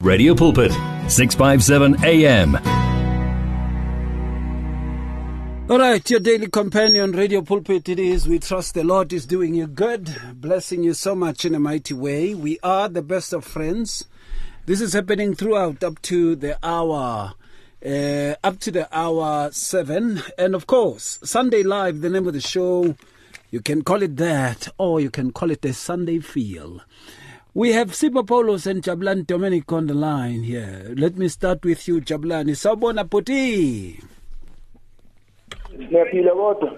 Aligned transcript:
Radio 0.00 0.34
Pulpit, 0.34 0.72
657 1.08 2.02
AM. 2.06 2.56
All 5.70 5.78
right, 5.78 6.10
your 6.10 6.20
daily 6.20 6.48
companion, 6.48 7.12
Radio 7.12 7.42
Pulpit, 7.42 7.86
it 7.86 7.98
is. 7.98 8.26
We 8.26 8.38
trust 8.38 8.72
the 8.72 8.82
Lord 8.82 9.12
is 9.12 9.26
doing 9.26 9.54
you 9.54 9.66
good, 9.66 10.16
blessing 10.32 10.82
you 10.82 10.94
so 10.94 11.14
much 11.14 11.44
in 11.44 11.54
a 11.54 11.60
mighty 11.60 11.92
way. 11.92 12.34
We 12.34 12.58
are 12.62 12.88
the 12.88 13.02
best 13.02 13.34
of 13.34 13.44
friends. 13.44 14.06
This 14.64 14.80
is 14.80 14.94
happening 14.94 15.34
throughout 15.34 15.84
up 15.84 16.00
to 16.02 16.34
the 16.34 16.58
hour, 16.62 17.34
uh, 17.84 18.34
up 18.42 18.58
to 18.60 18.70
the 18.70 18.88
hour 18.96 19.50
seven. 19.52 20.22
And 20.38 20.54
of 20.54 20.66
course, 20.66 21.18
Sunday 21.24 21.62
Live, 21.62 22.00
the 22.00 22.08
name 22.08 22.26
of 22.26 22.32
the 22.32 22.40
show. 22.40 22.96
You 23.50 23.60
can 23.60 23.82
call 23.82 24.02
it 24.02 24.16
that, 24.16 24.68
or 24.78 24.98
you 24.98 25.10
can 25.10 25.30
call 25.30 25.50
it 25.50 25.62
a 25.66 25.74
Sunday 25.74 26.20
Feel. 26.20 26.80
We 27.52 27.72
have 27.72 27.90
Sipho 27.90 28.24
Paulos 28.24 28.66
and 28.70 28.80
Jabulani 28.80 29.26
Dominic 29.26 29.72
on 29.72 29.88
the 29.88 29.94
line 29.94 30.44
here. 30.44 30.94
Let 30.96 31.16
me 31.16 31.26
start 31.26 31.64
with 31.64 31.88
you, 31.88 32.00
Jabulani. 32.00 32.54
Sawubona 32.54 33.04
Puti. 33.08 34.00
Siyaphila 35.88 36.32
kodwa. 36.32 36.76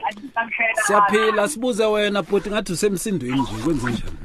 Siyaphila 0.86 1.48
sibuze 1.48 1.84
wena 1.84 2.22
Puti 2.22 2.50
ngathi 2.50 2.72
usemsindweni 2.72 3.40
nje 3.40 3.62
kwenze 3.64 3.86
njani? 3.90 4.16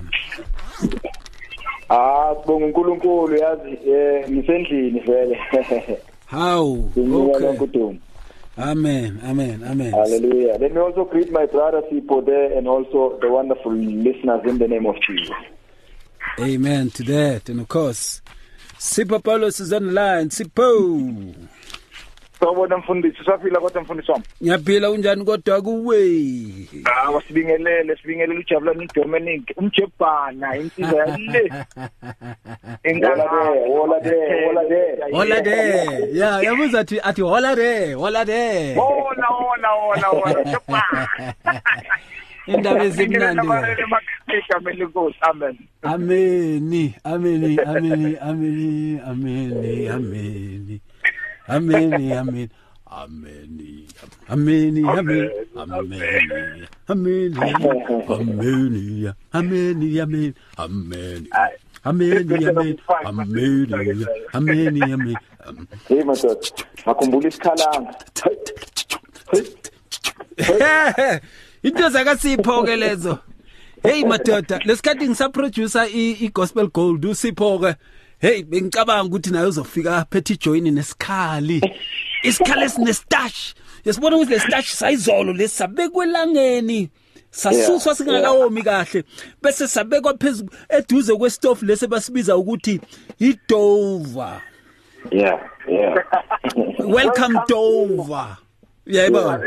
Ah, 1.90 2.36
sibonga 2.42 2.66
uNkulunkulu 2.66 3.38
yazi 3.38 3.78
eh 3.90 4.30
ngisendlini 4.30 5.00
vele. 5.00 5.40
Lonke 6.32 7.48
Okay. 7.60 8.00
Amen. 8.58 9.20
Amen. 9.24 9.64
Amen. 9.64 9.92
Hallelujah. 9.92 10.58
Let 10.60 10.74
me 10.74 10.80
also 10.80 11.06
greet 11.06 11.32
my 11.32 11.46
brother 11.46 11.82
Sipho 11.92 12.26
there 12.26 12.58
and 12.58 12.68
also 12.68 13.18
the 13.22 13.30
wonderful 13.30 13.74
listeners 13.74 14.42
in 14.46 14.58
the 14.58 14.68
name 14.68 14.86
of 14.86 14.96
Jesus. 15.02 15.36
Amen 16.40 16.92
to 16.92 17.04
that. 17.04 17.50
And 17.50 17.62
of 17.62 17.68
course, 17.68 18.22
Sipho 18.78 19.20
Paulos 19.22 19.60
is 19.60 19.74
on 19.74 19.88
the 19.88 19.92
line. 19.92 20.30
Sipho. 20.30 21.36
Sawubona 22.40 22.78
mfundisi 22.78 23.18
saphila 23.26 23.60
kodwa 23.60 23.82
mfundisi 23.82 24.12
wami. 24.12 24.24
Ngiyaphila 24.44 24.92
unjani 24.92 25.26
kodwa 25.26 25.62
kuwe? 25.62 26.52
Ah 26.86 27.10
wasibingelele 27.12 27.96
sibingelele 27.96 28.40
ujabulani 28.40 28.90
Dominic 28.96 29.54
umjebhana 29.58 30.58
insizwa 30.58 31.00
yale. 31.00 31.52
Wola 32.84 32.84
there, 32.84 33.70
wola 33.70 34.00
there, 34.00 34.46
wola 34.48 34.64
there. 34.70 35.12
Hola 35.12 35.42
there. 35.42 36.10
Yeah, 36.14 36.44
yabuza 36.44 36.80
athi 36.80 37.00
athi 37.00 37.22
hola 37.22 37.56
there, 37.56 37.94
hola 37.96 38.26
there. 38.26 38.76
Hola 38.76 39.26
hola 39.28 39.68
hola 39.68 40.08
hola 40.08 40.40
ujebhana. 40.40 41.10
indaba 42.48 42.84
ezimnandi 42.86 43.48
igameni 44.38 44.80
lenkosi 44.80 45.20
amen 45.30 45.56
amen 45.84 46.94
amen 47.04 47.60
amen 47.72 48.18
amen 48.30 49.00
amen 49.10 49.90
amen 49.90 50.80
amen 51.50 52.12
amen 52.18 52.50
Amen. 52.90 53.90
Amen. 54.88 54.88
Amen. 54.88 55.20
Amen. 55.58 55.98
Amen. 56.88 57.38
Amen. 57.38 57.38
Amen. 57.38 57.88
Amen. 60.66 61.28
Amen. 61.86 62.24
Amen. 63.06 63.72
Amen. 63.86 64.18
Amen. 64.34 65.20
Amen. 65.48 65.68
Hey 65.88 66.04
madod, 66.04 66.40
akhumbula 66.86 67.28
isikhalanga. 67.28 67.92
Into 71.64 71.90
zakasipho 71.90 72.64
ke 72.66 72.76
lezo. 72.76 73.20
Hey 73.84 74.04
madoda 74.04 74.60
lesikhathi 74.66 75.08
ngisaproducer 75.08 75.88
i-gospel 76.22 76.68
gold 76.68 77.06
usipho 77.06 77.60
ke? 77.60 77.76
Hey 78.20 78.44
bengicabanga 78.44 79.10
ukuthi 79.10 79.32
naye 79.32 79.46
uzofika 79.46 80.06
phethe 80.12 80.34
ijoyini 80.34 80.72
nesikhali. 80.72 81.62
Isikhali 82.24 82.66
esinestash 82.66 83.56
yasibona 83.86 84.18
ukuthi 84.18 84.32
lestash 84.32 84.74
sayizolo 84.74 85.34
lesabekwe 85.34 86.06
elangeni 86.06 86.90
sasuswa 87.32 87.96
singakawomi 87.96 88.64
kahle. 88.64 89.04
Bese 89.42 89.68
sabekwa 89.68 90.18
phezulu 90.18 90.50
eduze 90.70 91.16
kwestove 91.16 91.66
lese 91.66 91.88
basibiza 91.88 92.38
ukuthi 92.38 92.82
idova 93.20 94.42
Yeah, 95.12 95.40
yeah. 95.70 95.96
welcome 96.80 97.40
dover. 97.48 98.38
Yayibona 98.88 99.40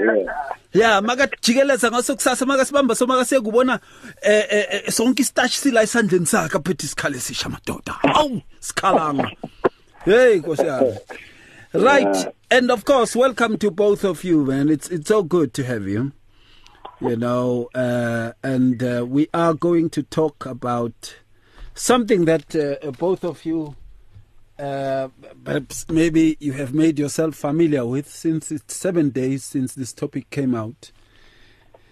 Yeah. 0.73 0.93
ya 0.95 1.01
makajikeleza 1.03 1.91
ngaso 1.91 2.15
kusasa 2.15 2.47
makasibamba 2.47 2.95
so 2.95 3.07
makasiyekubona 3.07 3.81
eh, 4.23 4.47
eh, 4.51 4.67
eh, 4.71 4.93
sonke 4.93 5.23
istash 5.23 5.57
sila 5.59 5.83
esandleni 5.83 6.27
sakhe 6.27 6.57
aphethe 6.59 6.87
isikhali 6.87 7.17
esisha 7.19 7.49
madoda 7.49 7.95
awu 8.03 8.41
sikhalanga. 8.61 9.31
Hey 10.05 10.39
nkosi 10.39 10.63
yami. 10.67 10.95
Right 11.73 12.29
and 12.51 12.71
of 12.71 12.85
course 12.85 13.17
welcome 13.17 13.59
to 13.59 13.71
both 13.71 14.05
of 14.05 14.25
you 14.25 14.45
man. 14.45 14.69
It's 14.69 14.89
it's 14.91 15.09
so 15.09 15.23
good 15.23 15.53
to 15.55 15.65
have 15.65 15.89
you 15.89 16.13
you 17.01 17.17
know 17.17 17.69
uh, 17.75 18.33
and 18.43 18.83
uh, 18.83 19.05
we 19.09 19.29
are 19.35 19.55
going 19.55 19.91
to 19.91 20.03
talk 20.03 20.47
about 20.47 21.15
something 21.75 22.27
that 22.27 22.55
uh, 22.55 22.91
both 22.93 23.25
of 23.25 23.45
you 23.45 23.75
uh, 24.61 25.09
perhaps 25.43 25.89
maybe 25.89 26.37
you 26.39 26.53
have 26.53 26.75
made 26.75 26.99
yourself 26.99 27.35
familiar 27.35 27.87
with 27.87 28.09
since 28.09 28.53
it's 28.53 28.77
seven 28.77 29.09
days 29.11 29.43
since 29.43 29.75
this 29.75 29.93
topic 29.93 30.29
came 30.31 30.55
out. 30.55 30.93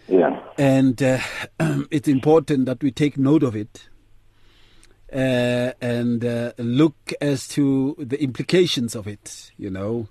Yeah. 0.06 0.40
And 0.58 1.02
uh, 1.02 1.18
it's 1.90 2.08
important 2.08 2.66
that 2.66 2.82
we 2.82 2.90
take 2.90 3.16
note 3.16 3.42
of 3.42 3.56
it 3.56 3.88
uh, 5.12 5.72
and 5.80 6.24
uh, 6.24 6.52
look 6.58 7.12
as 7.20 7.48
to 7.48 7.96
the 7.98 8.22
implications 8.22 8.94
of 8.94 9.06
it, 9.06 9.50
you 9.56 9.70
know, 9.70 10.08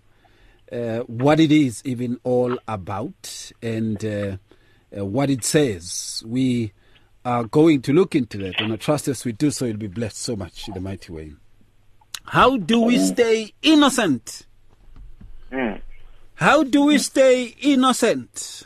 uh, 0.71 0.99
what 1.01 1.39
it 1.39 1.51
is 1.51 1.81
even 1.85 2.19
all 2.23 2.57
about 2.67 3.51
and 3.61 4.03
uh, 4.03 4.37
uh, 4.97 5.05
what 5.05 5.29
it 5.29 5.43
says. 5.43 6.23
We 6.25 6.73
are 7.23 7.43
going 7.43 7.81
to 7.83 7.93
look 7.93 8.15
into 8.15 8.37
that, 8.39 8.59
and 8.61 8.73
I 8.73 8.77
trust 8.77 9.07
as 9.07 9.25
we 9.25 9.31
do 9.31 9.51
so, 9.51 9.65
you'll 9.65 9.77
be 9.77 9.87
blessed 9.87 10.17
so 10.17 10.35
much 10.35 10.67
in 10.67 10.73
the 10.73 10.81
mighty 10.81 11.11
way. 11.11 11.33
How 12.27 12.57
do 12.57 12.81
we 12.81 12.99
stay 12.99 13.53
innocent? 13.61 14.45
Mm. 15.49 15.81
How 16.35 16.63
do 16.63 16.83
we 16.83 16.97
stay 16.97 17.55
innocent? 17.61 18.63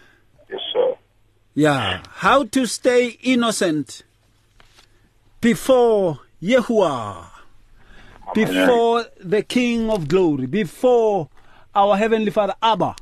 Yes 0.50 0.60
sir. 0.74 0.96
Yeah, 1.54 2.02
how 2.10 2.46
to 2.46 2.66
stay 2.66 3.20
innocent 3.22 4.02
before 5.42 6.20
Yahuwah, 6.42 7.26
before 8.34 9.06
the 9.20 9.44
King 9.44 9.92
of 9.92 10.08
Glory, 10.08 10.48
before 10.48 11.30
our 11.76 11.96
Heavenly 11.98 12.32
Father 12.32 12.56
Abba. 12.64 12.96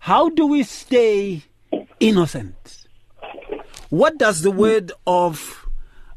How 0.00 0.28
do 0.28 0.46
we 0.46 0.64
stay 0.64 1.44
innocent? 2.00 2.88
What 3.90 4.18
does 4.18 4.42
the 4.42 4.50
word 4.50 4.90
of 5.06 5.68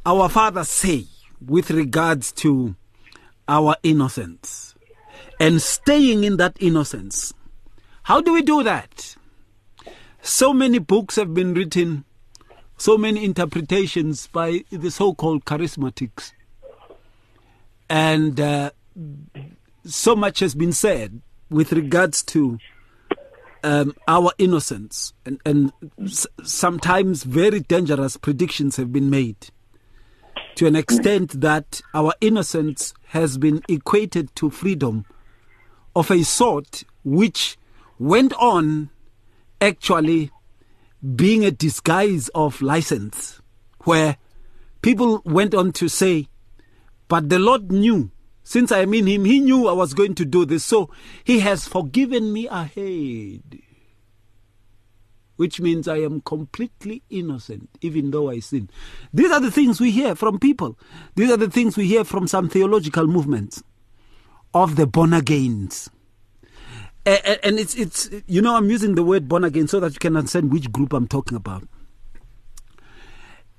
our 0.04 0.30
Father 0.30 0.64
say 0.64 1.06
with 1.46 1.70
regards 1.70 2.32
to 2.32 2.76
our 3.48 3.76
innocence 3.84 4.76
and 5.40 5.62
staying 5.62 6.24
in 6.24 6.38
that 6.38 6.58
innocence? 6.60 7.34
How 8.04 8.22
do 8.22 8.34
we 8.34 8.42
do 8.42 8.64
that? 8.64 9.16
So 10.22 10.54
many 10.54 10.80
books 10.80 11.16
have 11.16 11.34
been 11.34 11.54
written, 11.54 12.06
so 12.78 12.98
many 12.98 13.24
interpretations 13.24 14.28
by 14.28 14.64
the 14.72 14.92
so 14.92 15.14
called 15.14 15.46
charismatics. 15.46 16.32
And 17.90 18.40
uh, 18.40 18.72
so 19.86 20.16
much 20.16 20.40
has 20.40 20.54
been 20.54 20.74
said 20.74 21.22
with 21.50 21.72
regards 21.72 22.24
to 22.24 22.60
um, 23.64 23.96
our 24.08 24.32
innocence. 24.38 25.14
And, 25.26 25.40
and 25.46 25.72
s- 26.04 26.28
sometimes 26.44 27.24
very 27.24 27.62
dangerous 27.62 28.18
predictions 28.18 28.76
have 28.76 28.92
been 28.92 29.10
made 29.10 29.50
to 30.56 30.66
an 30.66 30.76
extent 30.76 31.40
that 31.40 31.82
our 31.94 32.14
innocence 32.20 32.94
has 33.08 33.38
been 33.38 33.62
equated 33.68 34.36
to 34.36 34.50
freedom 34.50 35.06
of 35.96 36.12
a 36.12 36.24
sort 36.24 36.84
which 37.04 37.58
went 38.00 38.34
on 38.34 38.90
actually 39.62 40.32
being 41.16 41.46
a 41.46 41.52
disguise 41.52 42.30
of 42.30 42.62
license, 42.62 43.42
where 43.84 44.18
people 44.82 45.22
went 45.26 45.54
on 45.54 45.72
to 45.74 45.88
say, 45.88 46.28
But 47.08 47.30
the 47.30 47.40
Lord 47.40 47.72
knew, 47.72 48.12
since 48.44 48.72
I 48.72 48.82
in 48.82 49.08
Him, 49.08 49.26
He 49.26 49.40
knew 49.40 49.68
I 49.68 49.74
was 49.74 49.94
going 49.94 50.16
to 50.16 50.26
do 50.26 50.46
this, 50.46 50.66
so 50.66 50.90
He 51.24 51.40
has 51.40 51.68
forgiven 51.68 52.34
me 52.34 52.48
ahead. 52.48 53.67
Which 55.38 55.62
means 55.62 55.88
I 55.88 55.98
am 55.98 56.22
completely 56.22 57.04
innocent, 57.10 57.70
even 57.82 58.12
though 58.12 58.30
I 58.30 58.40
sin. 58.40 58.70
These 59.14 59.32
are 59.32 59.40
the 59.40 59.52
things 59.52 59.80
we 59.80 59.92
hear 59.92 60.16
from 60.16 60.40
people. 60.40 60.78
These 61.16 61.32
are 61.32 61.38
the 61.38 61.50
things 61.50 61.78
we 61.78 61.88
hear 61.88 62.04
from 62.04 62.28
some 62.28 62.50
theological 62.50 63.08
movements 63.08 63.64
of 64.54 64.76
the 64.76 64.88
born 64.88 65.14
agains. 65.14 65.90
And 67.06 67.58
it's 67.58 67.76
it's 67.76 68.10
you 68.28 68.42
know 68.42 68.56
I'm 68.56 68.70
using 68.70 68.96
the 68.96 69.04
word 69.04 69.30
born 69.30 69.46
again 69.46 69.68
so 69.68 69.80
that 69.80 69.94
you 69.94 70.00
can 70.00 70.18
understand 70.18 70.52
which 70.52 70.72
group 70.72 70.92
I'm 70.92 71.08
talking 71.08 71.38
about. 71.38 71.64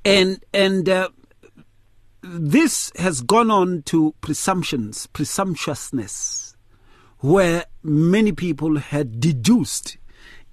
And 0.04 0.44
and 0.52 0.88
uh, 0.88 1.08
this 2.22 2.92
has 2.96 3.22
gone 3.22 3.50
on 3.50 3.82
to 3.82 4.14
presumptions, 4.20 5.06
presumptuousness, 5.06 6.56
where 7.20 7.64
many 7.82 8.32
people 8.32 8.76
had 8.76 9.18
deduced 9.20 9.96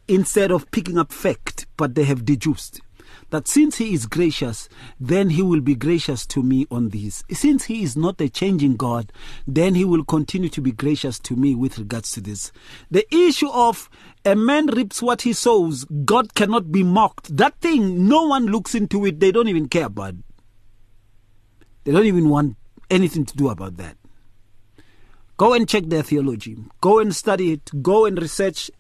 instead 0.08 0.52
of 0.52 0.70
picking 0.72 0.98
up 0.98 1.12
fact, 1.12 1.66
but 1.78 1.96
they 1.96 2.04
have 2.04 2.26
deduced 2.26 2.82
that 3.30 3.48
since 3.48 3.78
he 3.78 3.94
is 3.94 4.06
gracious, 4.06 4.70
then 5.00 5.32
he 5.32 5.42
will 5.42 5.62
be 5.62 5.76
gracious 5.76 6.26
to 6.28 6.44
me 6.44 6.66
on 6.70 6.90
these. 6.90 7.24
Since 7.32 7.66
he 7.66 7.84
is 7.84 7.98
not 7.98 8.22
a 8.22 8.30
changing 8.30 8.76
God, 8.76 9.12
then 9.48 9.76
he 9.76 9.84
will 9.84 10.04
continue 10.04 10.50
to 10.50 10.62
be 10.62 10.72
gracious 10.72 11.20
to 11.20 11.36
me 11.36 11.56
with 11.56 11.78
regards 11.78 12.12
to 12.14 12.22
this. 12.22 12.52
The 12.92 13.06
issue 13.14 13.50
of 13.50 13.90
a 14.24 14.36
man 14.36 14.68
reaps 14.68 15.02
what 15.02 15.24
he 15.24 15.34
sows, 15.34 15.86
God 16.06 16.34
cannot 16.34 16.72
be 16.72 16.84
mocked. 16.84 17.36
That 17.36 17.60
thing, 17.60 18.08
no 18.08 18.24
one 18.24 18.46
looks 18.46 18.76
into 18.76 19.06
it, 19.06 19.20
they 19.20 19.32
don't 19.32 19.48
even 19.48 19.68
care 19.68 19.88
about. 19.88 20.16
They 21.84 21.92
don't 21.92 22.06
even 22.06 22.30
want 22.30 22.58
anything 22.90 23.26
to 23.26 23.36
do 23.36 23.50
about 23.50 23.78
that. 23.78 23.98
Go 25.38 25.54
and 25.54 25.68
check 25.68 25.84
their 25.88 26.04
theology. 26.04 26.58
Go 26.80 27.00
and 27.00 27.14
study 27.14 27.52
it. 27.52 27.84
Go 27.84 28.06
and 28.06 28.20
research 28.20 28.72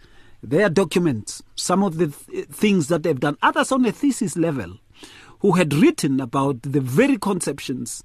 their 0.49 0.69
documents, 0.69 1.43
some 1.55 1.83
of 1.83 1.97
the 1.97 2.07
th- 2.07 2.47
things 2.47 2.87
that 2.87 3.03
they've 3.03 3.19
done, 3.19 3.37
others 3.41 3.71
on 3.71 3.85
a 3.85 3.91
thesis 3.91 4.37
level, 4.37 4.77
who 5.39 5.53
had 5.53 5.73
written 5.73 6.19
about 6.19 6.61
the 6.61 6.81
very 6.81 7.17
conceptions 7.17 8.03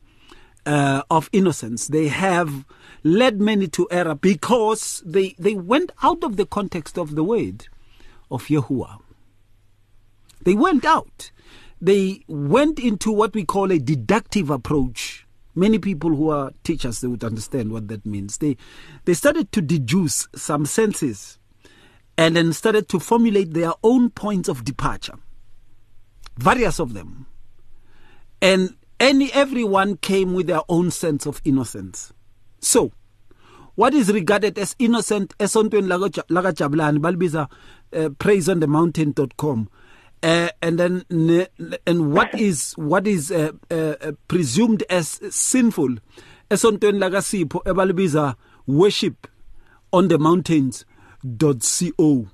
uh, 0.66 1.02
of 1.10 1.30
innocence. 1.32 1.88
They 1.88 2.08
have 2.08 2.64
led 3.02 3.40
many 3.40 3.66
to 3.68 3.88
error 3.90 4.14
because 4.14 5.02
they, 5.06 5.34
they 5.38 5.54
went 5.54 5.92
out 6.02 6.22
of 6.22 6.36
the 6.36 6.46
context 6.46 6.98
of 6.98 7.14
the 7.14 7.24
word 7.24 7.68
of 8.30 8.46
Yahuwah. 8.46 9.00
They 10.42 10.54
went 10.54 10.84
out. 10.84 11.30
They 11.80 12.24
went 12.28 12.78
into 12.78 13.10
what 13.10 13.34
we 13.34 13.44
call 13.44 13.72
a 13.72 13.78
deductive 13.78 14.50
approach. 14.50 15.26
Many 15.54 15.78
people 15.78 16.10
who 16.14 16.30
are 16.30 16.52
teachers 16.62 17.00
they 17.00 17.08
would 17.08 17.24
understand 17.24 17.72
what 17.72 17.88
that 17.88 18.06
means. 18.06 18.38
They 18.38 18.56
they 19.04 19.14
started 19.14 19.50
to 19.52 19.60
deduce 19.60 20.28
some 20.34 20.64
senses 20.64 21.39
and 22.20 22.36
then 22.36 22.52
started 22.52 22.86
to 22.86 23.00
formulate 23.00 23.54
their 23.54 23.72
own 23.82 24.10
points 24.10 24.50
of 24.50 24.62
departure. 24.62 25.14
Various 26.36 26.78
of 26.78 26.92
them. 26.92 27.26
And 28.42 28.76
any 29.00 29.32
everyone 29.32 29.96
came 29.96 30.34
with 30.34 30.46
their 30.46 30.60
own 30.68 30.90
sense 30.90 31.24
of 31.24 31.40
innocence. 31.46 32.12
So, 32.60 32.92
what 33.74 33.94
is 33.94 34.12
regarded 34.12 34.58
as 34.58 34.76
innocent 34.78 35.36
esontweni 35.38 35.88
laka 35.88 36.52
Jabulani 36.52 36.98
balibiza 36.98 37.48
uh, 37.94 38.10
praiseonthemountain.com 38.10 39.70
uh, 40.22 40.48
and 40.60 40.78
then 40.78 41.04
and 41.86 42.12
what 42.12 42.38
is 42.38 42.74
what 42.74 43.06
is 43.06 43.32
uh, 43.32 43.52
uh, 43.70 44.12
presumed 44.28 44.84
as 44.90 45.20
sinful 45.30 45.96
esontweni 46.50 46.98
laka 47.00 47.22
Sipho 47.22 47.62
ebalibiza 47.64 48.36
worship 48.66 49.26
on 49.90 50.08
the 50.08 50.18
mountains 50.18 50.84
co. 51.22 52.26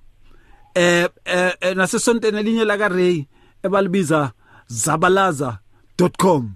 Eh 0.74 1.08
eh 1.24 1.74
nasesontweni 1.74 2.38
elinye 2.38 2.64
laka 2.64 2.88
Ray 2.88 3.26
ebalibiza 3.62 4.32
zabalaza.com 4.68 6.54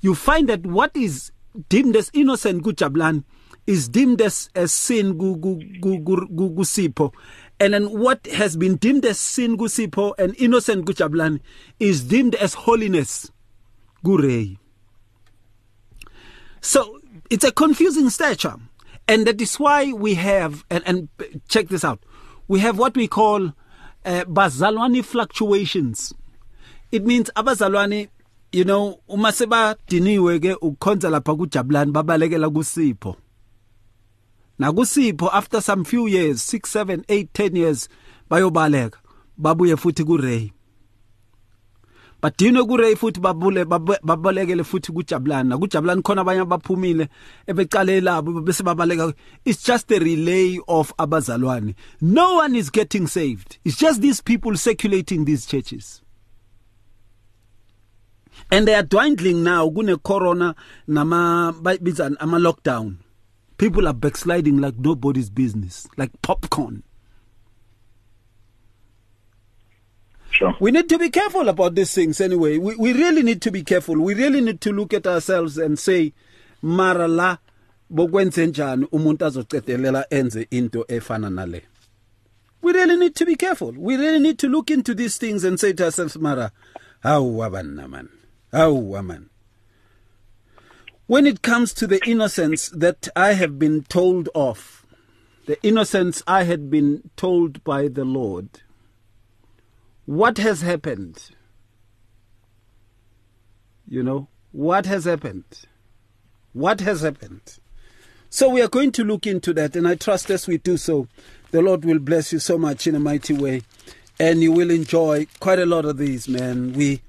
you 0.00 0.14
find 0.14 0.48
that 0.48 0.66
what 0.66 0.96
is 0.96 1.32
deemed 1.68 1.96
as 1.96 2.10
innocent 2.14 2.62
kuJabulani 2.62 3.24
is 3.66 3.88
deemed 3.88 4.22
as, 4.22 4.48
as 4.54 4.72
sin 4.72 5.18
kusipho. 5.18 7.12
And 7.60 7.74
then 7.74 7.84
what 7.86 8.26
has 8.28 8.56
been 8.56 8.76
deemed 8.76 9.04
as 9.04 9.18
sin 9.18 9.58
kusipho 9.58 10.14
and 10.18 10.34
innocent 10.38 10.86
kuJabulani 10.86 11.40
is 11.78 12.04
deemed 12.04 12.34
as 12.36 12.54
holiness 12.54 13.30
kuRay 14.04 14.56
so 16.60 17.00
it's 17.30 17.44
a 17.44 17.52
confusing 17.52 18.10
stature 18.10 18.54
and 19.08 19.26
that 19.26 19.40
is 19.40 19.58
why 19.58 19.92
we 19.92 20.14
have, 20.14 20.64
and, 20.70 20.84
and 20.86 21.08
check 21.48 21.68
this 21.68 21.82
out, 21.84 21.98
we 22.46 22.60
have 22.60 22.78
what 22.78 22.94
we 22.94 23.08
call 23.08 23.46
uh, 24.04 24.24
bazalwane 24.24 25.04
fluctuations. 25.04 26.14
It 26.92 27.04
means 27.04 27.30
abazalwane, 27.34 28.08
you 28.52 28.64
know, 28.64 29.00
uma 29.08 29.32
sebadiniwe 29.32 30.40
ke 30.40 30.54
ukukhonza 30.60 31.10
lapha 31.10 31.34
kuJabulani 31.34 31.92
babalekela 31.92 32.50
kusipho. 32.50 33.16
Na 34.58 34.72
kusipho 34.72 35.30
after 35.32 35.60
some 35.60 35.84
few 35.84 36.06
years, 36.06 36.42
6, 36.42 36.68
7, 36.70 37.04
8, 37.08 37.28
10 37.32 37.56
years 37.56 37.88
bayobaleka 38.30 38.98
babuye 39.38 39.76
futhi 39.76 40.04
kuRay. 40.04 40.52
Badinwe 42.22 42.64
kuray 42.64 42.96
futhi 42.96 43.20
babule 43.20 43.64
babalekele 43.64 44.64
futhi 44.64 44.92
kujabulani? 44.92 45.48
Nakujabulani 45.48 46.02
khona 46.02 46.20
abanye 46.20 46.40
abaphumile 46.40 47.08
ebeqale 47.46 48.00
labo 48.00 48.40
bese 48.40 49.14
it's 49.44 49.62
just 49.62 49.90
a 49.92 49.98
relay 49.98 50.58
of 50.68 50.92
abazalwane. 50.98 51.74
No 52.00 52.36
one 52.36 52.56
is 52.56 52.70
getting 52.70 53.06
saved. 53.06 53.58
It's 53.64 53.76
just 53.76 54.00
these 54.00 54.20
people 54.20 54.56
circulating 54.56 55.24
these 55.24 55.46
churches. 55.46 56.02
And 58.50 58.66
they 58.66 58.74
are 58.74 58.82
dwindling 58.82 59.42
now 59.44 59.68
kune 59.70 59.96
corona 59.98 60.54
nama 60.86 61.54
biza 61.62 62.16
ama 62.20 62.38
lockdown 62.38 62.98
people 63.58 63.88
are 63.88 63.94
backsliding 63.94 64.58
like 64.58 64.78
nobody's 64.78 65.28
business 65.28 65.88
like 65.96 66.10
popcorn 66.22 66.82
Sure. 70.38 70.54
We 70.60 70.70
need 70.70 70.88
to 70.90 70.98
be 70.98 71.10
careful 71.10 71.48
about 71.48 71.74
these 71.74 71.92
things 71.92 72.20
anyway. 72.20 72.58
We, 72.58 72.76
we 72.76 72.92
really 72.92 73.24
need 73.24 73.42
to 73.42 73.50
be 73.50 73.64
careful. 73.64 73.98
We 73.98 74.14
really 74.14 74.40
need 74.40 74.60
to 74.60 74.72
look 74.72 74.94
at 74.94 75.04
ourselves 75.04 75.58
and 75.58 75.76
say, 75.76 76.12
mara 76.62 77.08
la 77.08 77.38
bokwenze 77.92 78.46
njani 78.46 78.86
umuntu 78.92 80.04
enze 80.10 80.46
into 80.50 80.84
efana. 80.88 81.60
We 82.62 82.72
really 82.72 82.96
need 82.96 83.16
to 83.16 83.26
be 83.26 83.34
careful. 83.34 83.72
We 83.72 83.96
really 83.96 84.20
need 84.20 84.38
to 84.38 84.48
look 84.48 84.70
into 84.70 84.94
these 84.94 85.18
things 85.18 85.42
and 85.42 85.58
say 85.58 85.72
to 85.72 85.86
ourselves, 85.86 86.16
mara, 86.16 86.52
hawa 87.02 87.50
banna 87.50 87.88
man. 87.88 88.08
Hawa 88.52 89.02
man. 89.02 89.30
When 91.08 91.26
it 91.26 91.42
comes 91.42 91.72
to 91.74 91.86
the 91.88 92.00
innocence 92.06 92.68
that 92.68 93.08
I 93.16 93.32
have 93.32 93.58
been 93.58 93.82
told 93.84 94.28
of, 94.36 94.86
the 95.46 95.60
innocence 95.66 96.22
I 96.28 96.44
had 96.44 96.70
been 96.70 97.10
told 97.16 97.64
by 97.64 97.88
the 97.88 98.04
Lord, 98.04 98.48
what 100.08 100.38
has 100.38 100.62
happened? 100.62 101.22
You 103.86 104.02
know, 104.02 104.28
what 104.52 104.86
has 104.86 105.04
happened? 105.04 105.44
What 106.54 106.80
has 106.80 107.02
happened? 107.02 107.58
So 108.30 108.48
we 108.48 108.62
are 108.62 108.68
going 108.68 108.90
to 108.92 109.04
look 109.04 109.26
into 109.26 109.52
that, 109.52 109.76
and 109.76 109.86
I 109.86 109.96
trust 109.96 110.30
as 110.30 110.46
we 110.46 110.56
do 110.56 110.78
so, 110.78 111.08
the 111.50 111.60
Lord 111.60 111.84
will 111.84 111.98
bless 111.98 112.32
you 112.32 112.38
so 112.38 112.56
much 112.56 112.86
in 112.86 112.94
a 112.94 112.98
mighty 112.98 113.34
way, 113.34 113.60
and 114.18 114.42
you 114.42 114.50
will 114.50 114.70
enjoy 114.70 115.26
quite 115.40 115.58
a 115.58 115.66
lot 115.66 115.84
of 115.84 115.98
these, 115.98 116.26
man. 116.26 116.72
We 116.72 117.02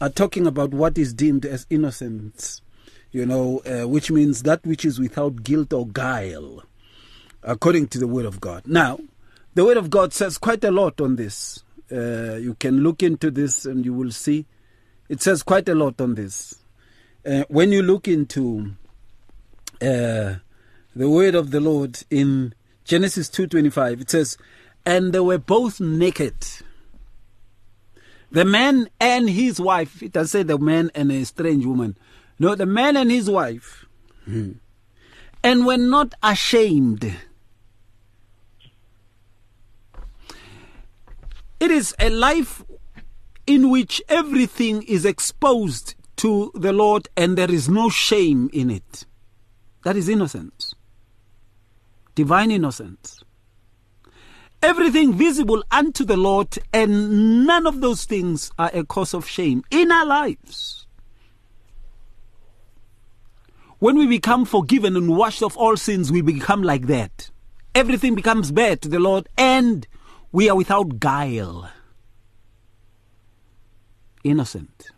are 0.00 0.10
talking 0.10 0.44
about 0.44 0.70
what 0.70 0.98
is 0.98 1.14
deemed 1.14 1.46
as 1.46 1.68
innocence, 1.70 2.62
you 3.12 3.26
know, 3.26 3.60
uh, 3.64 3.86
which 3.86 4.10
means 4.10 4.42
that 4.42 4.66
which 4.66 4.84
is 4.84 4.98
without 4.98 5.44
guilt 5.44 5.72
or 5.72 5.86
guile, 5.86 6.64
according 7.44 7.86
to 7.88 7.98
the 8.00 8.08
Word 8.08 8.26
of 8.26 8.40
God. 8.40 8.64
Now, 8.66 8.98
the 9.54 9.64
Word 9.64 9.76
of 9.76 9.88
God 9.88 10.12
says 10.12 10.36
quite 10.36 10.64
a 10.64 10.72
lot 10.72 11.00
on 11.00 11.14
this. 11.14 11.62
Uh, 11.92 12.36
you 12.36 12.54
can 12.54 12.82
look 12.82 13.02
into 13.02 13.30
this 13.30 13.64
and 13.64 13.84
you 13.84 13.92
will 13.92 14.12
see 14.12 14.46
it 15.10 15.20
says 15.20 15.42
quite 15.42 15.68
a 15.68 15.74
lot 15.74 16.00
on 16.00 16.14
this. 16.14 16.54
Uh, 17.26 17.42
when 17.48 17.72
you 17.72 17.82
look 17.82 18.06
into 18.06 18.76
uh, 19.82 20.36
the 20.94 21.10
word 21.10 21.34
of 21.34 21.50
the 21.50 21.58
Lord 21.58 22.04
in 22.10 22.54
Genesis 22.84 23.28
2:25, 23.28 24.00
it 24.00 24.08
says, 24.08 24.38
"And 24.86 25.12
they 25.12 25.18
were 25.18 25.38
both 25.38 25.80
naked." 25.80 26.34
The 28.30 28.44
man 28.44 28.88
and 29.00 29.28
his 29.28 29.60
wife. 29.60 30.00
It 30.00 30.12
does 30.12 30.30
say 30.30 30.44
the 30.44 30.58
man 30.58 30.92
and 30.94 31.10
a 31.10 31.24
strange 31.24 31.66
woman. 31.66 31.98
No, 32.38 32.54
the 32.54 32.64
man 32.64 32.96
and 32.96 33.10
his 33.10 33.28
wife, 33.28 33.86
hmm. 34.24 34.52
and 35.42 35.66
were 35.66 35.76
not 35.76 36.14
ashamed. 36.22 37.16
It 41.60 41.70
is 41.70 41.94
a 41.98 42.08
life 42.08 42.64
in 43.46 43.70
which 43.70 44.02
everything 44.08 44.82
is 44.84 45.04
exposed 45.04 45.94
to 46.16 46.50
the 46.54 46.72
Lord 46.72 47.08
and 47.16 47.36
there 47.36 47.50
is 47.50 47.68
no 47.68 47.90
shame 47.90 48.48
in 48.52 48.70
it. 48.70 49.04
That 49.84 49.96
is 49.96 50.08
innocence. 50.08 50.74
Divine 52.14 52.50
innocence. 52.50 53.22
Everything 54.62 55.14
visible 55.14 55.62
unto 55.70 56.04
the 56.04 56.18
Lord, 56.18 56.58
and 56.70 57.46
none 57.46 57.66
of 57.66 57.80
those 57.80 58.04
things 58.04 58.52
are 58.58 58.70
a 58.74 58.84
cause 58.84 59.14
of 59.14 59.26
shame 59.26 59.64
in 59.70 59.90
our 59.90 60.04
lives. 60.04 60.86
When 63.78 63.96
we 63.96 64.06
become 64.06 64.44
forgiven 64.44 64.96
and 64.98 65.16
washed 65.16 65.42
of 65.42 65.56
all 65.56 65.78
sins, 65.78 66.12
we 66.12 66.20
become 66.20 66.62
like 66.62 66.88
that. 66.88 67.30
Everything 67.74 68.14
becomes 68.14 68.52
bare 68.52 68.76
to 68.76 68.88
the 68.88 69.00
Lord, 69.00 69.28
and 69.38 69.86
we 70.32 70.48
are 70.48 70.56
without 70.56 71.00
guile, 71.00 71.70
innocent. 74.22 74.90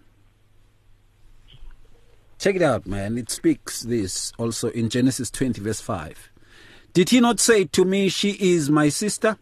Check 2.38 2.56
it 2.56 2.62
out, 2.62 2.86
man. 2.86 3.16
It 3.16 3.30
speaks 3.30 3.82
this 3.82 4.32
also 4.36 4.68
in 4.70 4.88
Genesis 4.88 5.30
20, 5.30 5.60
verse 5.60 5.80
5. 5.80 6.30
Did 6.92 7.10
he 7.10 7.20
not 7.20 7.40
say 7.40 7.64
to 7.66 7.84
me, 7.84 8.08
She 8.08 8.32
is 8.32 8.68
my 8.68 8.88
sister? 8.88 9.38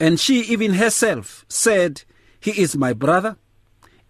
And 0.00 0.18
she, 0.18 0.40
even 0.40 0.74
herself, 0.74 1.44
said, 1.48 2.02
He 2.40 2.50
is 2.60 2.76
my 2.76 2.94
brother. 2.94 3.36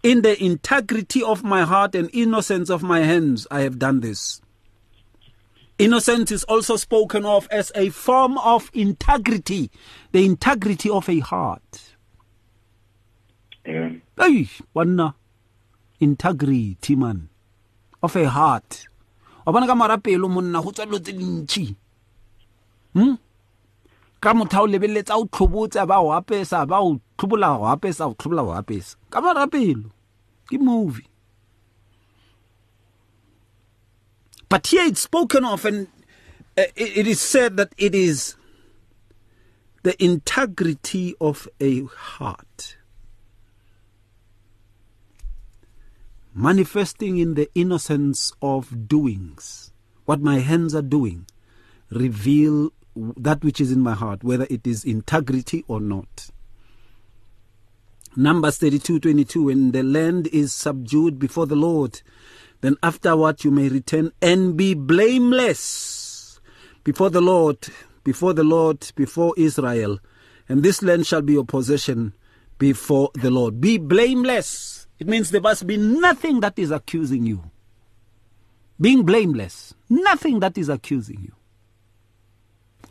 In 0.01 0.21
the 0.21 0.41
integrity 0.41 1.21
of 1.21 1.43
my 1.43 1.63
heart 1.63 1.95
and 1.95 2.09
innocence 2.13 2.69
of 2.69 2.81
my 2.81 3.01
hands, 3.01 3.45
I 3.51 3.61
have 3.61 3.77
done 3.77 3.99
this. 3.99 4.41
Innocence 5.77 6.31
is 6.31 6.43
also 6.45 6.77
spoken 6.77 7.25
of 7.25 7.49
as 7.51 7.71
a 7.75 7.89
form 7.89 8.37
of 8.37 8.71
integrity, 8.73 9.69
the 10.13 10.23
integrity 10.23 10.89
of 10.89 11.09
a 11.09 11.19
heart. 11.19 11.95
Yeah. 13.65 13.89
Hey, 14.17 14.47
wanna 14.73 15.15
integrity 15.99 16.95
man 16.95 17.27
of 18.01 18.15
a 18.15 18.29
heart. 18.29 18.87
Wa 19.45 19.51
bona 19.51 19.67
ka 19.67 19.75
marapelo 19.75 20.29
monna 20.29 20.61
go 20.61 20.71
tswa 20.71 20.85
dilo 20.85 20.99
tse 21.03 21.11
dintsi. 21.11 21.75
Hm? 22.93 23.19
Ka 24.21 24.33
motho 24.33 24.63
o 24.63 24.67
lebelletsa 24.67 25.19
o 25.19 25.25
tlhobotse 25.25 25.85
ba 25.85 25.99
o 25.99 26.15
apesa 26.15 26.65
ba 26.65 26.79
o 26.79 27.01
tlhobola 27.17 27.59
o 27.59 27.67
apesa 27.67 28.07
o 28.07 28.13
tlhobola 28.15 28.47
o 28.47 28.55
apesa. 28.55 28.95
Ka 29.09 29.19
marapelo. 29.19 29.91
Ke 30.47 30.57
movie. 30.57 31.03
But 34.49 34.67
here 34.67 34.85
it's 34.85 35.01
spoken 35.01 35.43
of, 35.43 35.65
and 35.65 35.87
uh, 36.57 36.63
it, 36.75 37.07
is 37.07 37.19
said 37.19 37.57
that 37.57 37.73
it 37.77 37.95
is 37.95 38.35
the 39.83 40.01
integrity 40.03 41.15
of 41.19 41.47
a 41.59 41.83
heart 41.85 42.77
manifesting 46.33 47.17
in 47.17 47.33
the 47.35 47.49
innocence 47.55 48.33
of 48.41 48.87
doings. 48.87 49.71
What 50.05 50.21
my 50.21 50.39
hands 50.39 50.75
are 50.75 50.81
doing 50.81 51.25
reveal 51.89 52.71
that 52.95 53.43
which 53.43 53.59
is 53.59 53.71
in 53.71 53.79
my 53.79 53.93
heart, 53.93 54.23
whether 54.23 54.45
it 54.49 54.67
is 54.67 54.83
integrity 54.83 55.63
or 55.67 55.79
not. 55.79 56.29
Numbers 58.15 58.57
32 58.57 58.99
22 58.99 59.43
When 59.43 59.71
the 59.71 59.83
land 59.83 60.27
is 60.27 60.53
subdued 60.53 61.19
before 61.19 61.45
the 61.45 61.55
Lord, 61.55 62.01
then 62.65 62.77
afterward 62.81 63.43
you 63.43 63.51
may 63.51 63.69
return 63.69 64.11
and 64.21 64.57
be 64.57 64.73
blameless 64.73 66.39
before 66.83 67.09
the 67.09 67.21
Lord, 67.21 67.57
before 68.03 68.33
the 68.33 68.43
Lord, 68.43 68.91
before 68.95 69.33
Israel, 69.37 69.99
and 70.49 70.63
this 70.63 70.81
land 70.81 71.05
shall 71.05 71.21
be 71.21 71.33
your 71.33 71.45
possession 71.45 72.13
before 72.57 73.11
the 73.13 73.29
Lord. 73.29 73.61
Be 73.61 73.77
blameless. 73.77 74.87
It 74.99 75.07
means 75.07 75.31
there 75.31 75.41
must 75.41 75.67
be 75.67 75.77
nothing 75.77 76.39
that 76.39 76.57
is 76.57 76.71
accusing 76.71 77.25
you. 77.25 77.43
Being 78.79 79.03
blameless, 79.03 79.73
nothing 79.89 80.39
that 80.39 80.57
is 80.57 80.69
accusing 80.69 81.21
you. 81.21 81.33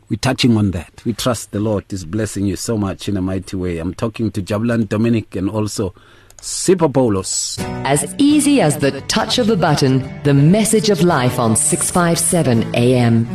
We're 0.07 0.17
touching 0.17 0.55
on 0.55 0.71
that. 0.71 1.03
We 1.03 1.13
trust 1.13 1.51
the 1.51 1.59
Lord 1.59 1.91
is 1.91 2.05
blessing 2.05 2.45
you 2.45 2.55
so 2.55 2.77
much 2.77 3.09
in 3.09 3.17
a 3.17 3.21
mighty 3.21 3.55
way. 3.57 3.79
I'm 3.79 3.93
talking 3.93 4.31
to 4.31 4.41
Jabulani 4.41 4.87
Dominic 4.87 5.35
and 5.35 5.49
also 5.49 5.95
Sipho 6.41 6.91
Paulos. 6.91 7.57
As 7.85 8.13
easy 8.17 8.61
as 8.61 8.77
the 8.77 9.01
touch 9.01 9.37
of 9.39 9.49
a 9.49 9.55
button, 9.55 10.21
the 10.23 10.33
message 10.33 10.89
of 10.89 11.01
life 11.01 11.39
on 11.39 11.55
657 11.55 12.75
AM. 12.75 13.25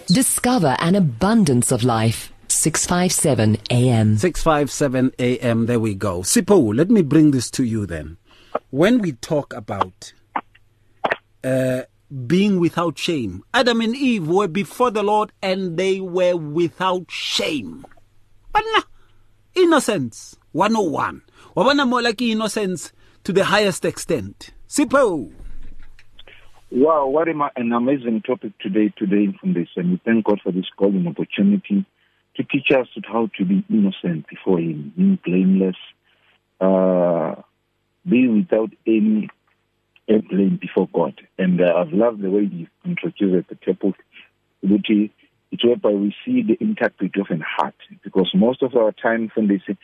Discover 0.08 0.78
an 0.80 0.96
abundance 0.96 1.74
of 1.74 1.84
life. 1.84 2.32
657 2.48 3.58
AM. 3.70 4.16
657 4.16 5.12
AM, 5.20 5.66
there 5.66 5.82
we 5.82 5.96
go. 5.96 6.22
Sipho, 6.22 6.74
let 6.74 6.90
me 6.90 7.02
bring 7.02 7.32
this 7.32 7.52
to 7.52 7.66
you 7.66 7.86
then. 7.86 8.16
When 8.70 9.00
we 9.00 9.12
talk 9.12 9.54
about 9.54 10.14
uh, 11.44 11.84
being 12.28 12.60
without 12.60 12.98
shame, 12.98 13.44
Adam 13.54 13.82
and 13.82 13.96
Eve 13.96 14.28
were 14.28 14.48
before 14.48 14.92
the 14.92 15.04
Lord 15.04 15.32
and 15.42 15.78
they 15.78 16.00
were 16.00 16.36
without 16.36 17.10
shame. 17.10 17.86
But 18.52 18.64
nah, 18.74 18.82
innocence 19.56 20.38
101. 20.52 21.22
Wabona 21.56 21.88
more 21.88 22.02
like 22.02 22.22
innocence 22.22 22.92
to 23.24 23.34
the 23.34 23.46
highest 23.46 23.86
extent. 23.86 24.52
Sipho. 24.68 25.32
Wow, 26.72 27.08
what 27.08 27.28
an 27.28 27.72
amazing 27.74 28.22
topic 28.22 28.58
today, 28.60 28.94
today 28.98 29.36
from 29.40 29.54
this. 29.54 29.68
And 29.76 29.92
we 29.92 30.02
thank 30.06 30.26
God 30.26 30.40
for 30.42 30.54
this 30.54 30.68
golden 30.78 31.06
opportunity 31.08 31.86
to 32.36 32.44
teach 32.44 32.72
us 32.72 32.88
how 33.04 33.30
to 33.38 33.46
be 33.46 33.64
innocent 33.70 34.28
before 34.30 34.60
Him, 34.60 34.94
being 34.96 35.20
blameless, 35.26 35.76
uh, 36.62 37.42
be 38.08 38.28
without 38.28 38.72
any 38.88 39.30
blame 40.20 40.58
before 40.62 40.90
God. 40.94 41.20
And 41.38 41.62
uh, 41.62 41.74
I've 41.76 41.94
loved 41.94 42.22
the 42.22 42.30
way 42.30 42.50
you 42.52 42.68
introduced 42.86 43.50
the 43.50 43.56
topic, 43.56 43.96
which 44.62 44.90
is 44.90 45.10
it's 45.52 45.66
whereby 45.66 45.90
we 45.90 46.16
see 46.26 46.44
the 46.44 46.58
integrity 46.62 47.20
of 47.20 47.28
an 47.30 47.42
heart. 47.42 47.76
Because 48.04 48.32
most 48.34 48.64
of 48.64 48.76
our 48.76 48.94
time, 48.94 49.30
when 49.36 49.48
they 49.48 49.62
say, 49.68 49.78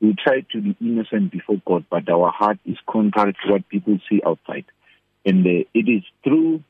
we 0.00 0.14
try 0.14 0.40
to 0.52 0.60
be 0.62 0.76
innocent 0.80 1.30
before 1.30 1.60
God, 1.66 1.84
but 1.90 2.08
our 2.08 2.30
heart 2.30 2.58
is 2.64 2.78
contrary 2.88 3.34
to 3.44 3.52
what 3.52 3.68
people 3.68 3.98
see 4.08 4.22
outside. 4.26 4.64
And 5.26 5.46
uh, 5.46 5.64
it 5.74 5.88
is 5.88 6.02
through 6.24 6.62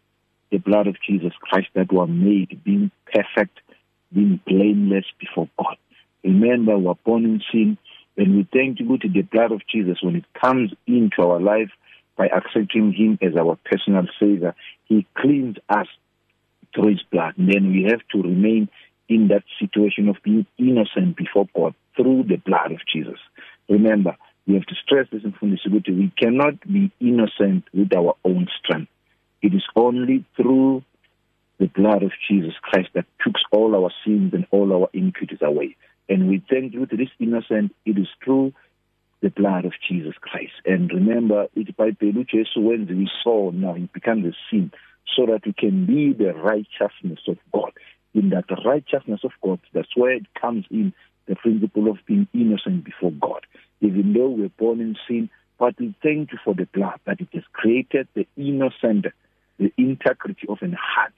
the 0.51 0.59
blood 0.59 0.89
of 0.89 0.97
Jesus 1.07 1.33
Christ 1.41 1.69
that 1.75 1.93
we 1.93 1.99
are 1.99 2.09
made 2.09 2.61
being 2.65 2.91
perfect, 3.07 3.61
being 4.13 4.41
blameless 4.47 5.05
before 5.21 5.49
God. 5.57 5.77
Remember, 6.25 6.77
we're 6.77 6.95
born 7.05 7.25
in 7.25 7.41
sin, 7.53 7.79
and 8.17 8.37
we 8.37 8.49
thank 8.53 8.81
you 8.81 8.99
to 8.99 9.09
the 9.09 9.23
blood 9.23 9.53
of 9.53 9.63
Jesus 9.73 9.99
when 10.03 10.17
it 10.17 10.25
comes 10.41 10.73
into 10.89 11.23
our 11.23 11.41
life 11.41 11.71
by 12.21 12.27
accepting 12.27 12.93
Him 12.93 13.19
as 13.23 13.35
our 13.35 13.59
personal 13.65 14.03
Savior. 14.21 14.55
He 14.85 15.07
cleans 15.17 15.57
us 15.71 15.87
through 16.75 16.91
His 16.91 17.03
blood. 17.11 17.33
Then 17.39 17.73
we 17.73 17.89
have 17.91 18.03
to 18.13 18.21
remain 18.21 18.69
in 19.09 19.29
that 19.29 19.43
situation 19.59 20.07
of 20.11 20.17
being 20.23 20.45
innocent 20.59 21.17
before 21.17 21.47
God 21.57 21.75
through 21.97 22.25
the 22.25 22.37
blood 22.37 22.73
of 22.73 22.81
Jesus. 22.93 23.19
Remember, 23.71 24.19
we 24.47 24.53
have 24.53 24.67
to 24.67 24.75
stress 24.85 25.07
this 25.11 25.23
in 25.25 25.33
Fundisiguti. 25.33 25.97
We 25.97 26.13
cannot 26.19 26.61
be 26.71 26.93
innocent 27.01 27.65
with 27.73 27.91
our 27.97 28.15
own 28.23 28.49
strength. 28.63 28.91
It 29.41 29.55
is 29.55 29.65
only 29.75 30.27
through 30.37 30.83
the 31.59 31.69
blood 31.69 32.03
of 32.03 32.13
Jesus 32.29 32.53
Christ 32.61 32.91
that 32.95 33.07
takes 33.25 33.41
all 33.51 33.75
our 33.75 33.91
sins 34.05 34.35
and 34.35 34.47
all 34.51 34.75
our 34.75 34.91
iniquities 34.93 35.39
away. 35.41 35.75
And 36.11 36.29
we 36.29 36.45
thank 36.51 36.75
you 36.75 36.85
to 36.85 36.97
this 36.99 37.09
innocent, 37.19 37.75
it 37.87 37.97
is 37.97 38.09
through 38.23 38.53
the 39.23 39.31
blood 39.31 39.65
of 39.65 39.73
Jesus 39.87 40.15
Christ. 40.21 40.53
And 40.65 40.91
remember, 40.91 41.49
it's 41.55 41.71
by 41.73 41.91
Peluches 41.91 42.49
when 42.57 42.87
we 42.87 43.11
saw 43.23 43.51
now 43.51 43.75
it 43.75 43.93
becomes 43.93 44.27
a 44.27 44.37
sin 44.51 44.73
so 45.15 45.27
that 45.27 45.45
we 45.45 45.53
can 45.53 45.87
be 45.87 46.13
the 46.13 46.33
righteousness 46.35 47.21
of 47.29 47.39
God. 47.53 47.73
In 48.15 48.31
that 48.31 48.47
righteousness 48.65 49.21
of 49.25 49.33
God, 49.43 49.61
that's 49.73 49.97
where 49.97 50.13
it 50.13 50.27
comes 50.41 50.65
in 50.71 50.93
the 51.27 51.37
principle 51.37 51.89
of 51.89 51.99
being 52.07 52.27
innocent 52.35 52.85
before 52.85 53.13
God. 53.13 53.47
Even 53.81 54.13
though 54.13 54.29
we're 54.29 54.49
born 54.49 54.81
in 54.81 54.97
sin, 55.07 55.31
but 55.59 55.79
we 55.79 55.95
thank 56.03 56.33
you 56.33 56.39
for 56.45 56.55
the 56.55 56.67
blood 56.73 56.99
that 57.05 57.21
it 57.21 57.29
has 57.35 57.45
created 57.53 58.09
the 58.15 58.27
innocent, 58.37 59.07
the 59.59 59.73
integrity 59.77 60.47
of 60.49 60.59
an 60.63 60.73
heart 60.73 61.13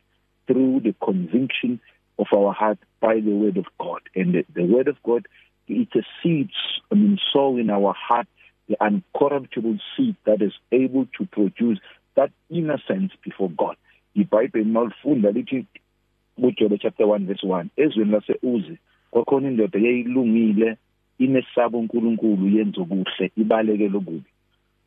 through 0.46 0.80
the 0.80 0.94
conviction 1.02 1.80
of 2.18 2.26
our 2.36 2.52
heart 2.52 2.78
by 3.00 3.14
the 3.14 3.30
word 3.30 3.56
of 3.56 3.66
God. 3.78 4.00
And 4.14 4.34
the, 4.34 4.44
the 4.54 4.64
word 4.64 4.88
of 4.88 4.96
God, 5.02 5.26
it's 5.72 5.94
a 5.96 6.02
seed, 6.22 6.50
I 6.90 6.94
mean, 6.94 7.18
sow 7.32 7.56
in 7.56 7.70
our 7.70 7.94
heart, 7.94 8.26
the 8.68 8.76
uncorruptible 8.80 9.80
seed 9.96 10.16
that 10.24 10.42
is 10.42 10.52
able 10.70 11.06
to 11.18 11.26
produce 11.26 11.78
that 12.14 12.30
innocence 12.50 13.12
before 13.24 13.50
God. 13.50 13.76
ibhayibheli 14.14 14.70
malifunda 14.70 15.30
lithi 15.30 15.64
kujobe 16.40 16.78
chapter 16.78 17.06
1 17.06 17.26
verse 17.26 17.46
1 17.46 17.66
ezweni 17.76 18.12
lase-uzi 18.12 18.78
kwakhona 19.10 19.48
indoda 19.48 19.78
yayilungile 19.78 20.76
inesabo 21.18 21.78
unkulunkulu 21.78 22.48
yenza 22.48 22.80
okuhle 22.80 23.32
ibalekele 23.36 23.96
okubi 23.96 24.30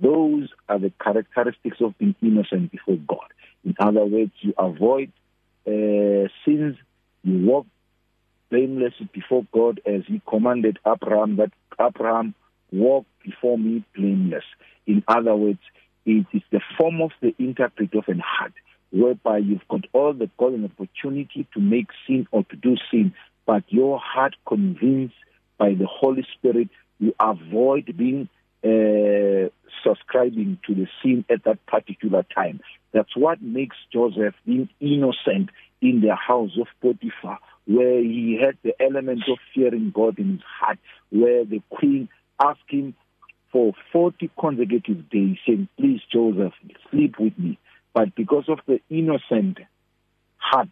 those 0.01 0.49
are 0.67 0.79
the 0.79 0.89
characteristics 1.03 1.81
of 1.81 1.93
being 1.99 2.15
innocent 2.21 2.71
before 2.71 2.97
god 2.97 3.29
in 3.65 3.73
other 3.79 4.03
words 4.03 4.33
you 4.43 4.53
avoid 4.57 5.09
uh, 5.65 6.29
sins 6.45 6.75
you 7.23 7.49
walk 7.51 7.65
blameless 8.49 8.93
before 9.13 9.45
God 9.51 9.81
as 9.85 10.01
he 10.07 10.21
commanded 10.27 10.79
Abraham 10.85 11.37
that 11.37 11.51
Abraham 11.79 12.35
walk 12.71 13.05
before 13.23 13.57
me 13.57 13.83
blameless. 13.95 14.43
In 14.87 15.03
other 15.07 15.35
words, 15.35 15.59
it 16.05 16.25
is 16.33 16.41
the 16.51 16.61
form 16.77 17.01
of 17.01 17.11
the 17.21 17.33
interpret 17.39 17.93
of 17.95 18.03
an 18.07 18.19
heart 18.19 18.53
whereby 18.91 19.39
you've 19.39 19.67
got 19.67 19.85
all 19.93 20.13
the 20.13 20.29
golden 20.37 20.65
opportunity 20.65 21.47
to 21.53 21.59
make 21.59 21.87
sin 22.07 22.27
or 22.31 22.43
to 22.45 22.55
do 22.55 22.75
sin, 22.91 23.13
but 23.45 23.63
your 23.67 23.99
heart 23.99 24.35
convinced 24.47 25.15
by 25.57 25.73
the 25.73 25.87
Holy 25.87 26.25
Spirit, 26.37 26.69
you 26.99 27.13
avoid 27.19 27.93
being 27.97 28.29
uh, 28.63 29.49
subscribing 29.83 30.57
to 30.65 30.73
the 30.73 30.87
sin 31.01 31.25
at 31.29 31.43
that 31.43 31.65
particular 31.65 32.25
time. 32.33 32.61
That's 32.93 33.15
what 33.15 33.41
makes 33.41 33.75
Joseph 33.91 34.35
being 34.45 34.69
innocent 34.79 35.49
in 35.81 36.01
the 36.01 36.15
house 36.15 36.51
of 36.59 36.67
Potiphar, 36.81 37.39
where 37.67 38.01
he 38.01 38.39
had 38.39 38.57
the 38.63 38.73
element 38.81 39.23
of 39.29 39.37
fearing 39.53 39.91
God 39.93 40.19
in 40.19 40.33
his 40.33 40.41
heart, 40.59 40.77
where 41.09 41.45
the 41.45 41.61
queen 41.69 42.09
asked 42.43 42.59
him 42.69 42.95
for 43.51 43.73
40 43.91 44.29
consecutive 44.39 45.09
days, 45.09 45.37
saying, 45.45 45.67
Please, 45.79 46.01
Joseph, 46.11 46.53
sleep 46.91 47.15
with 47.19 47.37
me. 47.39 47.57
But 47.93 48.13
because 48.15 48.45
of 48.49 48.59
the 48.67 48.81
innocent 48.89 49.59
heart, 50.37 50.69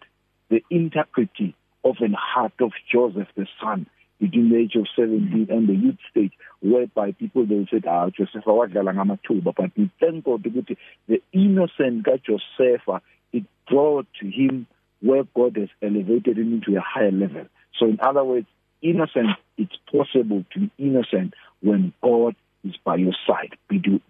the 0.50 0.62
integrity 0.69 1.55
of 1.83 1.95
an 2.00 2.13
heart 2.13 2.53
of 2.59 2.71
Joseph, 2.91 3.27
the 3.35 3.47
son, 3.62 3.88
between 4.19 4.50
the 4.50 4.57
age 4.57 4.75
of 4.75 4.88
17 4.95 5.47
and 5.50 5.67
the 5.67 5.73
youth 5.73 5.97
stage, 6.12 6.31
whereby 6.62 7.12
people 7.13 7.45
they 7.45 7.67
said, 7.69 7.85
ah, 7.88 8.09
Joseph, 8.09 8.45
wadlala 8.45 8.93
ngamathuba. 8.93 9.53
But 9.55 9.71
we 9.75 9.91
thank 10.00 10.25
God 10.25 10.43
the 10.43 11.21
innocent 11.31 12.05
ka 12.05 12.17
Joseph, 12.25 13.01
it 13.31 13.43
brought 13.67 14.07
to 14.21 14.29
him 14.29 14.67
where 15.03 15.24
God 15.36 15.57
has 15.57 15.69
elevated 15.81 16.38
him 16.38 16.53
into 16.53 16.77
a 16.77 16.81
higher 16.81 17.12
level. 17.12 17.45
So 17.77 17.88
in 17.88 18.00
other 18.01 18.24
words, 18.24 18.48
innocent, 18.81 19.27
it's 19.57 19.75
possible 19.91 20.45
to 20.53 20.60
be 20.60 20.72
innocent 20.77 21.33
when 21.62 21.93
God 22.01 22.36
is 22.63 22.75
by 22.86 22.95
your 22.95 23.13
side. 23.27 23.57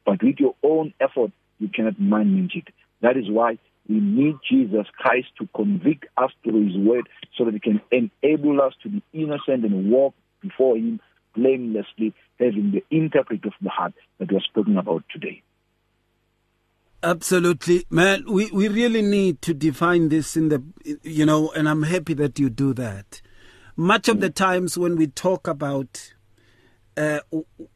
But 0.05 0.21
with 0.21 0.35
your 0.37 0.55
own 0.61 0.93
effort, 0.99 1.31
you 1.59 1.67
cannot 1.67 1.99
manage 1.99 2.55
it. 2.55 2.67
That 3.01 3.17
is 3.17 3.29
why 3.29 3.57
we 3.89 3.99
need 3.99 4.35
Jesus 4.49 4.85
Christ 4.95 5.27
to 5.39 5.49
convict 5.55 6.05
us 6.17 6.31
through 6.43 6.67
his 6.67 6.77
word 6.77 7.09
so 7.37 7.45
that 7.45 7.53
he 7.53 7.59
can 7.59 7.81
enable 7.91 8.61
us 8.61 8.73
to 8.83 8.89
be 8.89 9.03
innocent 9.13 9.65
and 9.65 9.91
walk 9.91 10.13
before 10.41 10.77
him 10.77 10.99
blamelessly, 11.35 12.13
having 12.39 12.71
the 12.71 12.83
interpret 12.95 13.43
of 13.45 13.53
the 13.61 13.69
heart 13.69 13.93
that 14.19 14.31
we 14.31 14.37
are 14.37 14.41
speaking 14.41 14.77
about 14.77 15.03
today. 15.11 15.41
Absolutely, 17.03 17.85
man. 17.89 18.23
We 18.27 18.49
we 18.51 18.69
really 18.69 19.01
need 19.01 19.41
to 19.43 19.53
define 19.53 20.09
this 20.09 20.37
in 20.37 20.49
the 20.49 20.63
you 21.03 21.25
know, 21.25 21.51
and 21.51 21.67
I'm 21.67 21.83
happy 21.83 22.13
that 22.15 22.39
you 22.39 22.49
do 22.49 22.73
that. 22.75 23.21
Much 23.75 24.07
of 24.07 24.21
the 24.21 24.29
times 24.29 24.77
when 24.77 24.95
we 24.95 25.07
talk 25.07 25.47
about 25.47 26.13
uh, 26.95 27.19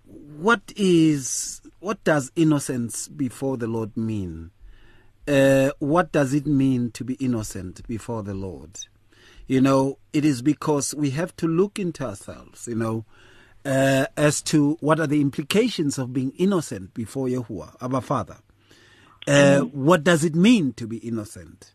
what 0.02 0.62
is 0.78 1.62
what 1.80 2.02
does 2.04 2.32
innocence 2.36 3.08
before 3.10 3.58
the 3.58 3.68
Lord 3.68 3.98
mean? 3.98 4.52
uh, 5.28 5.72
what 5.80 6.12
does 6.12 6.34
it 6.34 6.48
mean 6.48 6.92
to 6.92 7.04
be 7.04 7.16
innocent 7.16 7.86
before 7.88 8.24
the 8.24 8.34
Lord? 8.34 8.80
You 9.48 9.62
know, 9.62 9.98
it 10.14 10.26
is 10.26 10.42
because 10.42 10.96
we 10.96 11.12
have 11.12 11.36
to 11.38 11.48
look 11.48 11.80
into 11.80 12.06
ourselves, 12.06 12.68
you 12.68 12.76
know, 12.76 13.06
uh, 13.66 14.08
as 14.16 14.42
to 14.44 14.78
what 14.80 15.00
are 15.00 15.08
the 15.08 15.22
implications 15.22 15.98
of 15.98 16.14
being 16.14 16.32
innocent 16.38 16.94
before 16.94 17.28
Yahuwah, 17.28 17.76
our 17.82 18.02
Father. 18.02 18.38
Uh, 19.28 19.62
what 19.62 20.04
does 20.04 20.24
it 20.24 20.36
mean 20.36 20.74
to 20.74 20.88
be 20.88 20.98
innocent? 20.98 21.74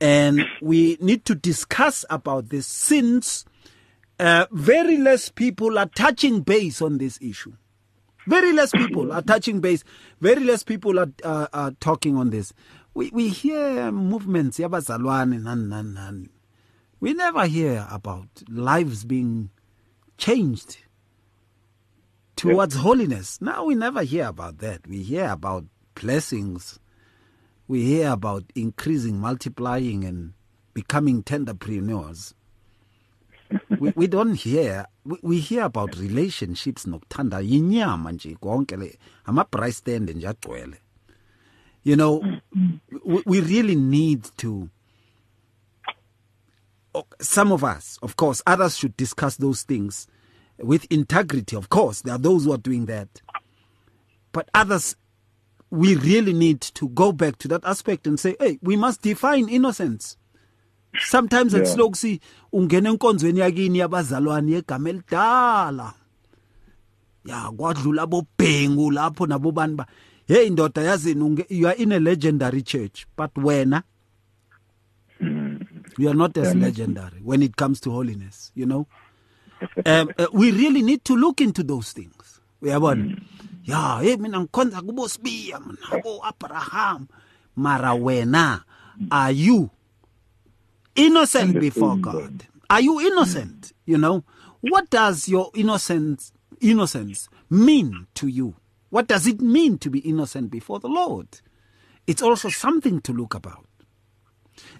And 0.00 0.44
we 0.60 0.98
need 1.00 1.24
to 1.24 1.34
discuss 1.34 2.04
about 2.10 2.50
this 2.50 2.66
since 2.66 3.44
uh, 4.20 4.46
very 4.52 4.98
less 4.98 5.30
people 5.30 5.78
are 5.78 5.86
touching 5.86 6.40
base 6.40 6.82
on 6.82 6.98
this 6.98 7.18
issue. 7.22 7.54
Very 8.26 8.52
less 8.52 8.70
people 8.70 9.12
are 9.12 9.22
touching 9.22 9.60
base. 9.60 9.84
Very 10.20 10.44
less 10.44 10.62
people 10.62 10.98
are, 10.98 11.10
uh, 11.22 11.46
are 11.52 11.70
talking 11.72 12.16
on 12.16 12.30
this. 12.30 12.52
We, 12.94 13.10
we 13.10 13.28
hear 13.28 13.90
movements, 13.90 14.58
yabazalwane, 14.58 15.42
nan, 15.42 15.68
nan, 15.68 15.94
nan. 15.94 16.30
We 17.00 17.12
never 17.12 17.46
hear 17.46 17.86
about 17.90 18.28
lives 18.48 19.04
being 19.04 19.50
changed 20.16 20.78
towards 22.36 22.76
holiness. 22.76 23.40
Now 23.40 23.64
we 23.66 23.74
never 23.74 24.02
hear 24.02 24.26
about 24.28 24.58
that. 24.58 24.86
We 24.86 25.02
hear 25.02 25.30
about 25.30 25.64
blessings. 25.94 26.78
We 27.68 27.84
hear 27.84 28.10
about 28.10 28.44
increasing, 28.54 29.18
multiplying, 29.18 30.04
and 30.04 30.32
becoming 30.74 31.22
tenderpreneurs. 31.22 32.34
we, 33.78 33.92
we 33.96 34.06
don't 34.06 34.34
hear 34.34 34.86
we, 35.04 35.18
we 35.22 35.40
hear 35.40 35.64
about 35.64 35.96
relationships 35.96 36.86
nokuthanda 36.86 37.40
yinyama 37.40 38.12
nje 38.12 38.36
you 41.84 41.96
know 41.96 42.40
we, 43.04 43.22
we 43.26 43.40
really 43.40 43.74
need 43.74 44.22
to 44.36 44.68
some 47.20 47.52
of 47.52 47.62
us 47.64 47.98
of 48.02 48.16
course 48.16 48.42
others 48.46 48.76
should 48.76 48.96
discuss 48.96 49.36
those 49.36 49.62
things 49.62 50.06
with 50.58 50.86
integrity 50.90 51.56
of 51.56 51.68
course 51.68 52.02
there 52.02 52.14
are 52.14 52.18
those 52.22 52.44
who 52.44 52.52
are 52.52 52.58
doing 52.62 52.86
that 52.86 53.20
but 54.32 54.48
others 54.54 54.96
we 55.74 55.96
really 55.96 56.32
need 56.32 56.60
to 56.60 56.88
go 56.88 57.12
back 57.12 57.36
to 57.38 57.48
that 57.48 57.64
aspect 57.64 58.06
and 58.06 58.18
say 58.18 58.36
hey 58.38 58.58
we 58.62 58.76
must 58.76 59.02
define 59.02 59.48
innocence. 59.48 60.16
Sometimes 61.00 61.52
yeah. 61.52 61.62
atsiloku 61.62 61.96
si 61.96 62.20
ungena 62.52 62.90
enkonzweni 62.90 63.40
yakini 63.40 63.78
yabazalwane 63.78 64.52
yegama 64.52 64.90
elidala. 64.90 65.92
Ya 67.24 67.50
kwadlula 67.50 68.06
bobhengu 68.06 68.90
lapho 68.90 69.26
nabo 69.26 69.52
bani 69.52 69.74
ba. 69.74 69.86
Hey 70.26 70.50
ndoda 70.50 70.82
yazini 70.82 71.44
you 71.48 71.68
are 71.68 71.82
in 71.82 71.92
a 71.92 72.00
legendary 72.00 72.62
church 72.62 73.06
but 73.16 73.34
wena 73.34 73.82
you 75.98 76.08
are 76.08 76.14
not 76.14 76.36
as 76.38 76.54
legendary 76.54 77.20
when 77.22 77.42
it 77.42 77.56
comes 77.56 77.80
to 77.80 77.90
holiness 77.90 78.52
you 78.54 78.66
know? 78.66 78.86
Um, 79.86 80.10
uh, 80.18 80.26
we 80.32 80.50
really 80.50 80.82
need 80.82 81.04
to 81.04 81.16
look 81.16 81.40
into 81.40 81.62
those 81.62 81.92
things. 81.92 82.40
We 82.60 82.68
uyabona? 82.70 83.04
Mm. 83.04 83.22
Ya 83.64 83.98
hey 83.98 84.16
mina 84.16 84.40
ngikhonza 84.40 84.82
kubo 84.82 85.08
sibiya 85.08 85.60
mina 85.60 86.02
bo 86.02 86.20
Abraham 86.24 87.08
mara 87.56 87.94
wena 87.94 88.64
are 89.10 89.32
you 89.32 89.70
innocent 90.94 91.58
before 91.60 91.96
God. 91.96 92.46
Are 92.70 92.80
you 92.80 93.00
innocent? 93.00 93.72
You 93.86 93.98
know, 93.98 94.24
what 94.60 94.90
does 94.90 95.28
your 95.28 95.50
innocence 95.54 96.32
innocence 96.60 97.28
mean 97.50 98.06
to 98.14 98.28
you? 98.28 98.54
What 98.90 99.08
does 99.08 99.26
it 99.26 99.40
mean 99.40 99.78
to 99.78 99.90
be 99.90 99.98
innocent 100.00 100.50
before 100.50 100.80
the 100.80 100.88
Lord? 100.88 101.40
It's 102.06 102.22
also 102.22 102.48
something 102.48 103.00
to 103.02 103.12
look 103.12 103.34
about. 103.34 103.66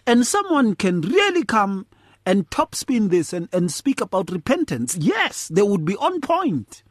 And 0.07 0.27
someone 0.27 0.77
can 0.77 1.01
really 1.01 1.45
come 1.45 1.87
and 2.25 2.49
topspin 2.49 3.11
this 3.11 3.33
and, 3.33 3.49
and 3.53 3.73
speak 3.73 4.01
about 4.01 4.31
repentance. 4.31 4.97
Yes, 4.97 5.49
they 5.49 5.63
would 5.63 5.85
be 5.85 5.97
on 5.97 6.21
point. 6.21 6.85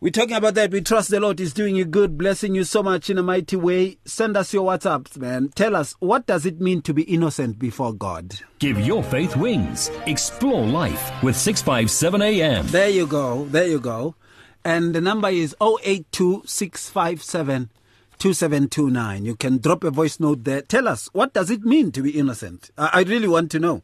We're 0.00 0.10
talking 0.10 0.34
about 0.34 0.54
that. 0.54 0.72
We 0.72 0.80
trust 0.80 1.10
the 1.10 1.20
Lord 1.20 1.38
is 1.38 1.54
doing 1.54 1.76
you 1.76 1.84
good, 1.84 2.18
blessing 2.18 2.56
you 2.56 2.64
so 2.64 2.82
much 2.82 3.08
in 3.08 3.18
a 3.18 3.22
mighty 3.22 3.54
way. 3.54 3.98
Send 4.04 4.36
us 4.36 4.52
your 4.52 4.68
WhatsApps, 4.68 5.16
man. 5.16 5.50
Tell 5.54 5.76
us, 5.76 5.94
what 6.00 6.26
does 6.26 6.44
it 6.44 6.60
mean 6.60 6.82
to 6.82 6.92
be 6.92 7.04
innocent 7.04 7.60
before 7.60 7.92
God? 7.92 8.40
Give 8.58 8.80
your 8.80 9.04
faith 9.04 9.36
wings. 9.36 9.92
Explore 10.06 10.66
life 10.66 11.12
with 11.22 11.36
657 11.36 12.20
AM. 12.20 12.66
There 12.66 12.88
you 12.88 13.06
go. 13.06 13.44
There 13.44 13.68
you 13.68 13.78
go. 13.78 14.16
And 14.64 14.92
the 14.92 15.00
number 15.00 15.28
is 15.28 15.54
082 15.60 16.42
2729. 16.42 19.24
You 19.24 19.36
can 19.36 19.58
drop 19.58 19.84
a 19.84 19.90
voice 19.90 20.18
note 20.18 20.42
there. 20.42 20.62
Tell 20.62 20.88
us, 20.88 21.08
what 21.12 21.32
does 21.32 21.48
it 21.48 21.62
mean 21.62 21.92
to 21.92 22.02
be 22.02 22.18
innocent? 22.18 22.72
I 22.76 23.04
really 23.04 23.28
want 23.28 23.52
to 23.52 23.60
know. 23.60 23.82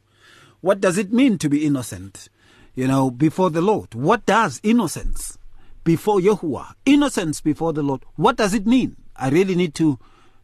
What 0.62 0.81
does 0.81 0.98
it 0.98 1.12
mean 1.12 1.38
to 1.38 1.48
be 1.48 1.64
innocent? 1.64 2.29
You 2.79 2.87
know, 2.87 3.11
before 3.11 3.51
the 3.51 3.61
Lord. 3.61 3.93
What 3.97 4.25
does 4.25 4.61
innocence 4.62 5.37
before 5.83 6.21
Yahuwah, 6.21 6.75
innocence 6.87 7.41
before 7.41 7.73
the 7.73 7.83
Lord. 7.83 8.05
What 8.14 8.37
does 8.37 8.55
it 8.55 8.69
mean? 8.69 8.95
I 9.17 9.31
really 9.31 9.57
need 9.57 9.75
to 9.75 9.99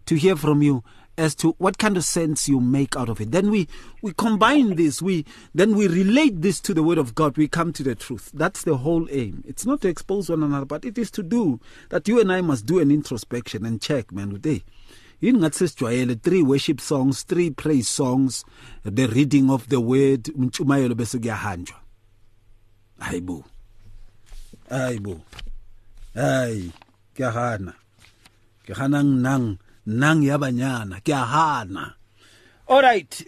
to 0.07 0.17
hear 0.17 0.35
from 0.35 0.61
you 0.61 0.83
as 1.17 1.37
to 1.37 1.55
what 1.59 1.79
kind 1.79 1.97
of 1.97 2.03
sense 2.03 2.49
you 2.49 2.59
make 2.59 2.97
out 2.97 3.09
of 3.09 3.21
it. 3.21 3.31
Then 3.31 3.53
we 3.53 3.69
we 4.03 4.13
combine 4.15 4.75
this, 4.75 5.01
we 5.01 5.25
then 5.55 5.77
we 5.77 5.87
relate 5.87 6.43
this 6.43 6.59
to 6.63 6.75
the 6.75 6.83
word 6.83 6.99
of 6.99 7.15
God. 7.15 7.37
We 7.37 7.47
come 7.47 7.73
to 7.73 7.85
the 7.85 7.95
truth. 7.95 8.33
That's 8.35 8.65
the 8.65 8.79
whole 8.79 9.07
aim. 9.13 9.45
It's 9.47 9.65
not 9.65 9.81
to 9.83 9.89
expose 9.89 10.29
one 10.29 10.43
another, 10.43 10.67
but 10.67 10.85
it 10.85 10.99
is 10.99 11.13
to 11.13 11.23
do 11.23 11.61
that 11.91 12.09
you 12.09 12.21
and 12.21 12.33
I 12.33 12.41
must 12.41 12.67
do 12.67 12.81
an 12.81 12.91
introspection 12.91 13.65
and 13.65 13.81
check, 13.81 14.11
man, 14.11 14.31
today. 14.31 14.65
yini 15.23 15.39
ngathi 15.39 15.59
sesijwayele 15.59 16.15
three 16.23 16.43
worship 16.43 16.81
songs 16.81 17.23
three 17.23 17.51
praise 17.51 17.89
songs 17.89 18.45
the 18.83 19.07
reading 19.07 19.49
of 19.51 19.69
the 19.69 19.81
word 19.81 20.31
hayibo 23.01 23.45
hayi 24.71 24.99
bo. 24.99 25.21
Hayi 26.15 26.73
ke 27.15 27.25
hana. 27.25 27.75
Ke 28.67 28.75
hana 28.75 29.03
nang 29.03 29.59
nang 29.87 30.23
ya 30.23 30.39
banyana 30.39 31.01
ke 31.05 31.13
hana. 31.13 31.97
All 32.69 32.83
right. 32.83 33.25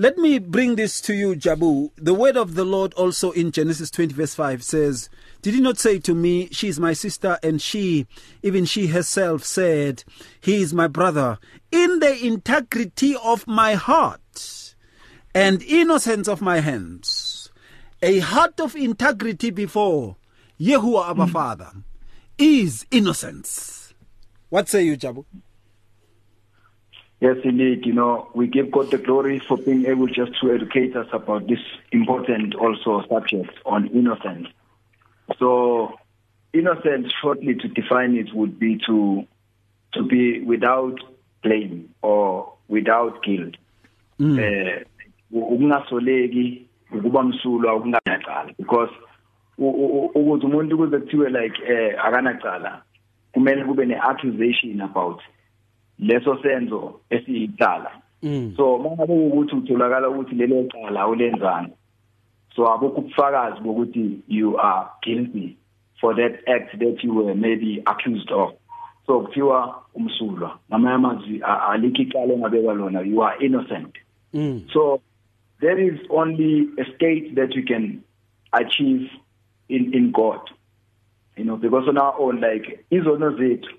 Let 0.00 0.16
me 0.16 0.38
bring 0.38 0.76
this 0.76 1.00
to 1.02 1.12
you, 1.12 1.34
Jabu. 1.34 1.90
The 1.96 2.14
word 2.14 2.36
of 2.36 2.54
the 2.54 2.64
Lord 2.64 2.94
also 2.94 3.32
in 3.32 3.50
Genesis 3.50 3.90
20, 3.90 4.14
verse 4.14 4.32
5 4.32 4.62
says, 4.62 5.10
Did 5.42 5.54
he 5.54 5.60
not 5.60 5.76
say 5.76 5.98
to 5.98 6.14
me, 6.14 6.48
She 6.52 6.68
is 6.68 6.78
my 6.78 6.92
sister, 6.92 7.36
and 7.42 7.60
she, 7.60 8.06
even 8.44 8.64
she 8.64 8.86
herself, 8.86 9.42
said, 9.42 10.04
He 10.40 10.62
is 10.62 10.72
my 10.72 10.86
brother, 10.86 11.38
in 11.72 11.98
the 11.98 12.16
integrity 12.24 13.16
of 13.16 13.48
my 13.48 13.74
heart 13.74 14.76
and 15.34 15.64
innocence 15.64 16.28
of 16.28 16.40
my 16.40 16.60
hands? 16.60 17.27
A 18.02 18.20
heart 18.20 18.60
of 18.60 18.76
integrity 18.76 19.50
before 19.50 20.16
Yahuwah, 20.60 21.08
our 21.08 21.14
mm. 21.14 21.30
Father, 21.30 21.70
is 22.38 22.86
innocence. 22.90 23.92
What 24.48 24.68
say 24.68 24.84
you, 24.84 24.96
Jabu? 24.96 25.24
Yes, 27.20 27.36
indeed. 27.42 27.84
You 27.84 27.94
know, 27.94 28.30
we 28.34 28.46
give 28.46 28.70
God 28.70 28.90
the 28.92 28.98
glory 28.98 29.40
for 29.40 29.56
being 29.56 29.86
able 29.86 30.06
just 30.06 30.40
to 30.40 30.52
educate 30.52 30.94
us 30.96 31.08
about 31.12 31.48
this 31.48 31.58
important 31.90 32.54
also 32.54 33.04
subject 33.08 33.50
on 33.66 33.88
innocence. 33.88 34.46
So, 35.38 35.98
innocence, 36.52 37.12
shortly 37.20 37.56
to 37.56 37.68
define 37.68 38.16
it, 38.16 38.32
would 38.32 38.58
be 38.58 38.78
to 38.86 39.26
to 39.94 40.02
be 40.04 40.40
without 40.42 41.00
blame 41.42 41.92
or 42.02 42.54
without 42.68 43.22
guilt. 43.24 43.56
Mm. 44.20 44.84
Ukungasoleki 45.32 46.67
ukuba 46.92 47.22
msulwa 47.22 47.76
ukunganacala 47.76 48.52
because 48.58 48.92
ukuthi 49.58 50.46
umuntu 50.46 50.78
kuze 50.78 50.98
kuthiwe 50.98 51.30
like 51.30 51.62
eh 51.68 52.04
akanacala 52.04 52.82
kumele 53.32 53.64
kube 53.64 53.86
ne 53.86 53.96
accusation 53.96 54.80
about 54.80 55.20
leso 55.98 56.38
senzo 56.42 57.00
esiyicala 57.10 57.90
mm. 58.22 58.52
so 58.56 58.78
mangabe 58.78 59.12
ukuthi 59.12 59.56
utholakala 59.56 60.08
ukuthi 60.08 60.34
lelo 60.34 60.64
cala 60.64 61.08
ulenzana 61.08 61.70
so 62.56 62.72
abukho 62.72 63.00
ubufakazi 63.00 63.60
bokuthi 63.60 64.20
you 64.28 64.60
are 64.60 64.86
guilty 65.02 65.56
for 66.00 66.16
that 66.16 66.48
act 66.48 66.78
that 66.78 67.04
you 67.04 67.14
were 67.16 67.34
maybe 67.34 67.82
accused 67.86 68.32
of 68.32 68.50
so 69.06 69.20
kuthiwa 69.20 69.82
umsulwa 69.94 70.58
ngamanye 70.70 70.94
amazwi 70.94 71.42
alikho 71.70 72.02
icala 72.02 72.34
engabekwa 72.34 72.74
lona 72.74 73.00
you 73.00 73.24
are 73.24 73.46
innocent 73.46 73.94
mm. 74.34 74.62
so 74.72 75.00
there 75.60 75.78
is 75.78 75.98
only 76.10 76.68
a 76.78 76.84
state 76.96 77.34
that 77.34 77.54
you 77.54 77.64
can 77.64 78.04
achieve 78.52 79.08
in 79.68 79.92
in 79.94 80.12
God 80.12 80.40
you 81.36 81.44
know 81.44 81.56
because 81.56 81.84
on 81.88 81.98
our 81.98 82.18
own 82.18 82.40
like 82.40 82.84
izono 82.90 83.36
zethu 83.38 83.78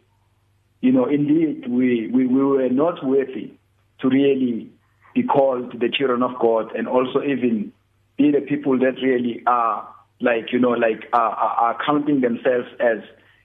you 0.82 0.92
know, 0.92 1.06
indeed, 1.06 1.68
we, 1.68 2.08
we, 2.08 2.26
we 2.26 2.44
were 2.44 2.70
not 2.70 3.06
worthy 3.06 3.54
to 4.02 4.10
really 4.10 4.70
be 5.14 5.24
called 5.24 5.80
the 5.80 5.90
children 5.90 6.24
of 6.24 6.40
God 6.40 6.74
and 6.76 6.88
also 6.88 7.22
even 7.22 7.74
be 8.18 8.32
the 8.32 8.42
people 8.42 8.78
that 8.80 8.96
really 9.04 9.44
are 9.46 9.88
like, 10.22 10.52
you 10.54 10.60
know, 10.60 10.70
like 10.70 11.06
are, 11.12 11.32
are 11.32 11.78
counting 11.86 12.22
themselves 12.22 12.68
as, 12.80 13.00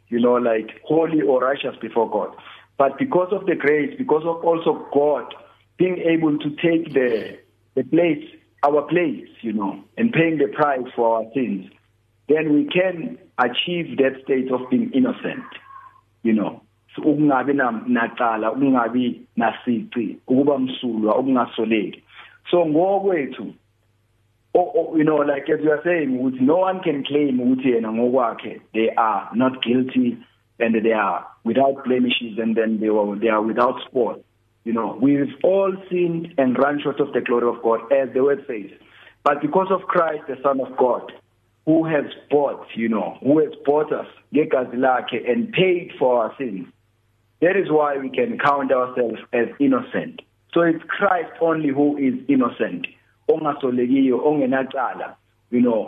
you 0.08 0.20
know, 0.20 0.34
like 0.34 0.80
holy 0.84 1.22
or 1.22 1.40
righteous 1.40 1.74
before 1.80 2.08
God. 2.08 2.36
But 2.78 2.98
because 2.98 3.32
of 3.32 3.46
the 3.46 3.56
grace, 3.56 3.94
because 3.98 4.22
of 4.24 4.44
also 4.44 4.86
God 4.92 5.34
being 5.76 5.98
able 5.98 6.38
to 6.38 6.50
take 6.50 6.92
the, 6.92 7.38
the 7.74 7.82
place, 7.82 8.24
our 8.62 8.82
place, 8.82 9.28
you 9.42 9.52
know, 9.52 9.82
and 9.96 10.12
paying 10.12 10.38
the 10.38 10.48
price 10.48 10.86
for 10.94 11.16
our 11.16 11.24
sins, 11.34 11.70
then 12.28 12.52
we 12.54 12.64
can 12.66 13.18
achieve 13.38 13.96
that 13.98 14.22
state 14.24 14.50
of 14.50 14.70
being 14.70 14.90
innocent, 14.94 15.44
you 16.22 16.32
know. 16.32 16.62
So 16.96 17.02
ukungabi 17.02 17.54
nacala 17.88 18.52
ukungabi 18.52 19.20
nasici 19.36 20.16
ukuba 20.26 20.58
msulwa 20.58 21.18
ukungasoleki 21.18 22.02
so 22.50 22.66
ngokwethu 22.66 23.54
you 24.96 25.04
know 25.04 25.24
like 25.24 25.48
as 25.48 25.60
you 25.64 25.72
are 25.72 25.82
saying 25.82 26.36
no 26.40 26.56
one 26.58 26.80
can 26.80 27.02
claim 27.04 27.40
ukuthi 27.40 28.60
they 28.72 28.90
are 28.96 29.28
not 29.34 29.60
guilty 29.62 30.16
and 30.60 30.74
they 30.84 30.92
are 30.92 31.26
without 31.44 31.84
blemishes 31.84 32.38
and 32.38 32.56
then 32.56 32.78
they 32.78 32.90
were 32.90 33.18
they 33.18 33.28
are 33.28 33.42
without 33.42 33.80
spot 33.86 34.20
you 34.64 34.72
know 34.72 34.98
we've 35.00 35.34
all 35.42 35.72
sinned 35.90 36.34
and 36.38 36.58
run 36.58 36.80
short 36.82 37.00
of 37.00 37.12
the 37.12 37.20
glory 37.20 37.48
of 37.48 37.62
God 37.62 37.80
as 37.92 38.08
the 38.14 38.22
word 38.22 38.44
says 38.46 38.70
but 39.22 39.40
because 39.40 39.68
of 39.70 39.82
Christ 39.82 40.24
the 40.28 40.36
son 40.42 40.60
of 40.60 40.76
God 40.76 41.12
who 41.66 41.84
has 41.84 42.04
bought 42.30 42.66
you 42.74 42.88
know 42.88 43.18
who 43.22 43.38
has 43.38 43.52
bought 43.64 43.92
us 43.92 44.06
ngegazi 44.34 44.76
lakhe 44.76 45.30
and 45.30 45.52
paid 45.52 45.92
for 45.98 46.22
our 46.22 46.34
sins 46.36 46.66
That 47.40 47.56
is 47.56 47.70
why 47.70 47.98
we 47.98 48.08
can 48.08 48.38
count 48.38 48.72
ourselves 48.72 49.20
as 49.34 49.48
innocent. 49.60 50.22
So 50.54 50.62
it's 50.62 50.82
Christ 50.88 51.32
only 51.42 51.68
who 51.68 51.98
is 51.98 52.14
innocent. 52.26 52.86
You 55.54 55.60
know 55.60 55.82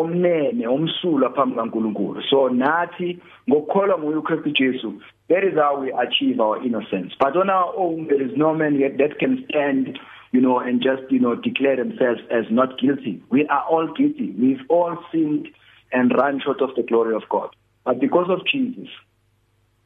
omnene 0.00 0.66
omsulwa 0.66 1.30
phambi 1.36 1.56
kaNkuluNkulu 1.56 2.22
so 2.30 2.48
nathi 2.48 3.18
ngokukholwa 3.48 3.98
nguye 3.98 4.16
uKristu 4.16 4.50
Jesu 4.50 4.92
that 5.28 5.44
is 5.44 5.54
how 5.54 5.78
we 5.78 5.92
achieve 5.92 6.40
our 6.40 6.64
innocence. 6.64 7.12
But 7.20 7.36
on 7.36 7.50
our 7.50 7.74
own 7.76 8.06
there 8.08 8.22
is 8.22 8.32
no 8.36 8.54
man 8.54 8.80
yet 8.80 8.96
that 8.96 9.18
can 9.18 9.44
stand 9.48 9.98
you 10.32 10.40
know 10.40 10.58
and 10.58 10.82
just 10.82 11.10
you 11.10 11.20
know 11.20 11.34
declare 11.34 11.76
themselves 11.76 12.20
as 12.30 12.44
not 12.50 12.78
guilty. 12.80 13.22
We 13.30 13.46
are 13.48 13.64
all 13.70 13.92
guilty. 13.92 14.34
We've 14.38 14.64
all 14.70 14.96
sinned 15.12 15.48
and 15.92 16.12
run 16.12 16.40
short 16.42 16.62
of 16.62 16.70
the 16.76 16.82
glory 16.82 17.14
of 17.14 17.22
God. 17.28 17.54
But 17.84 18.00
because 18.00 18.30
of 18.30 18.46
Jesus 18.50 18.88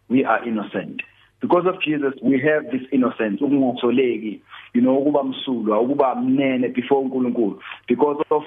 we 0.08 0.24
are 0.24 0.46
innocent. 0.46 1.02
Because 1.40 1.66
of 1.66 1.82
Jesus 1.82 2.14
we 2.22 2.40
have 2.40 2.70
this 2.70 2.86
innocence. 2.92 3.40
Ukungatholeki 3.40 4.40
you 4.74 4.80
know 4.80 4.96
ukuba 4.98 5.24
msulwa 5.24 5.80
ukuba 5.80 6.14
mnene 6.14 6.68
before 6.68 7.02
uNkulunkulu. 7.02 7.60
Because 7.88 8.24
of 8.30 8.44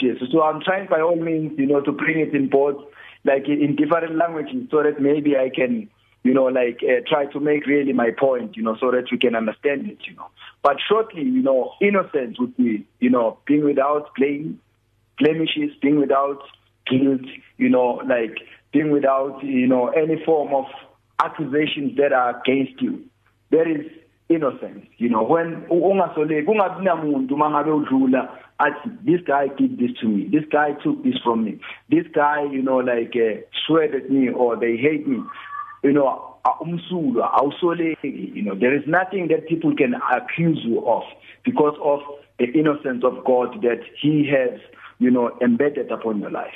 Jesus. 0.00 0.28
So 0.32 0.42
i'm 0.42 0.60
trying 0.60 0.88
by 0.88 1.00
all 1.00 1.16
means 1.16 1.58
you 1.58 1.66
know 1.66 1.80
to 1.80 1.92
bring 1.92 2.20
it 2.20 2.34
in 2.34 2.48
both 2.48 2.76
like 3.24 3.48
in 3.48 3.76
different 3.76 4.16
languages 4.16 4.68
so 4.70 4.82
that 4.82 5.00
maybe 5.00 5.36
i 5.36 5.48
can 5.54 5.88
you 6.22 6.34
know 6.34 6.44
like 6.44 6.80
uh, 6.82 7.00
try 7.08 7.26
to 7.26 7.40
make 7.40 7.66
really 7.66 7.92
my 7.92 8.10
point 8.10 8.56
you 8.56 8.62
know 8.62 8.76
so 8.80 8.90
that 8.90 9.04
we 9.10 9.18
can 9.18 9.34
understand 9.34 9.86
it 9.88 9.98
you 10.06 10.14
know. 10.16 10.26
But 10.62 10.76
shortly 10.88 11.22
you 11.22 11.42
know 11.42 11.72
innocence 11.80 12.38
would 12.38 12.56
be 12.56 12.86
you 13.00 13.10
know 13.10 13.38
being 13.46 13.64
without 13.64 14.14
blame 14.16 14.60
blemishes 15.18 15.70
being 15.80 16.00
without 16.00 16.42
guilt 16.86 17.26
you 17.56 17.68
know 17.68 18.00
like 18.08 18.38
being 18.72 18.90
without 18.90 19.42
you 19.44 19.66
know 19.66 19.88
any 19.88 20.22
form 20.24 20.52
of 20.54 20.64
accusations 21.22 21.96
that 21.96 22.12
are 22.12 22.40
against 22.40 22.80
you. 22.82 23.04
There 23.50 23.68
is 23.68 23.86
innocence 24.28 24.86
you 24.98 25.08
know 25.08 25.22
when 25.22 25.62
ungasoleki 25.70 26.46
kungabi 26.46 26.84
namuntu 26.84 27.36
mangabe 27.36 27.70
udlula 27.70 28.28
athi 28.58 28.90
this 29.04 29.20
guy 29.26 29.48
did 29.48 29.78
this 29.78 29.90
to 30.00 30.08
me. 30.08 30.28
This 30.30 30.44
guy 30.50 30.72
took 30.82 31.02
this 31.02 31.18
from 31.22 31.44
me. 31.44 31.58
This 31.90 32.06
guy 32.14 32.44
you 32.44 32.62
know 32.62 32.76
like 32.76 33.14
uh, 33.16 33.40
sweared 33.66 33.94
at 33.94 34.10
me 34.10 34.30
or 34.30 34.56
they 34.56 34.76
hate 34.76 35.06
me. 35.06 35.22
You 35.82 35.92
know 35.92 36.36
umsulwa 36.60 37.32
awusoleki. 37.34 38.34
You 38.34 38.42
know 38.42 38.54
there 38.54 38.74
is 38.74 38.86
nothing 38.86 39.28
that 39.28 39.48
people 39.48 39.74
can 39.76 39.94
accuse 39.94 40.60
you 40.64 40.86
of 40.86 41.02
because 41.44 41.76
of 41.82 42.00
the 42.38 42.46
innocence 42.58 43.04
of 43.04 43.24
God 43.24 43.62
that 43.62 43.80
he 44.00 44.30
has 44.30 44.60
you 44.98 45.10
know 45.10 45.36
embedded 45.40 45.90
upon 45.90 46.20
your 46.20 46.30
life. 46.30 46.54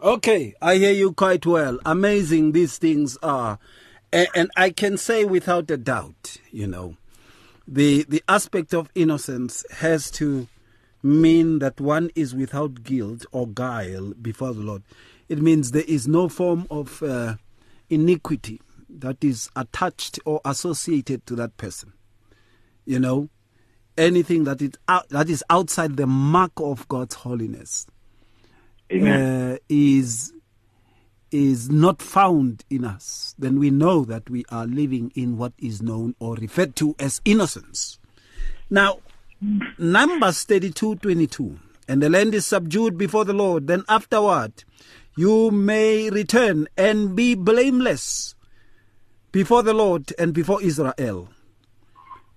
Okay, 0.00 0.54
I 0.62 0.76
hear 0.76 0.92
you 0.92 1.12
quite 1.12 1.44
well. 1.44 1.80
Amazing 1.84 2.52
these 2.52 2.78
things 2.78 3.18
are. 3.20 3.58
And, 4.12 4.28
and, 4.34 4.50
I 4.56 4.70
can 4.70 4.96
say 4.96 5.24
without 5.24 5.70
a 5.70 5.76
doubt, 5.76 6.38
you 6.50 6.66
know, 6.66 6.96
the, 7.66 8.04
the 8.08 8.22
aspect 8.28 8.72
of 8.72 8.90
innocence 8.94 9.64
has 9.70 10.10
to 10.12 10.48
mean 11.02 11.58
that 11.58 11.80
one 11.80 12.10
is 12.14 12.34
without 12.34 12.82
guilt 12.82 13.26
or 13.32 13.46
guile 13.46 14.14
before 14.20 14.54
the 14.54 14.60
Lord. 14.60 14.82
It 15.28 15.40
means 15.40 15.70
there 15.70 15.84
is 15.86 16.08
no 16.08 16.28
form 16.28 16.66
of 16.70 17.02
uh, 17.02 17.34
iniquity 17.90 18.60
that 18.88 19.22
is 19.22 19.50
attached 19.54 20.18
or 20.24 20.40
associated 20.44 21.26
to 21.26 21.36
that 21.36 21.56
person. 21.58 21.92
You 22.86 22.98
know, 22.98 23.28
anything 23.98 24.44
that 24.44 24.62
is, 24.62 24.70
out, 24.88 25.08
that 25.10 25.28
is 25.28 25.44
outside 25.50 25.98
the 25.98 26.06
mark 26.06 26.52
of 26.56 26.88
God's 26.88 27.16
holiness 27.16 27.86
uh, 28.90 29.56
is 29.68 30.32
is 31.30 31.70
not 31.70 32.00
found 32.00 32.64
in 32.70 32.84
us, 32.84 33.34
then 33.38 33.58
we 33.58 33.70
know 33.70 34.04
that 34.04 34.28
we 34.30 34.44
are 34.50 34.66
living 34.66 35.12
in 35.14 35.36
what 35.36 35.52
is 35.58 35.82
known 35.82 36.14
or 36.18 36.34
referred 36.34 36.76
to 36.76 36.94
as 36.98 37.20
innocence. 37.24 37.98
Now, 38.70 39.00
Numbers 39.78 40.44
32 40.44 40.96
22. 40.96 41.58
And 41.86 42.02
the 42.02 42.10
land 42.10 42.34
is 42.34 42.44
subdued 42.44 42.98
before 42.98 43.24
the 43.24 43.32
Lord. 43.32 43.66
Then 43.66 43.82
afterward, 43.88 44.64
you 45.16 45.50
may 45.50 46.10
return 46.10 46.68
and 46.76 47.16
be 47.16 47.34
blameless 47.34 48.34
before 49.32 49.62
the 49.62 49.72
Lord 49.72 50.12
and 50.18 50.34
before 50.34 50.62
Israel. 50.62 51.30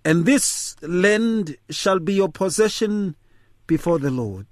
And 0.06 0.26
this 0.26 0.76
land 0.82 1.58
shall 1.70 2.00
be 2.00 2.14
your 2.14 2.30
possession 2.30 3.16
before 3.68 4.00
the 4.00 4.12
Lord. 4.12 4.48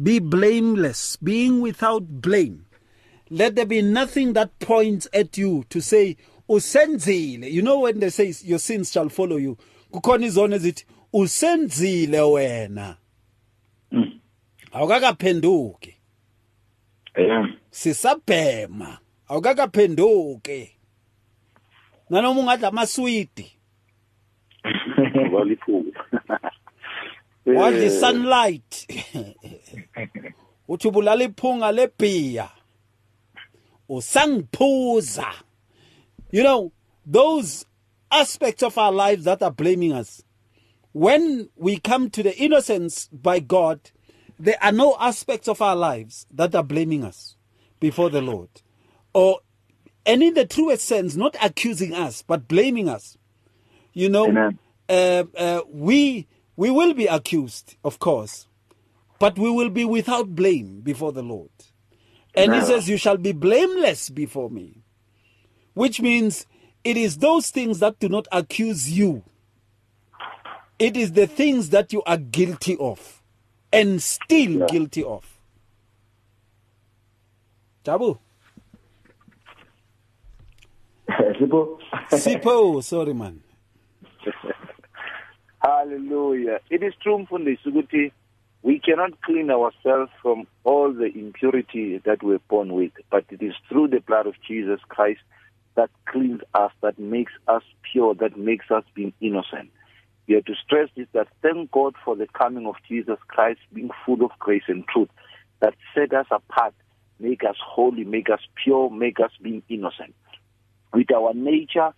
Be 0.00 0.18
blameless, 0.18 1.16
being 1.16 1.60
without 1.60 2.20
blame. 2.20 2.66
Let 3.30 3.54
there 3.54 3.66
be 3.66 3.80
nothing 3.82 4.32
that 4.32 4.58
points 4.58 5.06
at 5.12 5.38
you 5.38 5.64
to 5.70 5.80
say, 5.80 6.16
Usenzile. 6.48 7.50
You 7.50 7.62
know 7.62 7.78
when 7.80 8.00
they 8.00 8.10
say 8.10 8.34
your 8.42 8.58
sins 8.58 8.90
shall 8.90 9.08
follow 9.08 9.36
you. 9.36 9.56
kukhona 9.92 10.26
izona 10.26 10.56
ezithi 10.56 10.84
usenzile 11.12 12.20
wena. 12.20 12.96
Awukakaphenduki. 14.72 15.94
Yeah. 17.18 17.46
Sisabhema. 17.70 18.98
Awukakaphenduki. 19.28 20.70
Nanoma 22.10 22.40
ungadla 22.40 22.68
amaswidi. 22.68 23.52
Wadla 27.46 27.84
Eh, 27.84 27.90
sunlight 28.00 28.86
uthi 30.68 30.88
ubulala 30.88 31.24
iphunga 31.24 31.72
lebhiya. 31.72 32.48
Usangiphuza 33.90 35.32
you 36.32 36.42
know 36.42 36.72
those 37.12 37.66
aspects 38.10 38.62
of 38.62 38.78
our 38.78 38.92
lives 38.92 39.24
that 39.24 39.42
are 39.42 39.50
blaming 39.50 39.92
us 39.92 40.22
when 40.92 41.48
we 41.56 41.76
come 41.76 42.10
to 42.10 42.22
the 42.22 42.36
innocence 42.36 43.08
by 43.12 43.40
God 43.40 43.78
there 44.40 44.56
are 44.62 44.72
no 44.72 44.96
aspects 44.98 45.48
of 45.48 45.60
our 45.60 45.76
lives 45.76 46.26
that 46.32 46.54
are 46.54 46.62
blaming 46.62 47.04
us 47.04 47.36
before 47.78 48.08
the 48.08 48.22
Lord. 48.22 48.48
Or 49.12 49.40
and 50.06 50.22
in 50.22 50.32
the 50.32 50.46
truest 50.46 50.84
sense 50.86 51.14
not 51.14 51.36
accusing 51.42 51.92
us 51.92 52.22
but 52.22 52.48
blaming 52.48 52.88
us. 52.88 53.18
You 53.92 54.08
know 54.08 54.52
uh, 54.88 55.24
uh, 55.36 55.60
we 55.68 56.26
we 56.56 56.70
will 56.70 56.94
be 56.94 57.06
accused 57.06 57.76
of 57.84 57.98
course 57.98 58.46
but 59.18 59.38
we 59.38 59.50
will 59.50 59.68
be 59.68 59.84
without 59.84 60.34
blame 60.34 60.80
before 60.80 61.12
the 61.12 61.22
lord 61.22 61.50
and 62.34 62.54
he 62.54 62.60
says 62.62 62.88
you 62.88 62.96
shall 62.96 63.16
be 63.16 63.32
blameless 63.32 64.10
before 64.10 64.50
me 64.50 64.82
which 65.74 66.00
means 66.00 66.46
it 66.84 66.96
is 66.96 67.18
those 67.18 67.50
things 67.50 67.78
that 67.80 67.98
do 67.98 68.08
not 68.08 68.26
accuse 68.32 68.90
you. 68.90 69.22
It 70.78 70.96
is 70.96 71.12
the 71.12 71.26
things 71.26 71.70
that 71.70 71.92
you 71.92 72.02
are 72.04 72.16
guilty 72.16 72.76
of 72.78 73.22
and 73.72 74.02
still 74.02 74.66
guilty 74.66 75.04
of. 75.04 75.24
Jabu. 77.84 78.18
Sipho 81.10 81.78
sipo 82.10 82.82
sorry 82.82 83.12
man. 83.14 83.40
Hallelujah. 85.62 86.60
It 86.70 86.82
is 86.82 86.94
true 87.02 87.18
Mfundisi 87.18 87.68
ukuthi 87.68 88.12
we 88.62 88.78
cannot 88.78 89.20
clean 89.22 89.50
ourselves 89.50 90.10
from 90.20 90.46
all 90.64 90.92
the 90.92 91.06
impurity 91.14 91.98
that 92.04 92.22
we're 92.22 92.40
born 92.40 92.74
with, 92.74 92.92
but 93.10 93.24
it 93.30 93.42
is 93.42 93.54
through 93.68 93.88
the 93.88 94.00
blood 94.00 94.26
of 94.26 94.34
Jesus 94.46 94.80
Christ 94.88 95.20
that 95.76 95.90
cleans 96.06 96.42
us, 96.54 96.72
that 96.82 96.98
makes 96.98 97.32
us 97.48 97.62
pure, 97.90 98.14
that 98.16 98.36
makes 98.36 98.70
us 98.70 98.84
being 98.94 99.14
innocent. 99.20 99.70
We 100.26 100.34
have 100.34 100.44
to 100.44 100.54
stress 100.62 100.90
this 100.96 101.08
that 101.12 101.28
thank 101.42 101.70
God 101.70 101.94
for 102.04 102.14
the 102.16 102.26
coming 102.28 102.66
of 102.66 102.74
Jesus 102.86 103.18
Christ 103.28 103.60
being 103.72 103.90
full 104.04 104.22
of 104.24 104.30
grace 104.38 104.64
and 104.68 104.86
truth 104.86 105.08
that 105.60 105.74
set 105.94 106.12
us 106.12 106.26
apart, 106.30 106.74
make 107.18 107.42
us 107.44 107.56
holy, 107.64 108.04
make 108.04 108.28
us 108.30 108.40
pure, 108.62 108.90
make 108.90 109.20
us 109.20 109.32
being 109.42 109.62
innocent. 109.68 110.14
With 110.92 111.10
our 111.12 111.32
nature, 111.34 111.94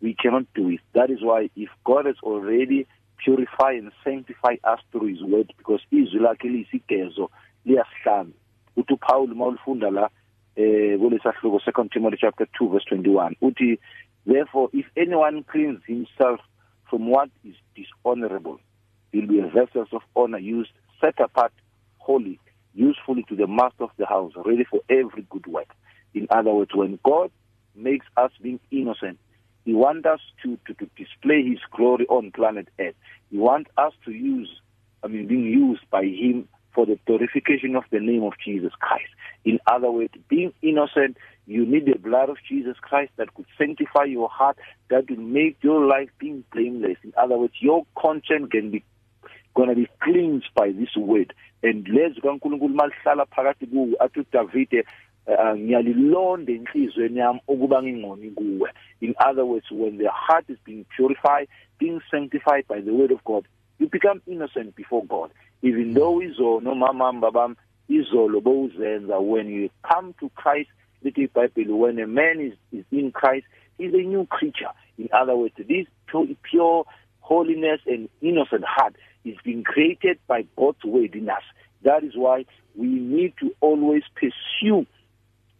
we 0.00 0.14
cannot 0.14 0.44
do 0.54 0.68
it. 0.68 0.80
That 0.92 1.10
is 1.10 1.18
why 1.22 1.50
if 1.56 1.70
God 1.84 2.06
has 2.06 2.16
already 2.22 2.86
purified 3.24 3.82
and 3.82 3.92
sanctify 4.04 4.56
us 4.64 4.80
through 4.92 5.08
his 5.08 5.22
word 5.22 5.52
because 5.58 5.82
izwi 5.90 6.20
lakhe 6.20 6.48
liyisigezo 6.48 7.30
liyasihlamba 7.64 8.36
uthi 8.76 8.92
uPaul 8.94 9.34
mawulifunda 9.34 9.90
la 9.90 10.10
eh 10.56 10.98
kulesahluko 10.98 11.56
2 11.56 11.88
Timothy 11.88 12.16
chapter 12.20 12.46
2 12.60 12.68
verse 12.68 12.94
21 12.94 13.36
uthi 13.40 13.78
therefore 14.26 14.68
if 14.72 14.86
anyone 14.96 15.42
cleans 15.42 15.80
himself 15.86 16.40
from 16.90 17.10
what 17.10 17.30
is 17.44 17.56
dishonorable 17.74 18.58
he'll 19.12 19.26
be 19.26 19.40
a 19.40 19.46
vessel 19.46 19.86
of 19.92 20.02
honor 20.16 20.38
used 20.38 20.72
set 21.00 21.20
apart 21.20 21.52
holy 21.98 22.38
usefully 22.74 23.24
to 23.28 23.36
the 23.36 23.46
master 23.46 23.84
of 23.84 23.90
the 23.96 24.06
house 24.06 24.32
ready 24.44 24.64
for 24.64 24.80
every 24.90 25.26
good 25.30 25.46
work. 25.46 25.68
In 26.12 26.26
other 26.30 26.52
words 26.52 26.74
when 26.74 26.98
God 27.04 27.30
makes 27.74 28.06
us 28.16 28.32
being 28.42 28.60
innocent 28.70 29.18
he 29.64 29.72
wants 29.72 30.06
us 30.06 30.20
to, 30.42 30.58
to, 30.66 30.74
to 30.74 30.90
display 30.96 31.42
his 31.42 31.58
glory 31.74 32.06
on 32.08 32.32
planet 32.32 32.68
Earth. 32.78 32.94
He 33.30 33.38
wants 33.38 33.70
us 33.78 33.92
to 34.04 34.12
use, 34.12 34.50
I 35.02 35.08
mean, 35.08 35.26
being 35.26 35.44
used 35.44 35.88
by 35.90 36.04
him 36.04 36.48
for 36.74 36.86
the 36.86 36.98
glorification 37.06 37.76
of 37.76 37.84
the 37.90 38.00
name 38.00 38.24
of 38.24 38.34
Jesus 38.44 38.72
Christ. 38.80 39.10
In 39.44 39.58
other 39.66 39.90
words, 39.90 40.12
being 40.28 40.52
innocent, 40.60 41.16
you 41.46 41.64
need 41.64 41.86
the 41.86 41.98
blood 41.98 42.28
of 42.30 42.36
Jesus 42.48 42.76
Christ 42.80 43.12
that 43.16 43.32
could 43.34 43.46
sanctify 43.56 44.04
your 44.04 44.28
heart, 44.28 44.58
that 44.90 45.08
will 45.08 45.16
make 45.18 45.56
your 45.62 45.86
life 45.86 46.10
being 46.18 46.44
blameless. 46.52 46.96
In 47.02 47.12
other 47.16 47.36
words, 47.36 47.54
your 47.60 47.86
conscience 47.96 48.48
can 48.50 48.70
be 48.70 48.84
to 49.56 49.74
be 49.74 49.88
cleansed 50.02 50.48
by 50.54 50.72
this 50.72 50.94
word. 50.96 51.32
And 51.62 51.86
lezi 51.86 52.20
kaNkulunkulu 52.20 52.74
malihlala 52.74 53.26
phakathi 53.26 53.66
kuwe 53.66 53.94
athi 54.00 54.84
Eh, 55.26 55.32
eh, 55.32 55.56
ngiyalilonda 55.56 56.52
enhlizweni 56.52 57.18
yami 57.18 57.40
ukuba 57.48 57.82
ngingoni 57.82 58.30
kuwe. 58.30 58.70
In 59.00 59.14
other 59.18 59.44
words 59.44 59.70
when 59.70 59.96
the 59.96 60.10
heart 60.10 60.44
is 60.50 60.58
being 60.66 60.84
purified 60.96 61.48
being 61.78 62.00
sanctified 62.10 62.66
by 62.68 62.80
the 62.80 62.92
word 62.92 63.10
of 63.10 63.24
God 63.24 63.48
you 63.78 63.88
become 63.88 64.20
innocent 64.26 64.76
before 64.76 65.02
God. 65.06 65.30
Even 65.62 65.94
though 65.94 66.20
izono 66.20 66.74
mama 66.74 67.12
babam 67.12 67.56
izolo 67.88 68.42
bowuzenza 68.42 69.18
when 69.22 69.48
you 69.48 69.70
come 69.82 70.14
to 70.20 70.28
Christ 70.34 70.68
lithi 71.02 71.30
iBhayibheli 71.30 71.74
when 71.74 71.98
a 72.00 72.06
man 72.06 72.40
is, 72.40 72.52
is 72.70 72.84
in 72.92 73.10
Christ 73.10 73.46
he's 73.78 73.94
a 73.94 74.02
new 74.02 74.26
creature. 74.26 74.72
In 74.98 75.08
other 75.14 75.34
words 75.34 75.54
this 75.56 75.86
pure, 76.06 76.26
pure 76.42 76.84
holiness 77.20 77.80
and 77.86 78.10
innocent 78.20 78.64
heart 78.66 78.94
is 79.24 79.38
being 79.42 79.64
created 79.64 80.18
by 80.26 80.44
God's 80.54 80.84
word 80.84 81.14
in 81.14 81.30
us. 81.30 81.42
That 81.82 82.04
is 82.04 82.12
why 82.14 82.44
we 82.76 82.88
need 82.88 83.32
to 83.40 83.54
always 83.62 84.02
pursue 84.14 84.86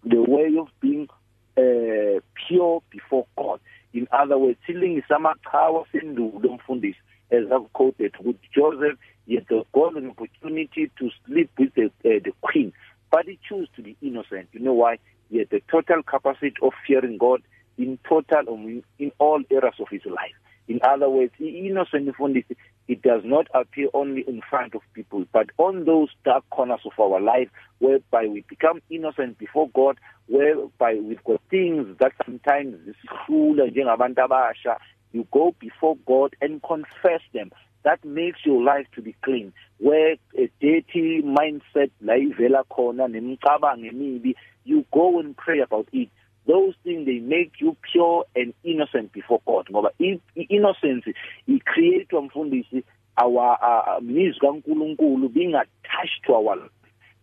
the 0.05 0.23
way 0.23 0.57
of 0.59 0.69
being 0.81 1.09
uh, 1.57 2.21
pure 2.47 2.83
before 2.90 3.27
God. 3.37 3.61
In 3.93 4.09
other 4.12 4.38
words, 4.38 4.59
silingisa 4.67 5.17
amaqhawe 5.17 5.87
sendulo 5.93 6.59
mfundisi 6.59 6.97
as 7.31 7.45
I've 7.53 7.73
quoted 7.73 8.14
with 8.23 8.37
Joseph, 8.55 8.99
he 9.27 9.37
had 9.37 9.47
the 9.49 9.64
golden 9.73 10.11
opportunity 10.11 10.90
to 10.99 11.11
sleep 11.27 11.51
with 11.59 11.75
the, 11.75 11.87
uh, 11.87 12.21
the 12.25 12.33
queen, 12.43 12.73
but 13.11 13.27
he 13.27 13.38
chose 13.49 13.67
to 13.77 13.83
be 13.83 13.97
innocent. 14.03 14.49
You 14.53 14.61
know 14.61 14.75
why? 14.75 14.99
He 15.31 15.38
had 15.38 15.51
the 15.51 15.62
total 15.71 16.03
capacity 16.03 16.55
of 16.62 16.73
fearing 16.87 17.19
God 17.19 17.43
in 17.79 17.99
total, 18.09 18.55
um, 18.55 18.83
in 18.99 19.12
all 19.19 19.43
areas 19.51 19.75
of 19.81 19.88
his 19.90 20.05
life. 20.07 20.35
In 20.69 20.81
other 20.83 21.09
words, 21.09 21.33
he 21.38 21.67
innocent 21.69 22.09
mfundisi, 22.09 22.57
it 22.87 23.03
does 23.03 23.23
not 23.25 23.47
appear 23.55 23.88
only 23.94 24.23
in 24.29 24.42
front 24.49 24.75
of 24.75 24.83
people, 24.92 25.25
but 25.33 25.47
on 25.59 25.85
those 25.85 26.09
dark 26.25 26.44
corners 26.51 26.81
of 26.85 26.92
our 26.99 27.20
life, 27.20 27.49
whereby 27.79 28.27
we 28.27 28.44
become 28.49 28.81
innocent 28.90 29.38
before 29.38 29.68
God, 29.75 29.99
whereby 30.27 30.97
we've 31.03 31.23
got 31.25 31.40
things 31.51 31.97
that 32.01 32.12
sometimes. 32.25 32.77
You 35.12 35.27
go 35.31 35.55
before 35.61 35.97
God 36.07 36.35
and 36.40 36.62
confess 36.62 37.20
them. 37.33 37.53
That 37.85 38.05
makes 38.05 38.40
your 38.44 38.62
life 38.62 38.87
to 38.97 39.03
be 39.03 39.14
clean. 39.23 39.53
Where 39.79 40.16
a 40.37 40.51
dirty 40.61 41.23
mindset 41.23 41.90
you 44.64 44.85
go 44.92 45.20
and 45.20 45.37
pray 45.37 45.61
about 45.61 45.88
it. 45.92 46.09
Those 46.46 46.74
things 46.85 47.07
they 47.07 47.20
make 47.20 47.52
you 47.59 47.76
pure 47.92 48.24
and 48.37 48.52
innocent 48.64 49.12
before 49.12 49.40
God. 49.46 49.68
Ngoba 49.70 49.90
innocence 50.35 51.04
icreate 51.48 52.12
mfundisi 52.12 52.85
our 53.16 53.59
kaNkuluNkulu 54.42 55.33
being 55.33 55.54
attached 55.54 56.24
to 56.26 56.35
our 56.35 56.57
life. 56.57 56.70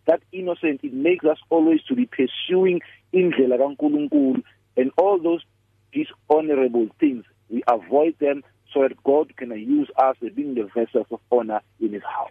That 0.06 0.22
innocence 0.32 0.80
it 0.82 0.92
makes 0.92 1.24
us 1.24 1.38
always 1.50 1.82
to 1.84 1.94
be 1.94 2.06
pursuing 2.06 2.80
indlela 3.12 3.58
kaNkuluNkulu 3.58 4.42
and 4.76 4.90
all 4.96 5.18
those 5.18 5.44
dishonorable 5.92 6.88
things 6.98 7.24
we 7.50 7.62
avoid 7.68 8.18
them 8.18 8.42
so 8.72 8.82
that 8.82 9.02
God 9.04 9.36
can 9.36 9.50
use 9.50 9.88
us 9.98 10.16
as 10.24 10.32
being 10.32 10.54
the 10.54 10.68
vessels 10.74 11.06
of 11.10 11.20
honor 11.30 11.60
in 11.78 11.92
his 11.92 12.02
house. 12.02 12.30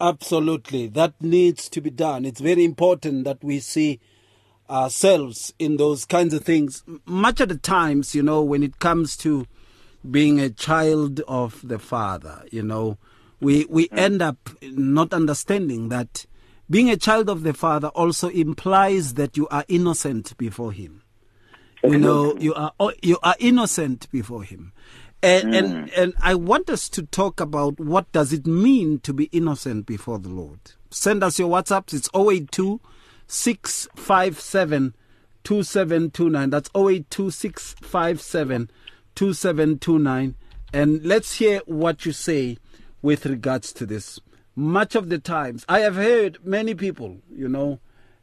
Absolutely. 0.00 0.86
That 0.88 1.14
needs 1.20 1.68
to 1.70 1.80
be 1.80 1.90
done. 1.90 2.24
It's 2.24 2.40
very 2.40 2.64
important 2.64 3.24
that 3.24 3.42
we 3.42 3.58
see 3.58 3.98
ourselves 4.70 5.52
in 5.58 5.76
those 5.76 6.04
kinds 6.04 6.34
of 6.34 6.44
things. 6.44 6.82
Much 7.06 7.40
of 7.40 7.48
the 7.48 7.56
times, 7.56 8.14
you 8.14 8.22
know, 8.22 8.42
when 8.42 8.62
it 8.62 8.78
comes 8.78 9.16
to 9.18 9.46
being 10.08 10.40
a 10.40 10.50
child 10.50 11.20
of 11.28 11.66
the 11.66 11.78
Father, 11.78 12.44
you 12.50 12.62
know, 12.62 12.98
we, 13.40 13.66
we 13.66 13.88
mm. 13.88 13.98
end 13.98 14.22
up 14.22 14.50
not 14.62 15.12
understanding 15.12 15.88
that 15.88 16.26
being 16.70 16.90
a 16.90 16.96
child 16.96 17.30
of 17.30 17.42
the 17.42 17.54
Father 17.54 17.88
also 17.88 18.28
implies 18.28 19.14
that 19.14 19.36
you 19.36 19.48
are 19.48 19.64
innocent 19.68 20.36
before 20.36 20.72
Him. 20.72 21.02
You 21.82 21.98
know, 21.98 22.36
you 22.36 22.54
are 22.54 22.72
oh, 22.80 22.92
you 23.02 23.18
are 23.22 23.36
innocent 23.38 24.10
before 24.10 24.42
Him. 24.42 24.72
And, 25.22 25.52
mm. 25.52 25.58
and 25.58 25.90
and 25.90 26.14
I 26.20 26.34
want 26.34 26.68
us 26.70 26.88
to 26.90 27.02
talk 27.04 27.40
about 27.40 27.78
what 27.78 28.10
does 28.12 28.32
it 28.32 28.46
mean 28.46 28.98
to 29.00 29.12
be 29.12 29.24
innocent 29.26 29.86
before 29.86 30.18
the 30.18 30.28
Lord. 30.28 30.58
Send 30.90 31.22
us 31.22 31.38
your 31.38 31.48
WhatsApps. 31.48 31.94
It's 31.94 32.10
082 32.14 32.80
657 33.28 34.94
2729. 35.44 36.50
That's 36.50 36.70
082 36.74 37.30
657 37.30 38.70
2729. 39.14 40.34
And 40.72 41.04
let's 41.04 41.34
hear 41.34 41.60
what 41.66 42.04
you 42.04 42.12
say 42.12 42.58
with 43.00 43.26
regards 43.26 43.72
to 43.74 43.86
this. 43.86 44.20
Much 44.56 44.94
of 44.94 45.08
the 45.08 45.18
times, 45.18 45.64
I 45.68 45.80
have 45.80 45.94
heard 45.94 46.44
many 46.44 46.74
people, 46.74 47.18
you 47.30 47.48
know, 47.48 47.78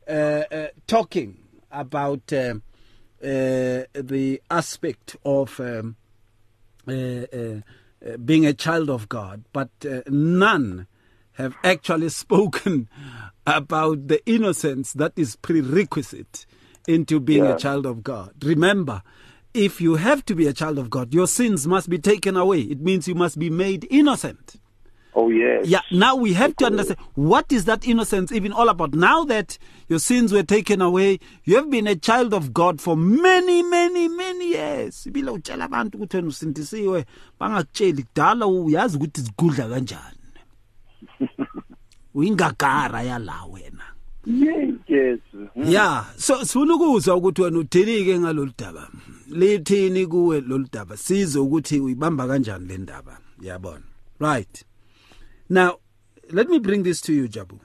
uh, 0.07 0.43
uh, 0.51 0.67
talking 0.85 1.37
about 1.71 2.31
uh, 2.31 2.55
uh 3.23 3.89
the 3.93 4.41
aspect 4.51 5.15
of 5.25 5.59
um, 5.59 5.95
uh, 6.87 6.91
uh, 6.91 8.17
being 8.23 8.45
a 8.45 8.53
child 8.53 8.89
of 8.89 9.09
God, 9.09 9.45
but 9.51 9.69
none 10.07 10.87
have 11.33 11.55
actually 11.63 12.09
spoken 12.23 12.87
about 13.47 14.07
the 14.07 14.25
innocence 14.25 14.93
that 14.93 15.13
is 15.15 15.35
prerequisite 15.35 16.45
into 16.87 17.19
being 17.19 17.43
yeah. 17.43 17.55
a 17.55 17.57
child 17.57 17.85
of 17.85 18.03
God. 18.03 18.33
Remember, 18.43 19.01
if 19.53 19.79
you 19.79 19.95
have 19.95 20.25
to 20.25 20.35
be 20.35 20.47
a 20.47 20.53
child 20.53 20.77
of 20.77 20.89
God, 20.89 21.13
your 21.13 21.27
sins 21.27 21.67
must 21.67 21.89
be 21.89 21.97
taken 21.97 22.35
away. 22.35 22.61
It 22.61 22.81
means 22.81 23.07
you 23.07 23.15
must 23.15 23.39
be 23.39 23.49
made 23.49 23.87
innocent. 23.89 24.57
Oh, 25.17 25.29
yes. 25.29 25.65
Yeah, 25.67 25.79
now 25.91 26.17
we 26.17 26.33
have 26.33 26.57
to 26.57 26.65
understand 26.65 26.99
what 27.13 27.49
is 27.53 27.63
that 27.65 27.87
innocence 27.87 28.33
even 28.33 28.51
all 28.51 28.67
about. 28.67 28.93
Now 28.93 29.23
that 29.25 29.57
your 29.87 29.99
sins 29.99 30.33
were 30.33 30.43
taken 30.43 30.81
away, 30.81 31.19
you 31.45 31.55
have 31.55 31.69
been 31.69 31.87
a 31.87 31.95
child 31.95 32.33
of 32.33 32.53
God 32.53 32.81
for 32.81 32.97
many, 32.97 33.63
many, 33.63 34.09
many 34.09 34.49
years. 34.49 35.07
Ibile 35.07 35.31
utshela 35.31 35.65
abantu 35.65 35.97
ukuthi 35.97 36.17
wena 36.17 36.27
usindisiwe 36.27 37.05
bangakutsheli 37.39 38.03
kudala 38.03 38.47
uyazi 38.47 38.97
ukuthi 38.97 39.21
zigudla 39.21 39.67
kanjani. 39.69 40.17
Uyingagara 42.15 43.03
yala 43.03 43.45
wena. 43.51 43.83
Yes. 44.25 45.19
Yeah, 45.55 46.05
so 46.17 46.45
sifuna 46.45 46.75
ukuzwa 46.75 47.15
ukuthi 47.15 47.41
wena 47.41 47.59
udilike 47.59 48.19
ngalolu 48.19 48.51
daba. 48.57 48.89
Lithini 49.27 50.07
kuwe 50.07 50.41
lolu 50.41 50.67
daba? 50.71 50.97
Size 50.97 51.39
ukuthi 51.39 51.79
uyibamba 51.79 52.27
kanjani 52.27 52.67
le 52.67 52.77
ndaba. 52.77 53.19
Yabona. 53.41 53.83
Right. 54.19 54.63
Now, 55.49 55.79
let 56.31 56.49
me 56.49 56.59
bring 56.59 56.83
this 56.83 57.01
to 57.01 57.13
you, 57.13 57.27
Jabu. 57.27 57.59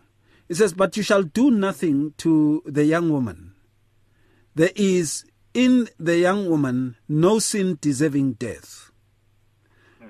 It 0.49 0.57
says, 0.57 0.75
But 0.75 0.97
you 0.97 1.03
shall 1.03 1.23
do 1.23 1.51
nothing 1.51 2.13
to 2.19 2.63
the 2.67 2.85
young 2.85 3.09
woman. 3.11 3.55
There 4.55 4.73
is 4.75 5.25
in 5.55 5.89
the 5.99 6.19
young 6.19 6.49
woman 6.49 6.97
no 7.09 7.39
sin 7.39 7.79
deserving 7.81 8.33
death. 8.33 8.91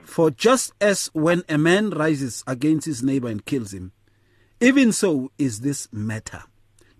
For 0.03 0.31
just 0.31 0.73
as 0.81 1.11
when 1.13 1.45
a 1.49 1.59
man 1.59 1.91
rises 1.91 2.43
against 2.47 2.87
his 2.87 3.03
neighbor 3.03 3.29
and 3.29 3.45
kills 3.45 3.73
him, 3.73 3.93
even 4.61 4.93
so 4.93 5.31
is 5.39 5.61
this 5.61 5.89
matter. 5.93 6.43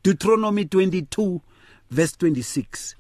Deuteronomy 0.03 0.65
22, 0.65 1.43
verse 1.91 2.13
26. 2.13 2.97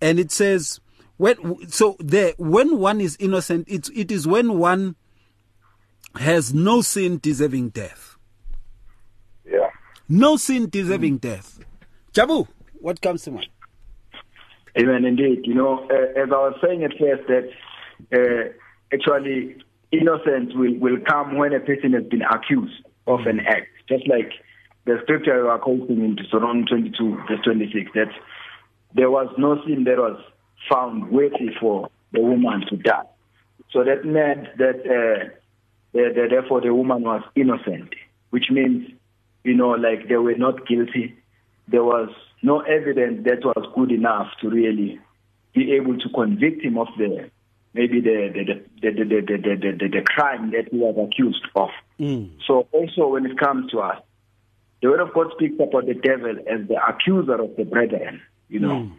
And 0.00 0.18
it 0.18 0.30
says, 0.30 0.80
when, 1.16 1.68
so 1.68 1.96
there, 1.98 2.34
when 2.36 2.78
one 2.78 3.00
is 3.00 3.16
innocent, 3.18 3.68
it, 3.68 3.88
it 3.94 4.10
is 4.10 4.26
when 4.26 4.58
one 4.58 4.96
has 6.16 6.52
no 6.52 6.82
sin 6.82 7.18
deserving 7.22 7.70
death. 7.70 8.16
Yeah. 9.44 9.70
No 10.08 10.36
sin 10.36 10.68
deserving 10.68 11.18
mm. 11.18 11.22
death. 11.22 11.60
Jabu, 12.12 12.46
what 12.74 13.00
comes 13.00 13.22
to 13.22 13.30
mind? 13.30 13.48
Amen. 14.78 15.04
Indeed. 15.04 15.42
You 15.44 15.54
know, 15.54 15.86
uh, 15.90 16.20
as 16.20 16.28
I 16.30 16.36
was 16.36 16.54
saying 16.62 16.82
at 16.84 16.92
first, 16.98 17.28
that 17.28 17.48
uh, 18.12 18.52
actually 18.92 19.56
innocence 19.90 20.52
will, 20.54 20.78
will 20.78 20.98
come 21.08 21.36
when 21.36 21.52
a 21.52 21.60
person 21.60 21.92
has 21.92 22.04
been 22.04 22.22
accused 22.22 22.84
of 23.06 23.20
an 23.26 23.40
act. 23.40 23.68
Just 23.88 24.08
like 24.08 24.32
the 24.84 24.98
scripture 25.02 25.36
you 25.36 25.48
are 25.48 25.58
quoting 25.58 26.04
in 26.04 26.16
Deuteronomy 26.16 26.64
22, 26.64 27.16
verse 27.28 27.40
26, 27.44 27.90
that 27.94 28.08
there 28.94 29.10
was 29.10 29.28
no 29.38 29.62
sin 29.64 29.84
that 29.84 29.98
was 29.98 30.20
found 30.70 31.10
worthy 31.10 31.50
for 31.60 31.88
the 32.12 32.20
woman 32.20 32.64
to 32.68 32.76
die. 32.76 33.02
So 33.72 33.84
that 33.84 34.04
meant 34.04 34.56
that 34.58 34.80
uh, 34.80 35.28
the, 35.92 36.12
the, 36.14 36.26
therefore 36.30 36.60
the 36.60 36.74
woman 36.74 37.02
was 37.02 37.22
innocent, 37.34 37.94
which 38.30 38.46
means, 38.50 38.90
you 39.44 39.54
know, 39.54 39.70
like 39.70 40.08
they 40.08 40.16
were 40.16 40.34
not 40.36 40.66
guilty. 40.66 41.14
There 41.68 41.84
was 41.84 42.10
no 42.42 42.60
evidence 42.60 43.24
that 43.24 43.44
was 43.44 43.66
good 43.74 43.92
enough 43.92 44.28
to 44.42 44.50
really 44.50 45.00
be 45.54 45.72
able 45.72 45.98
to 45.98 46.08
convict 46.14 46.62
him 46.62 46.78
of 46.78 46.88
the 46.98 47.30
maybe 47.74 48.00
the 48.00 48.30
the 48.32 48.44
the 48.44 48.90
the 48.90 49.04
the, 49.04 49.20
the, 49.20 49.56
the, 49.56 49.72
the, 49.78 49.88
the 49.88 50.02
crime 50.04 50.50
that 50.50 50.68
he 50.70 50.78
was 50.78 50.96
accused 50.98 51.44
of. 51.54 51.70
Mm. 51.98 52.30
So 52.46 52.68
also 52.72 53.08
when 53.08 53.26
it 53.26 53.38
comes 53.38 53.70
to 53.72 53.80
us, 53.80 54.02
the 54.80 54.88
word 54.88 55.00
of 55.00 55.14
God 55.14 55.28
speaks 55.36 55.54
about 55.54 55.86
the 55.86 55.94
devil 55.94 56.36
as 56.50 56.68
the 56.68 56.76
accuser 56.86 57.40
of 57.40 57.56
the 57.56 57.64
brethren. 57.64 58.20
You 58.48 58.60
know, 58.60 58.74
mm. 58.74 58.92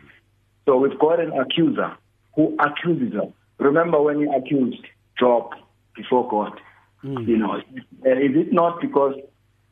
so 0.66 0.78
we've 0.78 0.98
got 1.00 1.20
an 1.20 1.32
accuser 1.34 1.96
who 2.36 2.58
accuses 2.60 3.14
us. 3.20 3.30
Remember 3.60 4.02
when 4.02 4.20
he 4.20 4.26
accused 4.26 4.84
Job 5.20 5.52
before 5.96 6.28
God? 6.30 6.60
Mm. 7.04 7.28
You 7.28 7.38
know, 7.38 7.56
is 7.58 7.64
it 8.04 8.54
not 8.54 8.82
because 8.82 9.16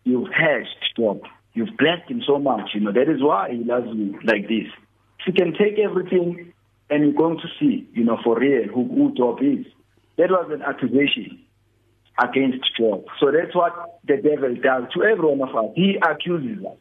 you've 0.03 0.31
hedged 0.31 0.75
Job? 0.97 1.21
You've 1.53 1.75
blessed 1.77 2.09
him 2.09 2.21
so 2.25 2.39
much. 2.39 2.69
You 2.73 2.81
know, 2.81 2.91
that 2.91 3.09
is 3.09 3.21
why 3.21 3.49
he 3.51 3.63
loves 3.63 3.87
you 3.87 4.19
like 4.23 4.47
this. 4.47 4.67
If 5.19 5.27
you 5.27 5.33
can 5.33 5.53
take 5.53 5.77
everything 5.79 6.53
and 6.91 7.03
you're 7.03 7.13
going 7.13 7.37
to 7.37 7.47
see, 7.59 7.87
you 7.93 8.03
know, 8.03 8.19
for 8.23 8.37
real 8.37 8.67
who, 8.67 8.87
who 8.87 9.15
Job 9.15 9.39
is. 9.41 9.65
That 10.17 10.29
was 10.29 10.51
an 10.51 10.61
accusation 10.61 11.39
against 12.21 12.59
Job. 12.77 13.05
So 13.19 13.31
that's 13.31 13.55
what 13.55 14.01
the 14.05 14.17
devil 14.17 14.53
does 14.55 14.91
to 14.93 15.03
every 15.03 15.25
one 15.25 15.49
of 15.49 15.55
us. 15.55 15.71
He 15.75 15.97
accuses 15.97 16.63
us. 16.65 16.77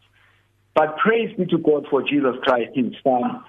But 0.74 0.98
praise 0.98 1.34
be 1.38 1.46
to 1.46 1.58
God 1.58 1.86
for 1.88 2.02
Jesus 2.02 2.34
Christ, 2.42 2.72
his 2.74 2.92
Son, 3.02 3.42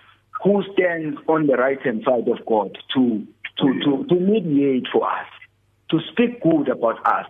who 0.44 0.64
stands 0.74 1.18
on 1.28 1.48
the 1.48 1.56
right 1.56 1.82
hand 1.82 2.04
side 2.06 2.28
of 2.28 2.46
God 2.46 2.78
to, 2.94 3.28
to, 3.58 3.80
to, 3.84 4.06
to 4.08 4.16
mediate 4.16 4.88
for 4.94 5.10
us 5.10 5.28
to 5.90 6.00
speak 6.12 6.42
good 6.42 6.70
about 6.70 7.06
us, 7.06 7.30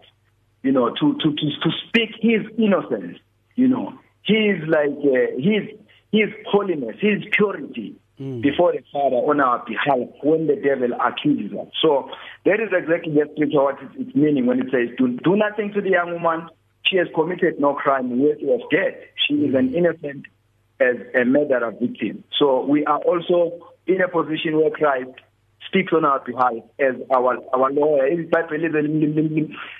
you 0.62 0.72
know, 0.72 0.90
to, 0.90 1.18
to, 1.18 1.36
to, 1.36 1.46
to 1.64 1.70
speak 1.88 2.12
his 2.20 2.42
innocence, 2.58 3.18
you 3.56 3.68
know, 3.68 3.98
his 4.24 4.62
like, 4.68 4.90
uh, 4.90 5.36
his, 5.38 5.68
his 6.12 6.30
holiness, 6.48 6.96
his 7.00 7.24
purity 7.32 7.96
mm. 8.22 8.42
before 8.42 8.72
the 8.72 8.84
Father 8.92 9.18
on 9.18 9.42
our 9.42 9.66
behalf 9.66 10.08
when 10.22 10.48
the 10.48 10.56
devil 10.56 10.90
accuses 11.02 11.58
us. 11.58 11.68
So 11.82 12.10
that 12.46 12.60
is 12.60 12.70
exactly 12.72 13.14
the 13.14 13.26
scripture 13.34 13.64
what 13.64 13.78
it's 13.82 14.16
meaning 14.16 14.46
when 14.46 14.60
it 14.60 14.68
says, 14.72 14.96
do, 14.98 15.18
do 15.24 15.36
nothing 15.36 15.74
to 15.74 15.82
the 15.82 15.90
young 15.90 16.14
woman. 16.14 16.48
She 16.86 16.98
has 16.98 17.08
committed 17.16 17.60
no 17.60 17.74
crime 17.74 18.20
worthy 18.20 18.52
of 18.54 18.62
death. 18.70 18.96
She 19.28 19.36
is 19.36 19.56
an 19.56 19.74
innocent 19.74 20.26
as 20.80 20.96
a 21.16 21.26
murderer 21.26 21.72
victim. 21.72 22.24
So 22.38 22.66
we 22.66 22.86
are 22.86 23.00
also 23.00 23.72
in 23.88 24.02
a 24.02 24.08
position 24.08 24.58
where 24.58 24.72
Christ 24.72 25.12
speaks 25.68 25.94
on 25.94 26.06
our 26.06 26.20
behalf 26.20 26.54
as 26.80 26.96
our 27.16 27.38
our 27.54 27.72
lawyer 27.72 28.08
ibhayibheli 28.10 28.68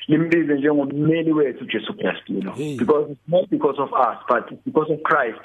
limbize 0.08 0.54
njengommeli 0.54 1.32
wethu 1.32 1.66
Jesu 1.66 1.94
Christ 1.94 2.24
you 2.28 2.42
know 2.42 2.54
hey. 2.54 2.78
because 2.78 3.12
it's 3.12 3.28
not 3.28 3.50
because 3.50 3.80
of 3.80 3.94
us 3.94 4.18
but 4.30 4.64
because 4.64 4.90
of 4.90 5.04
Christ 5.04 5.42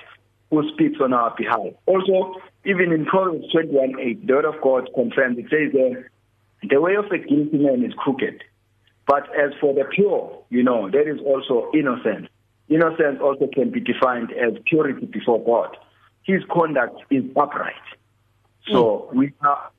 who 0.50 0.62
speaks 0.72 1.00
on 1.00 1.12
our 1.12 1.34
behalf 1.36 1.66
also 1.86 2.40
even 2.66 2.92
in 2.92 3.06
Proverbs 3.06 3.46
21:8 3.54 4.26
the 4.26 4.34
word 4.34 4.44
of 4.44 4.60
God 4.62 4.90
confirms 4.94 5.38
it 5.38 5.46
says 5.50 5.72
that 5.72 6.04
the 6.68 6.80
way 6.80 6.96
of 6.96 7.06
a 7.06 7.18
guilty 7.18 7.58
man 7.58 7.84
is 7.84 7.94
crooked 7.94 8.42
but 9.06 9.24
as 9.36 9.52
for 9.60 9.72
the 9.74 9.84
pure 9.84 10.42
you 10.50 10.62
know 10.62 10.90
there 10.90 11.08
is 11.08 11.20
also 11.20 11.70
innocence 11.72 12.28
innocence 12.68 13.18
also 13.22 13.46
can 13.52 13.70
be 13.70 13.80
defined 13.80 14.32
as 14.32 14.54
purity 14.66 15.06
before 15.06 15.42
God 15.44 15.76
his 16.22 16.42
conduct 16.52 17.00
is 17.10 17.24
upright 17.36 17.86
so 18.68 19.08
mm. 19.12 19.16
we 19.16 19.32
are 19.42 19.70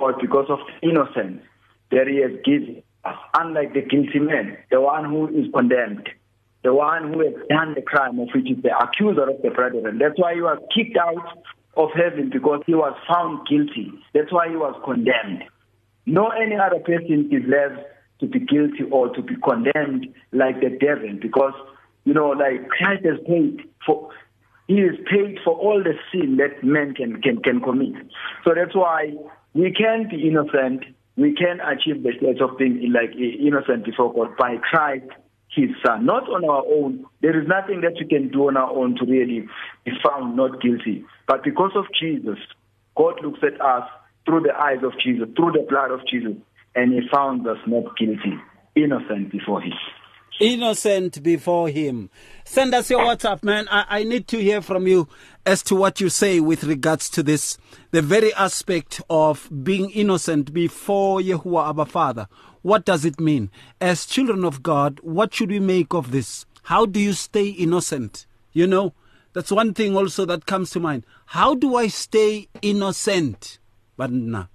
or 0.00 0.14
because 0.20 0.46
of 0.48 0.58
innocence 0.82 1.42
that 1.90 2.08
he 2.08 2.16
has 2.22 2.32
given 2.44 2.82
us, 3.04 3.16
unlike 3.38 3.74
the 3.74 3.82
guilty 3.82 4.18
man, 4.18 4.56
the 4.70 4.80
one 4.80 5.04
who 5.04 5.28
is 5.28 5.46
condemned, 5.52 6.08
the 6.64 6.72
one 6.74 7.12
who 7.12 7.20
has 7.20 7.34
done 7.48 7.74
the 7.74 7.82
crime 7.82 8.18
of 8.18 8.28
which 8.34 8.50
is 8.50 8.62
the 8.62 8.76
accuser 8.76 9.28
of 9.28 9.42
the 9.42 9.50
brethren. 9.50 9.98
That's 9.98 10.18
why 10.18 10.34
he 10.34 10.40
was 10.40 10.58
kicked 10.74 10.96
out 10.96 11.44
of 11.76 11.90
heaven 11.94 12.30
because 12.32 12.62
he 12.66 12.74
was 12.74 12.96
found 13.08 13.46
guilty. 13.46 13.92
That's 14.14 14.32
why 14.32 14.48
he 14.48 14.56
was 14.56 14.74
condemned. 14.84 15.44
No 16.06 16.28
any 16.28 16.56
other 16.56 16.80
person 16.80 17.28
deserves 17.28 17.80
to 18.20 18.26
be 18.26 18.40
guilty 18.40 18.84
or 18.90 19.14
to 19.14 19.22
be 19.22 19.34
condemned 19.36 20.08
like 20.32 20.60
the 20.60 20.70
devil 20.80 21.16
because, 21.20 21.54
you 22.04 22.14
know, 22.14 22.30
like 22.30 22.68
Christ 22.68 23.04
has 23.04 23.18
paid 23.26 23.60
for 23.86 24.10
he 24.70 24.76
is 24.76 24.96
paid 25.10 25.38
for 25.44 25.56
all 25.56 25.82
the 25.82 25.94
sin 26.12 26.36
that 26.36 26.62
men 26.62 26.94
can, 26.94 27.20
can, 27.22 27.42
can 27.42 27.60
commit. 27.60 28.06
So 28.44 28.52
that's 28.54 28.72
why 28.72 29.14
we 29.52 29.74
can 29.74 30.08
be 30.08 30.28
innocent. 30.28 30.84
We 31.16 31.34
can 31.34 31.58
achieve 31.58 32.04
the 32.04 32.12
state 32.16 32.40
of 32.40 32.56
being 32.56 32.92
like 32.92 33.10
innocent 33.16 33.84
before 33.84 34.14
God 34.14 34.36
by 34.36 34.58
Christ, 34.58 35.10
His 35.54 35.70
Son, 35.84 36.06
not 36.06 36.28
on 36.28 36.44
our 36.44 36.64
own. 36.66 37.04
There 37.22 37.40
is 37.40 37.48
nothing 37.48 37.80
that 37.80 37.94
we 37.98 38.06
can 38.06 38.28
do 38.28 38.48
on 38.48 38.56
our 38.56 38.70
own 38.70 38.96
to 38.96 39.04
really 39.04 39.46
be 39.84 39.92
found 40.04 40.36
not 40.36 40.60
guilty. 40.62 41.04
But 41.26 41.42
because 41.42 41.72
of 41.74 41.86
Jesus, 41.98 42.38
God 42.96 43.20
looks 43.22 43.40
at 43.42 43.60
us 43.60 43.88
through 44.26 44.42
the 44.42 44.54
eyes 44.54 44.82
of 44.84 44.92
Jesus, 45.02 45.28
through 45.34 45.52
the 45.52 45.66
blood 45.68 45.90
of 45.90 46.06
Jesus, 46.06 46.34
and 46.76 46.92
He 46.92 47.00
found 47.12 47.46
us 47.48 47.58
not 47.66 47.96
guilty, 47.96 48.38
innocent 48.76 49.32
before 49.32 49.60
Him. 49.60 49.72
Innocent 50.40 51.22
before 51.22 51.68
him. 51.68 52.10
Send 52.44 52.74
us 52.74 52.90
your 52.90 53.00
WhatsApp, 53.00 53.44
man. 53.44 53.68
I, 53.70 53.84
I 53.88 54.04
need 54.04 54.26
to 54.28 54.38
hear 54.38 54.60
from 54.60 54.86
you 54.86 55.06
as 55.46 55.62
to 55.64 55.76
what 55.76 56.00
you 56.00 56.08
say 56.08 56.40
with 56.40 56.64
regards 56.64 57.08
to 57.10 57.22
this, 57.22 57.58
the 57.92 58.02
very 58.02 58.34
aspect 58.34 59.00
of 59.08 59.48
being 59.62 59.90
innocent 59.90 60.52
before 60.52 61.20
Yahuwah 61.20 61.78
our 61.78 61.86
Father. 61.86 62.26
What 62.62 62.84
does 62.84 63.04
it 63.04 63.20
mean? 63.20 63.50
As 63.80 64.06
children 64.06 64.44
of 64.44 64.62
God, 64.62 64.98
what 65.02 65.32
should 65.32 65.50
we 65.50 65.60
make 65.60 65.94
of 65.94 66.10
this? 66.10 66.46
How 66.64 66.86
do 66.86 66.98
you 66.98 67.12
stay 67.12 67.48
innocent? 67.48 68.26
You 68.52 68.66
know, 68.66 68.94
that's 69.32 69.52
one 69.52 69.74
thing 69.74 69.96
also 69.96 70.24
that 70.26 70.46
comes 70.46 70.70
to 70.70 70.80
mind. 70.80 71.06
How 71.26 71.54
do 71.54 71.76
I 71.76 71.86
stay 71.86 72.48
innocent? 72.62 73.58
But 73.96 74.10
nah. 74.10 74.46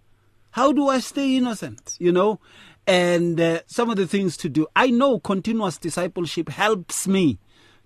How 0.51 0.71
do 0.71 0.87
I 0.87 0.99
stay 0.99 1.35
innocent? 1.35 1.97
You 1.99 2.11
know, 2.11 2.39
and 2.87 3.39
uh, 3.39 3.61
some 3.67 3.89
of 3.89 3.95
the 3.97 4.07
things 4.07 4.37
to 4.37 4.49
do. 4.49 4.67
I 4.75 4.91
know 4.91 5.19
continuous 5.19 5.77
discipleship 5.77 6.49
helps 6.49 7.07
me 7.07 7.39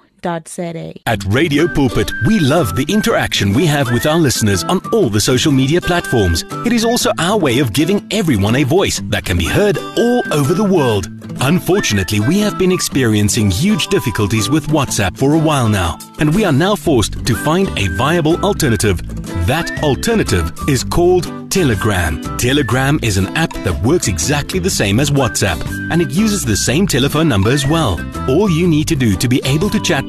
At 1.06 1.24
Radio 1.24 1.66
Pulpit, 1.66 2.12
we 2.26 2.38
love 2.38 2.76
the 2.76 2.84
interaction 2.88 3.52
we 3.52 3.66
have 3.66 3.90
with 3.90 4.06
our 4.06 4.18
listeners 4.18 4.64
on 4.64 4.80
all 4.92 5.08
the 5.08 5.20
social 5.20 5.52
media 5.52 5.80
platforms. 5.80 6.44
It 6.66 6.72
is 6.72 6.84
also 6.84 7.10
our 7.18 7.38
way 7.38 7.58
of 7.58 7.72
giving 7.72 8.06
everyone 8.10 8.56
a 8.56 8.64
voice 8.64 9.00
that 9.06 9.24
can 9.24 9.38
be 9.38 9.46
heard 9.46 9.78
all 9.78 10.22
over 10.32 10.54
the 10.54 10.64
world. 10.64 11.08
Unfortunately, 11.42 12.20
we 12.20 12.38
have 12.38 12.58
been 12.58 12.72
experiencing 12.72 13.50
huge 13.50 13.86
difficulties 13.86 14.50
with 14.50 14.66
WhatsApp 14.66 15.16
for 15.16 15.34
a 15.34 15.38
while 15.38 15.68
now, 15.68 15.98
and 16.18 16.34
we 16.34 16.44
are 16.44 16.52
now 16.52 16.76
forced 16.76 17.24
to 17.26 17.34
find 17.34 17.68
a 17.78 17.88
viable 17.96 18.36
alternative. 18.44 19.00
That 19.46 19.82
alternative 19.82 20.52
is 20.68 20.84
called 20.84 21.50
Telegram. 21.50 22.22
Telegram 22.36 23.00
is 23.02 23.16
an 23.16 23.26
app 23.36 23.52
that 23.64 23.82
works 23.82 24.06
exactly 24.06 24.60
the 24.60 24.70
same 24.70 25.00
as 25.00 25.10
WhatsApp, 25.10 25.60
and 25.90 26.00
it 26.02 26.10
uses 26.10 26.44
the 26.44 26.56
same 26.56 26.86
telephone 26.86 27.28
number 27.28 27.50
as 27.50 27.66
well. 27.66 27.98
All 28.30 28.48
you 28.50 28.68
need 28.68 28.86
to 28.88 28.96
do 28.96 29.16
to 29.16 29.28
be 29.28 29.40
able 29.44 29.70
to 29.70 29.80
chat 29.80 30.08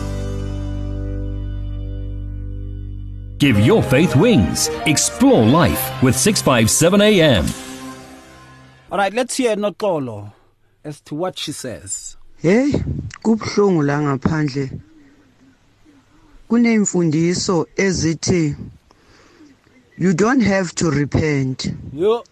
Give 3.41 3.59
your 3.59 3.81
faith 3.81 4.15
wings. 4.15 4.69
Explore 4.85 5.43
life 5.43 6.03
with 6.03 6.15
657 6.15 7.01
AM. 7.01 7.45
All 8.91 8.99
right, 8.99 9.11
let's 9.11 9.35
hear 9.35 9.55
Nokolo 9.55 10.31
as 10.83 11.01
to 11.01 11.15
what 11.15 11.39
she 11.39 11.51
says. 11.51 12.17
Hey, 12.37 12.71
kubhlungu 13.23 13.83
la 13.83 13.97
ngaphandle. 13.97 14.79
Kunemfundiso 16.51 17.65
ezithi 17.77 18.55
you 19.97 20.13
don't 20.13 20.41
have 20.41 20.75
to 20.75 20.91
repent. 20.91 21.65
Yo. 21.93 22.23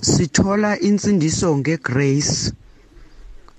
Sithola 0.00 0.80
insindiso 0.80 1.54
ngegrace. 1.62 2.54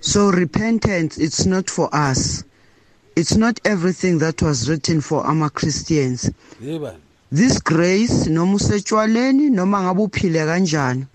So 0.00 0.30
repentance 0.30 1.16
it's 1.16 1.46
not 1.46 1.70
for 1.70 1.88
us. 1.94 2.42
It's 3.14 3.36
not 3.36 3.60
everything 3.64 4.18
that 4.18 4.40
was 4.42 4.68
written 4.68 5.00
for 5.00 5.26
ama 5.26 5.50
Christians. 5.50 6.30
This 7.30 7.60
grace 7.60 8.26
noma 8.26 8.56
usetshwaleni 8.56 9.50
noma 9.50 9.82
ngabe 9.82 10.02
uphile 10.02 10.44
kanjani 10.46 11.06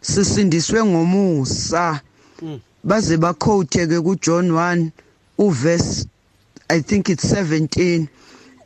sisindiswe 0.00 0.84
ngomusa. 0.84 2.00
Hmm. 2.40 2.60
Baze 2.84 3.16
baquote 3.16 3.86
ke 3.86 4.00
kuJohn 4.00 4.50
1 4.50 4.90
uverse 5.38 6.06
I 6.70 6.80
think 6.80 7.08
it's 7.08 7.24
17 7.32 8.06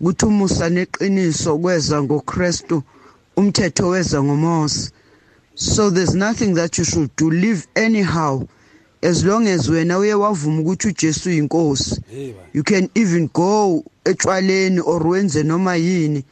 kuthi 0.02 0.26
umusa 0.26 0.68
neqiniso 0.68 1.58
kweza 1.58 2.02
ngoKristu 2.02 2.82
umthetho 3.36 3.88
weza 3.88 4.22
ngomose 4.22 4.90
so 5.54 5.90
there's 5.90 6.14
nothing 6.14 6.54
that 6.54 6.76
you 6.78 6.84
should 6.84 7.10
do. 7.16 7.30
Live 7.30 7.66
anyhow 7.76 8.46
as 9.06 9.24
long 9.24 9.48
as 9.48 9.68
wena 9.68 9.98
uye 9.98 10.14
wavuma 10.14 10.60
ukuthi 10.60 10.88
uJesu 10.88 11.28
uyinkosi 11.28 12.00
you 12.54 12.62
can 12.64 12.88
even 12.94 13.28
go 13.34 13.84
etshwaleni 14.04 14.80
or 14.80 15.06
wenze 15.06 15.42
noma 15.42 15.76
yini 15.76 16.24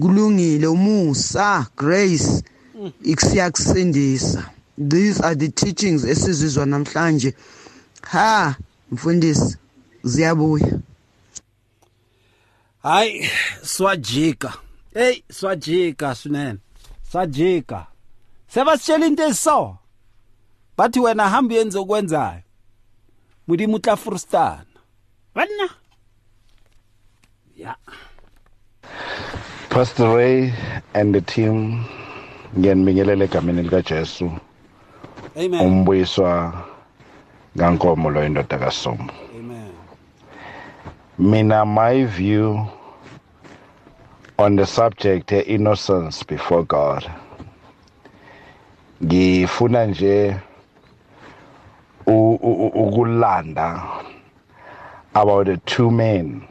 kulungile 0.00 0.66
umusa 0.66 1.66
grace 1.76 2.42
ikusiyakusindisa 3.02 4.50
these 4.88 5.22
are 5.22 5.36
the 5.36 5.48
teachings 5.48 6.04
esizizwa 6.04 6.66
namhlanje 6.66 7.34
ha 8.02 8.56
mfundisi 8.90 9.56
ziyabuya 10.04 10.78
Hayi, 12.82 13.30
swajika. 13.62 14.52
Hey, 14.94 15.22
swajika 15.32 16.14
swinene. 16.14 16.58
Swajika. 17.12 17.86
Sebasitshela 18.54 19.06
into 19.06 19.22
eso. 19.22 19.78
Bathi 20.76 21.00
wena 21.00 21.28
hamba 21.28 21.54
yenze 21.54 21.78
okwenzayo. 21.78 22.42
Mudimo 23.48 23.76
utla 23.76 23.96
frustana. 23.96 24.66
Banna. 25.34 25.68
Yeah. 27.56 27.76
Pastor 29.70 30.16
Ray 30.16 30.52
and 30.94 31.14
the 31.14 31.20
team 31.20 31.84
ngiyanibingelela 32.58 33.24
egameni 33.24 33.62
likaJesu 33.62 34.32
Amen. 35.36 35.60
umbuyiswa 35.60 36.64
kankomo 37.58 38.10
lo 38.10 38.26
indoda 38.26 38.58
kaSomo 38.58 39.10
Amen. 39.34 39.72
mina 41.18 41.64
my 41.66 42.04
view 42.04 42.66
on 44.38 44.56
the 44.56 44.66
subject 44.66 45.32
of 45.32 45.48
innocence 45.48 46.24
before 46.24 46.62
God 46.64 47.10
ngifuna 49.04 49.86
nje 49.86 50.30
u- 50.30 50.36
u- 50.36 50.36
u- 50.36 50.55
ukulanda 52.96 53.82
about 55.14 55.46
the 55.46 55.56
two 55.58 55.90
men 55.90 56.42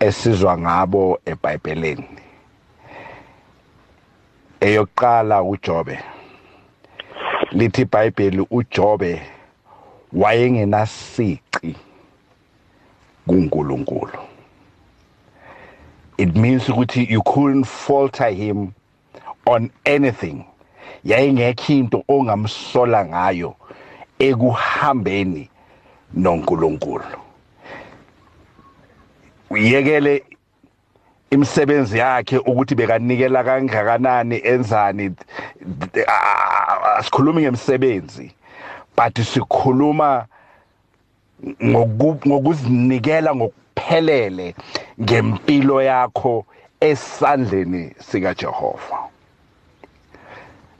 esizwa 0.00 0.58
ngabo 0.58 1.18
eBhayibhelini 1.26 2.08
eyokuqala 4.60 5.42
uJobe. 5.42 5.98
Lithi 7.50 7.82
iBhayibheli 7.82 8.46
uJobe 8.50 9.22
wayengenasici 10.12 11.76
kuNkulunkulu. 13.26 14.18
It 16.18 16.36
means 16.36 16.68
ukuthi 16.68 17.10
you 17.10 17.22
couldn't 17.22 17.64
falter 17.64 18.30
him 18.30 18.72
on 19.46 19.70
anything. 19.84 20.44
Yayingekho 21.04 21.72
into 21.72 22.04
ongamsola 22.08 23.04
ngayo 23.04 23.56
ekuhambeni 24.28 25.48
noNkulunkulu. 26.14 27.18
Uyekele 29.50 30.22
imisebenzi 31.30 31.98
yakhe 31.98 32.38
ukuthi 32.38 32.74
bekanikela 32.74 33.44
kangakanani 33.44 34.40
enzani 34.44 35.10
asikhulumi 36.98 37.42
ngemisebenzi 37.42 38.30
but 38.96 39.18
sikhuluma 39.20 40.26
ngoku- 41.62 42.28
ngokuzinikela 42.28 43.34
ngokuphelele 43.34 44.54
ngempilo 45.02 45.82
yakho 45.82 46.46
esandleni 46.80 47.92
sika 47.98 48.34
Jehova 48.34 48.98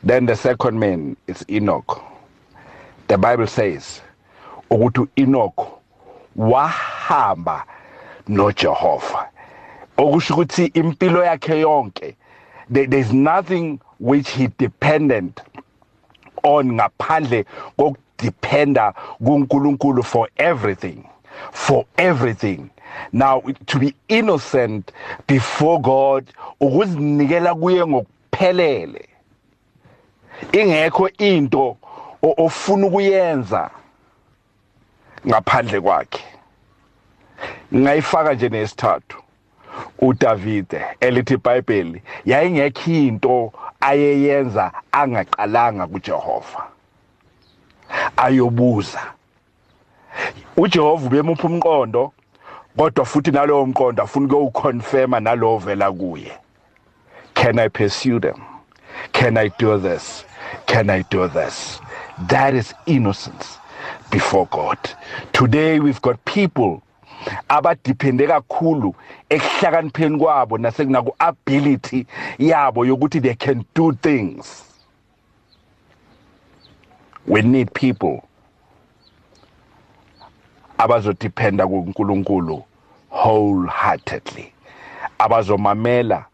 then 0.06 0.26
the 0.26 0.36
second 0.36 0.78
man 0.78 1.16
is 1.26 1.44
Enoch. 1.48 2.13
The 3.08 3.18
bible 3.18 3.46
says 3.46 4.00
ukuthi 4.70 5.08
Enoch 5.16 5.80
wahamba 6.36 7.64
noJehova. 8.28 9.28
Okusho 9.96 10.34
ukuthi 10.34 10.66
impilo 10.74 11.24
yakhe 11.24 11.60
yonke 11.60 12.16
there's 12.70 13.12
nothing 13.12 13.78
which 13.98 14.30
he 14.30 14.48
dependent 14.58 15.40
on 16.42 16.72
ngaphandle 16.72 17.44
kokudependa 17.78 18.94
kuNkulunkulu 19.22 20.04
for 20.04 20.28
everything 20.36 21.04
for 21.52 21.84
everything. 21.98 22.70
Now 23.12 23.40
to 23.40 23.78
be 23.78 23.94
innocent 24.08 24.92
before 25.26 25.80
God 25.80 26.26
ukuzinikela 26.60 27.54
kuye 27.54 27.86
ngokuphelele. 27.86 29.06
Ingekho 30.52 31.08
into 31.18 31.76
ofuna 32.36 32.86
ukuyenza 32.86 33.70
ngaphandle 35.26 35.80
kwakhe. 35.80 36.24
Ngayifaka 37.74 38.34
nje 38.34 38.48
nesithathu. 38.48 39.24
uDavide 39.98 40.84
elithi 41.00 41.34
iBhayibheli 41.34 42.02
yayingekho 42.24 42.90
into 42.90 43.52
ayeyenza 43.80 44.72
angaqalanga 44.92 45.86
kuJehova. 45.86 46.66
Ayobuza. 48.16 49.02
uJehova 50.56 51.06
ubemupha 51.06 51.48
umqondo 51.48 52.12
kodwa 52.76 53.04
futhi 53.04 53.30
nalowo 53.30 53.66
mqondo 53.66 54.02
afuna 54.02 54.26
ukuwconfirma 54.26 55.20
nalowo 55.20 55.58
vela 55.58 55.92
kuye. 55.92 56.32
Can 57.34 57.58
i 57.58 57.68
pursue 57.68 58.20
them? 58.20 58.40
Can 59.12 59.36
i 59.36 59.48
do 59.58 59.78
this? 59.78 60.24
Can 60.66 60.90
i 60.90 61.02
do 61.10 61.28
this? 61.28 61.80
That 62.28 62.54
is 62.54 62.74
innocence 62.86 63.58
before 64.10 64.46
god. 64.50 64.78
Today 65.32 65.80
we've 65.80 66.02
got 66.02 66.24
people 66.24 66.82
abadiphende 67.48 68.26
kakhulu 68.26 68.94
ekuhlakanipheni 69.30 70.18
kwabo 70.18 70.58
nasekunaku 70.58 71.14
ability 71.18 72.06
yabo 72.38 72.86
yokuthi 72.86 73.20
they 73.22 73.34
can 73.34 73.64
do 73.74 73.92
things. 73.92 74.64
We 77.26 77.42
need 77.42 77.72
people 77.72 78.22
abazodependa 80.78 81.66
kuNkulunkulu 81.66 82.64
wholeheartedly 83.10 84.52
abazomamela 85.18 86.26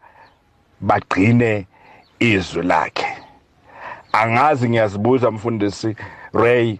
bagcine 0.81 1.67
izwi 2.19 2.63
lakhe. 2.63 3.20
Angazi 4.11 4.69
ngiyazibuza 4.69 5.31
mfundisi 5.31 5.95
Ray 6.33 6.77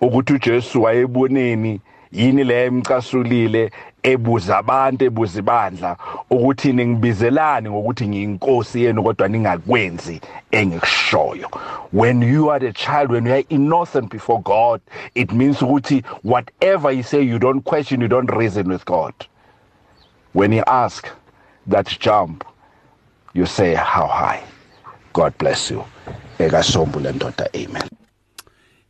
ukuthi 0.00 0.32
uJesu 0.32 0.82
wayeboneni 0.82 1.80
yini 2.12 2.44
le 2.44 2.64
emcasulile 2.64 3.70
ebuza 4.02 4.58
abantu 4.58 5.04
ebuza 5.04 5.38
ibandla 5.38 5.96
ukuthi 6.30 6.72
ningibizelani 6.72 7.70
ngokuthi 7.70 8.08
ngiyinkosi 8.08 8.84
yenu 8.84 9.02
kodwa 9.02 9.28
ningakwenzi 9.28 10.20
engikushoyo. 10.50 11.48
When 11.92 12.22
you 12.22 12.50
are 12.50 12.66
a 12.66 12.72
child 12.72 13.10
when 13.10 13.26
you 13.26 13.32
are 13.32 13.44
innocent 13.48 14.10
before 14.10 14.40
God 14.42 14.80
it 15.14 15.32
means 15.32 15.62
ukuthi 15.62 16.04
whatever 16.22 16.90
you 16.92 17.02
say 17.02 17.22
you 17.22 17.38
don't 17.38 17.64
question 17.64 18.00
you 18.00 18.08
don't 18.08 18.30
reason 18.30 18.68
with 18.72 18.84
God. 18.84 19.14
When 20.32 20.52
you 20.52 20.64
ask 20.66 21.08
that 21.66 21.86
jump 22.00 22.44
you 23.34 23.46
say 23.46 23.74
how 23.74 24.06
high? 24.06 24.42
God 25.12 25.38
bless 25.38 25.70
you. 25.70 25.84
Ekasombule 26.38 27.12
ndoda 27.12 27.48
amen 27.54 27.88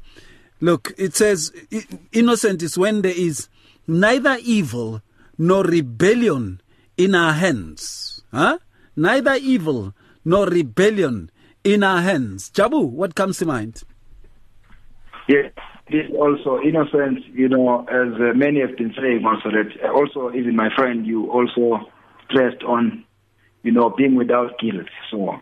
Look, 0.59 0.93
it 0.97 1.15
says 1.15 1.51
innocent 2.11 2.61
is 2.61 2.77
when 2.77 3.01
there 3.01 3.15
is 3.15 3.49
neither 3.87 4.37
evil 4.43 5.01
nor 5.37 5.63
rebellion 5.63 6.61
in 6.97 7.15
our 7.15 7.33
hands. 7.33 8.21
Huh? 8.31 8.59
Neither 8.95 9.35
evil 9.35 9.93
nor 10.23 10.45
rebellion 10.45 11.31
in 11.63 11.83
our 11.83 12.01
hands. 12.01 12.51
Jabu, 12.51 12.87
what 12.89 13.15
comes 13.15 13.39
to 13.39 13.45
mind? 13.45 13.81
Yes 15.27 15.51
this 15.91 16.09
also 16.17 16.59
innocence, 16.61 17.19
you 17.33 17.49
know, 17.49 17.81
as 17.81 18.13
uh, 18.15 18.33
many 18.33 18.61
have 18.61 18.77
been 18.77 18.93
saying 18.99 19.23
also 19.25 19.49
that 19.51 19.69
uh, 19.83 19.91
also 19.91 20.31
even 20.33 20.55
my 20.55 20.69
friend, 20.75 21.05
you 21.05 21.29
also 21.29 21.85
stressed 22.29 22.63
on, 22.63 23.03
you 23.63 23.71
know, 23.71 23.89
being 23.89 24.15
without 24.15 24.57
guilt. 24.59 24.87
So, 25.11 25.35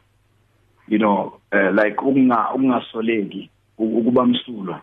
you 0.87 0.97
know, 0.97 1.39
uh, 1.53 1.71
like 1.73 2.01
unga 2.01 2.49
ungasoleki 2.55 3.49
ukuba 3.79 4.25
msulo. 4.25 4.81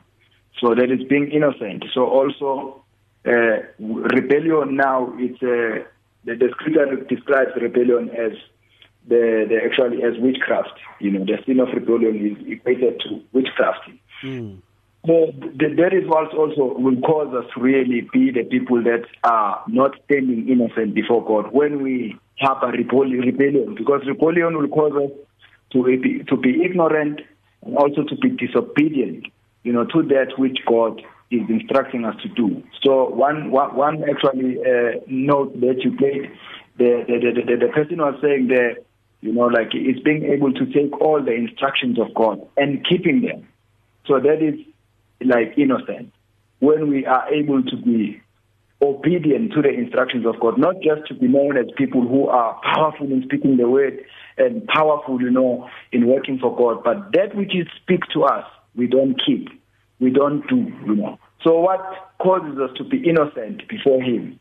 So 0.60 0.74
that 0.74 0.90
is 0.90 1.06
being 1.08 1.30
innocent. 1.32 1.84
So 1.92 2.06
also 2.06 2.82
uh, 3.26 3.58
rebellion 3.78 4.76
now 4.76 5.12
it's 5.18 5.42
uh, 5.42 5.84
the, 6.24 6.36
the 6.36 6.48
scripture 6.52 6.96
describes 7.08 7.50
rebellion 7.60 8.10
as 8.10 8.32
the, 9.08 9.46
the 9.48 9.60
actually 9.64 10.02
as 10.02 10.14
witchcraft. 10.20 10.78
You 11.00 11.10
know, 11.10 11.24
the 11.24 11.38
sin 11.44 11.60
of 11.60 11.68
rebellion 11.74 12.16
is 12.24 12.52
equated 12.52 13.00
to 13.00 13.20
witchcraft. 13.32 13.90
Mm. 14.22 14.62
That 15.06 15.92
is 15.92 16.08
what 16.08 16.34
also 16.34 16.78
will 16.78 17.00
cause 17.00 17.32
us 17.34 17.50
really 17.56 18.08
be 18.12 18.30
the 18.30 18.44
people 18.44 18.82
that 18.82 19.04
are 19.24 19.62
not 19.68 19.92
standing 20.04 20.48
innocent 20.48 20.94
before 20.94 21.24
God 21.24 21.52
when 21.52 21.82
we 21.82 22.18
have 22.38 22.58
a 22.62 22.68
rebellion, 22.68 23.74
because 23.74 24.02
rebellion 24.06 24.56
will 24.58 24.68
cause 24.68 24.92
us 25.04 25.10
to 25.72 25.82
be, 25.84 26.24
to 26.24 26.36
be 26.36 26.62
ignorant 26.64 27.20
and 27.62 27.76
also 27.76 28.02
to 28.02 28.16
be 28.16 28.30
disobedient, 28.30 29.26
you 29.62 29.72
know, 29.72 29.84
to 29.84 30.02
that 30.04 30.38
which 30.38 30.58
God 30.66 31.00
is 31.30 31.48
instructing 31.48 32.04
us 32.04 32.16
to 32.22 32.28
do. 32.28 32.62
So 32.82 33.08
one 33.08 33.50
one, 33.50 33.74
one 33.74 34.04
actually 34.08 34.58
uh, 34.60 35.00
note 35.06 35.60
that 35.60 35.82
you 35.84 35.96
played, 35.96 36.30
the 36.78 37.04
the, 37.08 37.18
the 37.18 37.42
the 37.46 37.66
the 37.66 37.72
person 37.72 37.98
was 37.98 38.18
saying 38.20 38.48
that 38.48 38.84
You 39.22 39.32
know, 39.32 39.46
like 39.46 39.70
it's 39.72 39.98
being 40.00 40.24
able 40.24 40.52
to 40.52 40.66
take 40.66 40.92
all 41.00 41.22
the 41.24 41.32
instructions 41.32 41.98
of 41.98 42.12
God 42.14 42.46
and 42.56 42.84
keeping 42.86 43.22
them. 43.22 43.48
So 44.06 44.20
that 44.20 44.42
is 44.42 44.54
like 45.24 45.56
innocent. 45.56 46.12
When 46.58 46.88
we 46.88 47.06
are 47.06 47.28
able 47.32 47.62
to 47.62 47.76
be 47.76 48.20
obedient 48.82 49.52
to 49.52 49.62
the 49.62 49.70
instructions 49.70 50.26
of 50.26 50.38
God, 50.40 50.58
not 50.58 50.76
just 50.82 51.06
to 51.08 51.14
be 51.14 51.28
known 51.28 51.56
as 51.56 51.66
people 51.76 52.02
who 52.06 52.28
are 52.28 52.60
powerful 52.62 53.06
in 53.06 53.22
speaking 53.22 53.56
the 53.56 53.68
word 53.68 54.04
and 54.36 54.66
powerful, 54.66 55.20
you 55.20 55.30
know, 55.30 55.68
in 55.92 56.06
working 56.06 56.38
for 56.38 56.54
God, 56.54 56.84
but 56.84 57.12
that 57.12 57.34
which 57.34 57.54
is 57.54 57.66
speak 57.82 58.00
to 58.12 58.24
us, 58.24 58.44
we 58.74 58.86
don't 58.86 59.16
keep, 59.24 59.48
we 60.00 60.10
don't 60.10 60.46
do, 60.48 60.70
you 60.86 60.96
know. 60.96 61.18
So 61.42 61.58
what 61.60 61.80
causes 62.20 62.58
us 62.58 62.70
to 62.76 62.84
be 62.84 62.98
innocent 63.08 63.66
before 63.68 64.02
Him? 64.02 64.38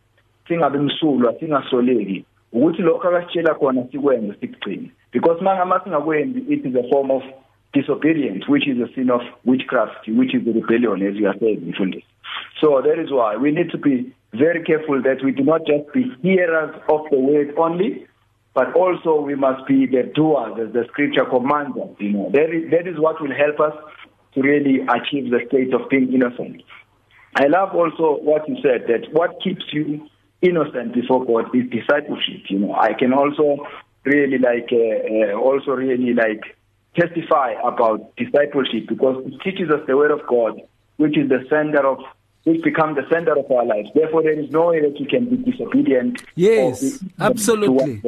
Singabe 0.47 0.78
msulwa, 0.78 1.39
singasoleki, 1.39 2.26
ukuthi 2.53 2.82
lokho 2.82 3.07
akasitshela. 3.07 3.55
Because 5.11 5.39
it 5.41 6.65
is 6.65 6.76
a 6.76 6.89
form 6.89 7.11
of 7.11 7.21
disobedience, 7.76 8.47
which 8.47 8.67
is 8.67 8.78
a 8.80 8.91
sin 8.95 9.11
of 9.11 9.21
witchcraft, 9.43 10.07
which 10.07 10.34
is 10.34 10.47
a 10.47 10.51
rebellion, 10.51 11.05
as 11.05 11.15
you 11.15 11.28
are 11.28 11.36
saying, 11.39 11.61
Mfundisi. 11.61 12.03
So 12.61 12.82
that 12.82 12.97
is 12.97 13.11
why 13.11 13.36
we 13.36 13.51
need 13.51 13.69
to 13.71 13.78
be 13.78 14.15
very 14.34 14.63
careful 14.63 15.01
that 15.03 15.23
we 15.23 15.32
do 15.32 15.43
not 15.43 15.61
just 15.67 15.91
be 15.93 16.03
hearers 16.21 16.73
of 16.89 17.01
the 17.11 17.19
word 17.19 17.53
only, 17.57 18.07
but 18.53 18.73
also 18.73 19.19
we 19.19 19.36
must 19.36 19.67
be 19.67 19.86
the 19.86 20.03
doers, 20.15 20.57
as 20.65 20.73
the 20.73 20.86
scripture 20.91 21.26
commands 21.26 21.78
us. 21.78 21.89
You 21.99 22.13
know, 22.13 22.32
that 22.32 22.49
is, 22.49 22.71
that 22.71 22.88
is 22.88 22.97
what 22.97 23.21
will 23.21 23.36
help 23.36 23.59
us 23.59 23.76
to 24.34 24.41
really 24.41 24.80
achieve 24.82 25.30
the 25.32 25.39
state 25.47 25.73
of 25.73 25.89
being 25.89 26.13
innocent. 26.13 26.63
I 27.36 27.47
love 27.47 27.76
also 27.76 28.17
what 28.23 28.47
you 28.47 28.55
said 28.63 28.88
that 28.88 29.11
what 29.11 29.41
keeps 29.43 29.65
you 29.73 30.07
innocent 30.41 30.93
before 30.93 31.26
God 31.26 31.53
is 31.53 31.69
discipleship. 31.69 32.47
You 32.49 32.59
know, 32.59 32.76
I 32.76 32.93
can 32.93 33.11
also 33.11 33.67
really 34.05 34.38
like 34.38 34.69
uh, 34.71 35.34
uh, 35.36 35.39
also 35.39 35.71
really 35.71 36.13
like 36.13 36.54
testify 36.95 37.53
about 37.63 38.15
discipleship 38.15 38.87
because 38.87 39.25
it 39.25 39.41
teaches 39.41 39.69
us 39.69 39.81
the 39.87 39.95
word 39.95 40.11
of 40.11 40.25
God, 40.27 40.61
which 40.97 41.17
is 41.17 41.29
the 41.29 41.45
center 41.49 41.85
of 41.85 41.99
which 42.43 42.61
become 42.63 42.93
the 42.93 43.01
center 43.11 43.37
of 43.37 43.49
our 43.51 43.65
lives. 43.65 43.89
Therefore, 43.95 44.21
there 44.21 44.39
is 44.39 44.51
no 44.51 44.67
way 44.67 44.79
that 44.81 44.99
you 44.99 45.07
can 45.07 45.25
be 45.25 45.51
disobedient. 45.51 46.21
Yes, 46.35 47.03
absolutely. 47.19 48.03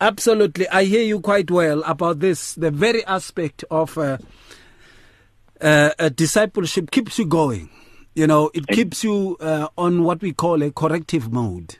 Absolutely. 0.00 0.68
I 0.68 0.84
hear 0.84 1.02
you 1.02 1.20
quite 1.20 1.50
well 1.50 1.82
about 1.82 2.20
this. 2.20 2.54
The 2.54 2.70
very 2.70 3.04
aspect 3.04 3.64
of 3.70 3.98
uh, 3.98 4.18
uh, 5.60 5.90
a 5.98 6.08
discipleship 6.08 6.90
keeps 6.90 7.18
you 7.18 7.26
going. 7.26 7.68
You 8.14 8.26
know, 8.26 8.50
it 8.54 8.66
keeps 8.68 9.04
you 9.04 9.36
uh, 9.40 9.68
on 9.76 10.04
what 10.04 10.22
we 10.22 10.32
call 10.32 10.62
a 10.62 10.70
corrective 10.70 11.32
mode 11.32 11.76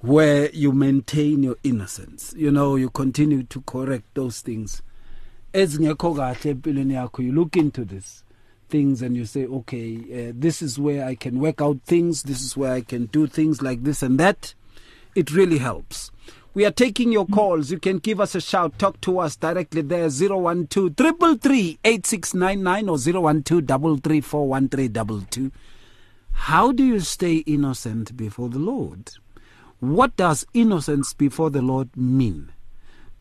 where 0.00 0.50
you 0.50 0.72
maintain 0.72 1.42
your 1.42 1.56
innocence. 1.62 2.34
You 2.36 2.50
know, 2.50 2.76
you 2.76 2.90
continue 2.90 3.42
to 3.44 3.60
correct 3.62 4.14
those 4.14 4.40
things. 4.40 4.82
you 5.54 7.32
look 7.32 7.56
into 7.56 7.84
this 7.84 8.24
things 8.68 9.02
and 9.02 9.16
you 9.16 9.24
say 9.24 9.46
okay 9.46 10.28
uh, 10.28 10.32
this 10.32 10.62
is 10.62 10.78
where 10.78 11.04
i 11.04 11.16
can 11.16 11.40
work 11.40 11.60
out 11.60 11.80
things 11.82 12.22
this 12.22 12.40
is 12.40 12.56
where 12.56 12.72
i 12.72 12.80
can 12.80 13.06
do 13.06 13.26
things 13.26 13.60
like 13.60 13.82
this 13.82 14.00
and 14.00 14.20
that. 14.20 14.54
It 15.16 15.32
really 15.32 15.58
helps. 15.58 16.12
We 16.54 16.64
are 16.64 16.70
taking 16.70 17.10
your 17.10 17.26
calls. 17.26 17.72
You 17.72 17.80
can 17.80 17.98
give 17.98 18.20
us 18.20 18.36
a 18.36 18.40
shout. 18.40 18.78
Talk 18.78 19.00
to 19.02 19.18
us 19.18 19.34
directly 19.34 19.82
there 19.82 20.08
012 20.08 21.00
8699 21.84 22.88
or 22.88 22.96
012 22.96 23.44
how 26.32 26.72
do 26.72 26.84
you 26.84 27.00
stay 27.00 27.36
innocent 27.38 28.16
before 28.16 28.48
the 28.48 28.58
lord 28.58 29.10
what 29.80 30.16
does 30.16 30.46
innocence 30.54 31.12
before 31.12 31.50
the 31.50 31.62
lord 31.62 31.94
mean? 31.96 32.52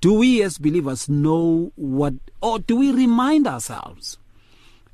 Do 0.01 0.14
we 0.14 0.41
as 0.43 0.57
believers 0.57 1.10
know 1.10 1.72
what 1.76 2.14
or 2.41 2.60
do 2.60 2.76
we 2.76 2.91
remind 2.91 3.47
ourselves 3.47 4.18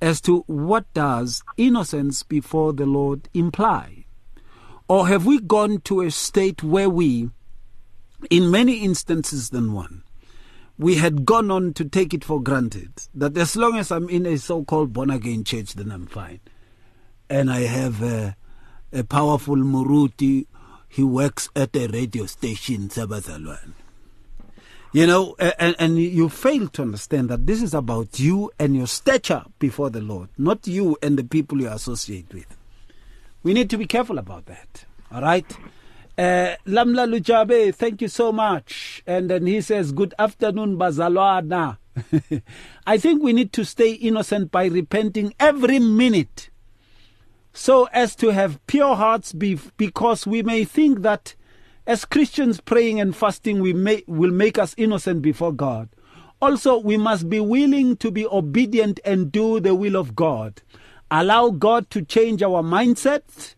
as 0.01 0.21
to 0.21 0.39
what 0.47 0.91
does 0.93 1.43
innocence 1.57 2.23
before 2.23 2.73
the 2.73 2.85
lord 2.85 3.29
imply? 3.33 4.05
Or 4.87 5.07
have 5.07 5.25
we 5.25 5.39
gone 5.39 5.81
to 5.81 6.01
a 6.01 6.11
state 6.11 6.63
where 6.63 6.89
we 6.89 7.29
in 8.29 8.51
many 8.51 8.77
instances 8.77 9.49
than 9.49 9.73
one 9.73 10.03
we 10.77 10.95
had 10.95 11.25
gone 11.25 11.49
on 11.51 11.73
to 11.73 11.85
take 11.85 12.13
it 12.13 12.23
for 12.23 12.41
granted 12.41 12.91
that 13.13 13.37
as 13.37 13.55
long 13.55 13.77
as 13.77 13.91
i'm 13.91 14.09
in 14.09 14.25
a 14.25 14.37
so-called 14.37 14.91
born 14.93 15.09
again 15.09 15.43
church 15.43 15.73
then 15.73 15.91
i'm 15.91 16.05
fine. 16.05 16.39
And 17.29 17.51
i 17.51 17.61
have 17.61 18.01
a, 18.03 18.35
a 18.91 19.03
powerful 19.03 19.55
muruti 19.55 20.45
he 20.95 21.03
works 21.03 21.49
at 21.55 21.75
a 21.75 21.87
radio 21.87 22.25
station 22.25 22.89
sabazalwane 22.89 23.73
you 24.95 25.05
know, 25.05 25.35
and, 25.59 25.75
and 25.77 25.99
you 25.99 26.29
fail 26.29 26.69
to 26.69 26.81
understand 26.81 27.27
that 27.27 27.45
this 27.45 27.61
is 27.61 27.73
about 27.73 28.17
you 28.17 28.49
and 28.57 28.77
your 28.77 28.87
stature 28.87 29.43
before 29.59 29.89
the 29.89 29.99
Lord, 29.99 30.29
not 30.37 30.67
you 30.67 30.95
and 31.03 31.19
the 31.19 31.25
people 31.25 31.59
you 31.59 31.67
associate 31.67 32.33
with. 32.33 32.45
We 33.43 33.53
need 33.53 33.69
to 33.71 33.77
be 33.77 33.87
careful 33.87 34.17
about 34.17 34.45
that. 34.45 34.85
All 35.11 35.21
right. 35.21 35.45
Uh, 36.17 36.55
Lamla 36.65 37.13
Lujabe, 37.13 37.75
thank 37.75 38.01
you 38.01 38.07
so 38.07 38.31
much. 38.31 39.03
And 39.05 39.29
then 39.29 39.45
he 39.47 39.59
says, 39.59 39.91
Good 39.91 40.13
afternoon, 40.17 40.77
Bazalwana. 40.77 41.77
I 42.87 42.97
think 42.97 43.21
we 43.21 43.33
need 43.33 43.51
to 43.51 43.65
stay 43.65 43.91
innocent 43.91 44.49
by 44.49 44.67
repenting 44.67 45.33
every 45.41 45.79
minute 45.79 46.51
so 47.55 47.87
as 47.93 48.15
to 48.17 48.29
have 48.29 48.59
pure 48.67 48.95
hearts 48.95 49.31
be- 49.31 49.59
because 49.77 50.27
we 50.27 50.43
may 50.43 50.65
think 50.65 51.01
that 51.03 51.35
as 51.87 52.03
Christians, 52.03 52.59
praying 52.59 52.99
and 52.99 53.15
fasting 53.15 53.61
we 53.61 53.71
may, 53.71 54.03
will 54.07 54.31
make 54.31 54.57
us 54.57 54.75
innocent 54.77 55.21
before 55.21 55.53
God. 55.53 55.87
Also, 56.41 56.77
we 56.77 56.97
must 56.97 57.29
be 57.29 57.39
willing 57.39 57.95
to 57.97 58.11
be 58.11 58.25
obedient 58.25 58.99
and 59.05 59.31
do 59.31 59.59
the 59.61 59.73
will 59.73 59.95
of 59.95 60.15
God. 60.15 60.61
Allow 61.09 61.51
God 61.51 61.89
to 61.91 62.01
change 62.01 62.43
our 62.43 62.61
mindset 62.61 63.55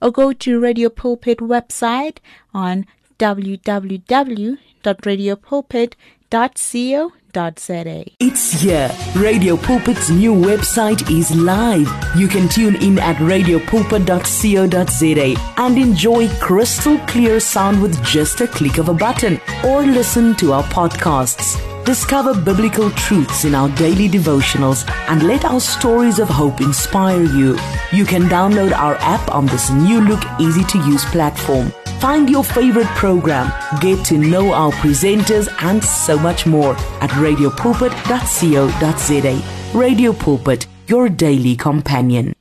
or 0.00 0.12
go 0.12 0.32
to 0.32 0.60
Radio 0.60 0.88
Pulpit 0.88 1.38
website 1.38 2.18
on 2.54 2.86
www.radiopulpit.co.za. 3.18 5.96
It's 8.20 8.60
here. 8.60 8.90
Radio 9.16 9.56
Pulpit's 9.56 10.10
new 10.10 10.34
website 10.34 11.10
is 11.10 11.34
live. 11.34 11.88
You 12.16 12.28
can 12.28 12.50
tune 12.50 12.76
in 12.76 12.98
at 12.98 13.16
radiopulpit.co.za 13.16 15.54
and 15.56 15.78
enjoy 15.78 16.28
crystal 16.38 16.98
clear 17.06 17.40
sound 17.40 17.80
with 17.80 18.04
just 18.04 18.42
a 18.42 18.46
click 18.46 18.76
of 18.76 18.90
a 18.90 18.94
button 18.94 19.40
or 19.64 19.80
listen 19.82 20.36
to 20.36 20.52
our 20.52 20.64
podcasts. 20.64 21.56
Discover 21.88 22.42
biblical 22.42 22.90
truths 22.90 23.46
in 23.46 23.54
our 23.54 23.70
daily 23.70 24.10
devotionals 24.10 24.86
and 25.08 25.22
let 25.22 25.46
our 25.46 25.58
stories 25.58 26.18
of 26.18 26.28
hope 26.28 26.60
inspire 26.60 27.22
you. 27.22 27.56
You 27.92 28.04
can 28.04 28.24
download 28.24 28.72
our 28.72 28.96
app 28.96 29.30
on 29.30 29.46
this 29.46 29.70
new 29.70 30.02
look, 30.02 30.22
easy 30.38 30.64
to 30.64 30.76
use 30.86 31.06
platform. 31.06 31.72
Find 31.98 32.28
your 32.28 32.44
favorite 32.44 32.88
program, 32.88 33.50
get 33.80 34.04
to 34.04 34.18
know 34.18 34.52
our 34.52 34.70
presenters, 34.72 35.48
and 35.62 35.82
so 35.82 36.18
much 36.18 36.44
more 36.44 36.76
at 37.00 37.08
radiopulpit.co.za. 37.12 39.78
Radio 39.78 40.12
Pulpit, 40.12 40.66
your 40.88 41.08
daily 41.08 41.56
companion. 41.56 42.34